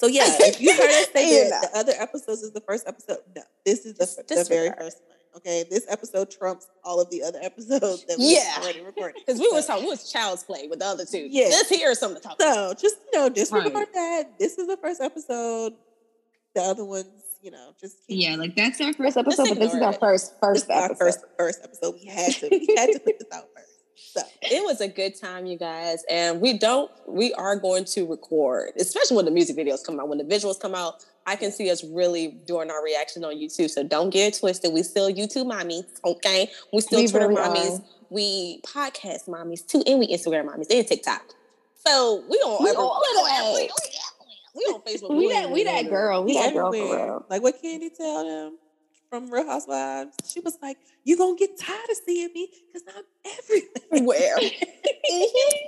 So 0.00 0.06
yeah, 0.06 0.24
if 0.28 0.60
you 0.60 0.72
heard 0.74 0.90
us 0.90 1.08
say 1.12 1.44
You 1.44 1.50
that 1.50 1.62
know. 1.62 1.68
the 1.72 1.78
other 1.78 1.92
episodes 1.98 2.42
is 2.42 2.52
the 2.52 2.60
first 2.60 2.86
episode, 2.86 3.18
no, 3.34 3.42
this 3.66 3.84
is 3.84 3.94
the, 3.94 4.06
Dis- 4.26 4.44
the 4.48 4.54
very 4.54 4.70
first 4.70 4.98
one. 5.06 5.16
Okay, 5.36 5.64
this 5.70 5.84
episode 5.88 6.30
trumps 6.30 6.66
all 6.84 7.00
of 7.00 7.10
the 7.10 7.22
other 7.22 7.38
episodes 7.42 8.04
that 8.06 8.16
we 8.18 8.34
Yeah. 8.34 8.56
already 8.60 8.80
recorded. 8.80 9.16
Because 9.24 9.40
we 9.40 9.48
was 9.52 9.66
talking, 9.66 9.84
we 9.84 9.90
was 9.90 10.10
child's 10.10 10.42
play 10.44 10.66
with 10.68 10.78
the 10.80 10.86
other 10.86 11.04
two. 11.04 11.26
Yeah. 11.30 11.48
This 11.48 11.68
here 11.68 11.90
is 11.90 11.98
something 11.98 12.20
to 12.20 12.26
talk 12.28 12.36
about. 12.40 12.80
So 12.80 12.88
just 12.88 12.96
you 13.12 13.18
know, 13.18 13.28
disregard 13.28 13.74
Right. 13.74 13.92
that. 13.94 14.38
This 14.38 14.56
is 14.58 14.66
the 14.66 14.76
first 14.76 15.00
episode. 15.00 15.74
The 16.54 16.62
other 16.62 16.84
ones, 16.84 17.06
you 17.42 17.50
know, 17.50 17.72
just 17.80 17.98
keep 18.06 18.20
Yeah, 18.22 18.36
like 18.36 18.56
that's 18.56 18.80
our 18.80 18.92
first 18.94 19.16
episode, 19.16 19.48
but 19.48 19.58
this 19.60 19.74
is 19.74 19.80
our 19.82 19.92
it. 19.92 20.00
first 20.00 20.30
this 20.30 20.38
first 20.40 20.64
is 20.64 20.70
our 20.70 20.84
episode. 20.86 20.98
first 20.98 21.20
first 21.38 21.60
episode. 21.62 21.94
We 22.00 22.06
had 22.06 22.32
to 22.34 22.48
we 22.50 22.74
had 22.76 22.90
to 22.92 22.98
put 23.00 23.18
this 23.18 23.28
out 23.32 23.44
first. 23.54 23.68
So 24.12 24.20
It 24.42 24.64
was 24.64 24.80
a 24.80 24.88
good 24.88 25.14
time, 25.20 25.46
you 25.46 25.58
guys. 25.58 26.04
And 26.10 26.40
we 26.40 26.56
don't, 26.58 26.90
we 27.06 27.32
are 27.34 27.56
going 27.56 27.84
to 27.86 28.06
record, 28.06 28.70
especially 28.78 29.16
when 29.16 29.24
the 29.26 29.30
music 29.30 29.56
videos 29.56 29.84
come 29.84 29.98
out. 30.00 30.08
When 30.08 30.18
the 30.18 30.24
visuals 30.24 30.58
come 30.58 30.74
out, 30.74 31.04
I 31.26 31.36
can 31.36 31.52
see 31.52 31.70
us 31.70 31.84
really 31.84 32.28
doing 32.46 32.70
our 32.70 32.82
reaction 32.82 33.24
on 33.24 33.34
YouTube. 33.36 33.68
So 33.70 33.82
don't 33.82 34.10
get 34.10 34.34
it 34.34 34.38
twisted. 34.40 34.72
We 34.72 34.82
still 34.82 35.10
YouTube 35.12 35.46
mommies, 35.50 35.84
okay? 36.04 36.50
We 36.72 36.80
still 36.80 37.00
We 37.00 37.08
Twitter 37.08 37.28
really 37.28 37.40
mommies. 37.40 37.80
are. 37.80 37.84
We 38.10 38.60
podcast 38.62 39.28
mommies 39.28 39.66
too, 39.66 39.82
and 39.86 39.98
we 39.98 40.08
Instagram 40.08 40.46
mommies 40.46 40.68
and 40.70 40.86
TikTok. 40.86 41.22
So 41.86 42.24
we 42.30 42.36
on 42.38 42.64
We 42.64 42.70
every- 42.70 42.82
all 42.82 43.02
we 43.02 43.18
on 43.20 43.68
we 44.54 44.62
on 44.64 44.80
Facebook. 44.80 45.14
We 45.14 45.24
ain't 45.26 45.32
that 45.34 45.50
we 45.50 45.64
that 45.64 45.88
girl. 45.90 46.24
We 46.24 46.32
we 46.32 46.38
that 46.38 46.54
girl 46.54 46.72
for 46.72 46.76
everywhere. 46.78 47.04
real. 47.06 47.26
Like 47.28 47.42
what 47.42 47.62
Kandi 47.62 47.94
tell 47.96 48.24
them 48.26 48.58
from 49.10 49.30
Real 49.30 49.46
Housewives? 49.46 50.14
She 50.28 50.40
was 50.40 50.58
like, 50.62 50.76
"You 51.04 51.16
gonna 51.16 51.36
get 51.36 51.58
tired 51.58 51.90
of 51.90 51.96
seeing 52.06 52.32
me 52.34 52.48
because 52.66 52.82
I'm 52.94 53.04
everywhere." 53.38 54.06
Where? 54.06 54.38
Mhm. 55.10 55.62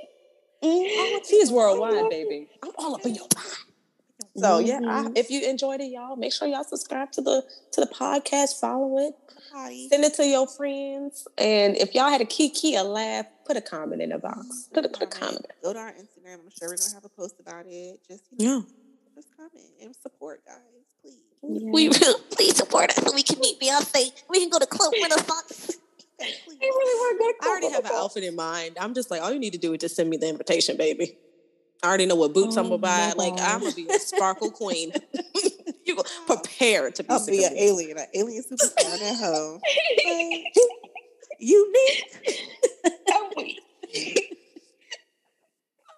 Mhm. 0.62 1.26
She's 1.26 1.51
worldwide, 1.51 2.11
baby. 2.11 2.49
I'm 2.62 2.70
all 2.78 2.95
up 2.95 3.07
in 3.07 3.14
your 3.14 3.26
mind. 3.34 3.57
So 4.36 4.59
yeah, 4.59 4.80
I, 4.86 5.09
if 5.16 5.30
you 5.30 5.41
enjoyed 5.49 5.80
it, 5.80 5.86
y'all, 5.91 6.16
make 6.16 6.32
sure 6.32 6.47
y'all 6.47 6.64
subscribe 6.64 7.11
to 7.12 7.22
the 7.22 7.43
to 7.72 7.80
the 7.80 7.86
podcast, 7.86 8.61
follow 8.61 8.99
it, 8.99 9.14
Hi. 9.53 9.86
send 9.88 10.05
it 10.05 10.14
to 10.14 10.26
your 10.26 10.47
friends, 10.47 11.26
and 11.38 11.76
if 11.76 11.95
y'all 11.95 12.11
had 12.11 12.20
a 12.20 12.26
kiki, 12.26 12.74
a 12.76 12.82
laugh, 12.84 13.26
put 13.47 13.57
a 13.57 13.61
comment 13.62 14.03
in 14.03 14.11
the 14.11 14.18
box. 14.18 14.68
Put 14.74 14.84
a, 14.84 14.88
put 14.91 15.03
a 15.03 15.07
comment. 15.07 15.47
Go 15.62 15.72
to 15.72 15.78
our 15.78 15.93
Instagram. 15.93 16.34
I'm 16.45 16.51
sure 16.51 16.68
we're 16.68 16.76
gonna 16.76 16.95
have 16.95 17.05
a 17.05 17.09
post 17.09 17.36
about 17.41 17.64
it. 17.66 18.01
Just 18.07 18.24
you 18.36 18.47
know, 18.47 18.57
Yeah. 18.57 18.62
just 19.16 19.28
comment 19.36 19.66
and 19.82 19.97
support, 19.97 20.45
guys, 20.47 20.57
please. 21.03 21.14
Yeah. 21.43 21.70
We 21.72 21.88
really 21.88 22.20
please 22.30 22.57
support 22.57 22.91
us 22.91 22.97
so 22.97 23.12
we 23.14 23.22
can 23.22 23.38
meet 23.41 23.61
Beyonce. 23.61 24.12
We 24.28 24.41
can 24.41 24.51
go 24.51 24.59
to 24.59 24.66
Club 24.66 24.93
Renaissance. 25.03 25.76
Okay, 26.20 26.32
please. 26.45 26.59
Really 26.61 26.95
want 26.95 27.18
to 27.18 27.24
go 27.24 27.32
to 27.32 27.36
I 27.43 27.51
already 27.51 27.70
have 27.70 27.84
an 27.86 27.93
outfit 27.95 28.24
in 28.24 28.36
mind. 28.36 28.76
I'm 28.80 28.95
just 28.95 29.11
like, 29.11 29.22
all 29.22 29.32
you 29.32 29.38
need 29.38 29.53
to 29.55 29.59
do 29.59 29.72
is 29.72 29.78
just 29.80 29.97
send 29.97 30.11
me 30.11 30.18
the 30.18 30.28
invitation, 30.28 30.76
baby. 30.76 31.16
I 31.82 31.88
already 31.88 32.05
know 32.07 32.14
what 32.16 32.34
boots 32.34 32.57
I'm 32.57 32.66
Oh 32.66 32.70
gonna 32.70 32.78
buy. 32.78 33.14
my 33.16 33.24
Like 33.30 33.41
I'm 33.41 33.61
gonna 33.61 33.74
be 33.74 33.86
a 33.88 33.99
sparkle 33.99 34.51
queen. 34.51 34.93
you 35.86 35.97
go 35.97 36.03
prepare 36.26 36.91
to 36.91 37.03
be. 37.03 37.09
I'll 37.09 37.24
be 37.24 37.43
an 37.45 37.55
me. 37.55 37.68
alien, 37.68 37.99
an 37.99 38.07
alien 38.14 38.45
superstar 38.45 39.01
at 39.01 39.16
home. 39.16 39.61
Like, 40.05 40.45
Unique. 41.38 42.05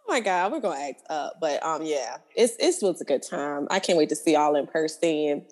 Oh 0.08 0.12
my 0.12 0.20
god, 0.20 0.52
we're 0.52 0.60
gonna 0.60 0.80
act 0.80 1.02
up, 1.08 1.34
but 1.40 1.62
um, 1.64 1.82
yeah, 1.82 2.16
it's 2.34 2.54
it 2.58 2.84
was 2.84 3.00
a 3.00 3.04
good 3.04 3.22
time. 3.22 3.66
I 3.70 3.78
can't 3.78 3.96
wait 3.98 4.08
to 4.10 4.16
see 4.16 4.32
y'all 4.32 4.56
in 4.56 4.66
person. 4.66 5.44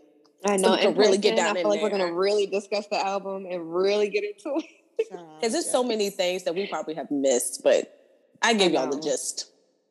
I 0.44 0.56
know. 0.56 0.72
we 0.72 0.78
can 0.78 0.92
in 0.92 0.98
really 0.98 1.18
get 1.18 1.36
down 1.36 1.46
I 1.56 1.60
in 1.60 1.64
feel 1.64 1.68
like 1.70 1.82
we're 1.82 1.90
gonna 1.90 2.12
really 2.12 2.46
discuss 2.46 2.86
the 2.88 2.96
album 2.98 3.46
and 3.48 3.74
really 3.74 4.08
get 4.08 4.24
into 4.24 4.58
it. 4.58 4.64
Because 5.40 5.52
there's 5.52 5.70
so 5.70 5.82
many 5.82 6.10
things 6.10 6.44
that 6.44 6.54
we 6.54 6.66
probably 6.66 6.92
have 6.94 7.10
missed, 7.10 7.62
but 7.64 7.90
I 8.42 8.52
gave 8.52 8.72
y'all 8.72 8.90
the 8.90 9.00
gist. 9.00 9.46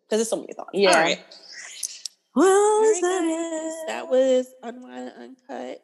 Because 0.05 0.19
there's 0.19 0.29
so 0.29 0.35
many 0.39 0.53
thoughts. 0.53 0.69
Yeah. 0.71 0.89
All 0.91 1.01
right. 1.01 1.17
All 2.35 2.43
Well, 2.43 2.81
right, 2.81 2.91
is 2.93 3.01
that 3.01 3.81
guys, 3.87 3.87
that 3.87 4.07
was 4.11 4.47
Unwind 4.61 5.11
and 5.17 5.35
Uncut. 5.49 5.81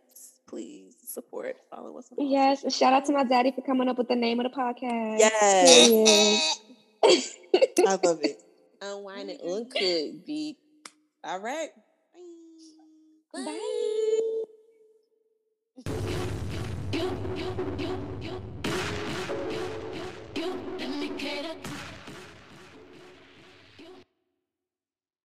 Please 0.48 0.94
support, 1.08 1.56
follow 1.72 1.98
us. 1.98 2.08
on 2.12 2.20
all 2.20 2.32
Yes. 2.32 2.60
social 2.60 2.68
and 2.68 2.74
Shout 2.76 2.94
out 2.94 3.06
to 3.06 3.14
my 3.14 3.24
daddy 3.24 3.52
for 3.52 3.62
coming 3.64 3.88
up 3.90 3.98
with 3.98 4.10
the 4.10 4.16
name 4.16 4.40
of 4.40 4.44
the 4.52 4.56
podcast. 4.56 5.18
Yes, 5.18 6.60
Period. 7.04 7.88
I 7.88 8.00
love 8.08 8.20
it. 8.22 8.44
Unwind 8.86 9.32
and 9.32 9.40
mm-hmm. 9.40 9.54
uncooked, 9.54 10.28
B. 10.28 10.58
All 11.24 11.40
right. 11.40 11.70
Bye. 13.34 13.44
Bye. 13.44 13.62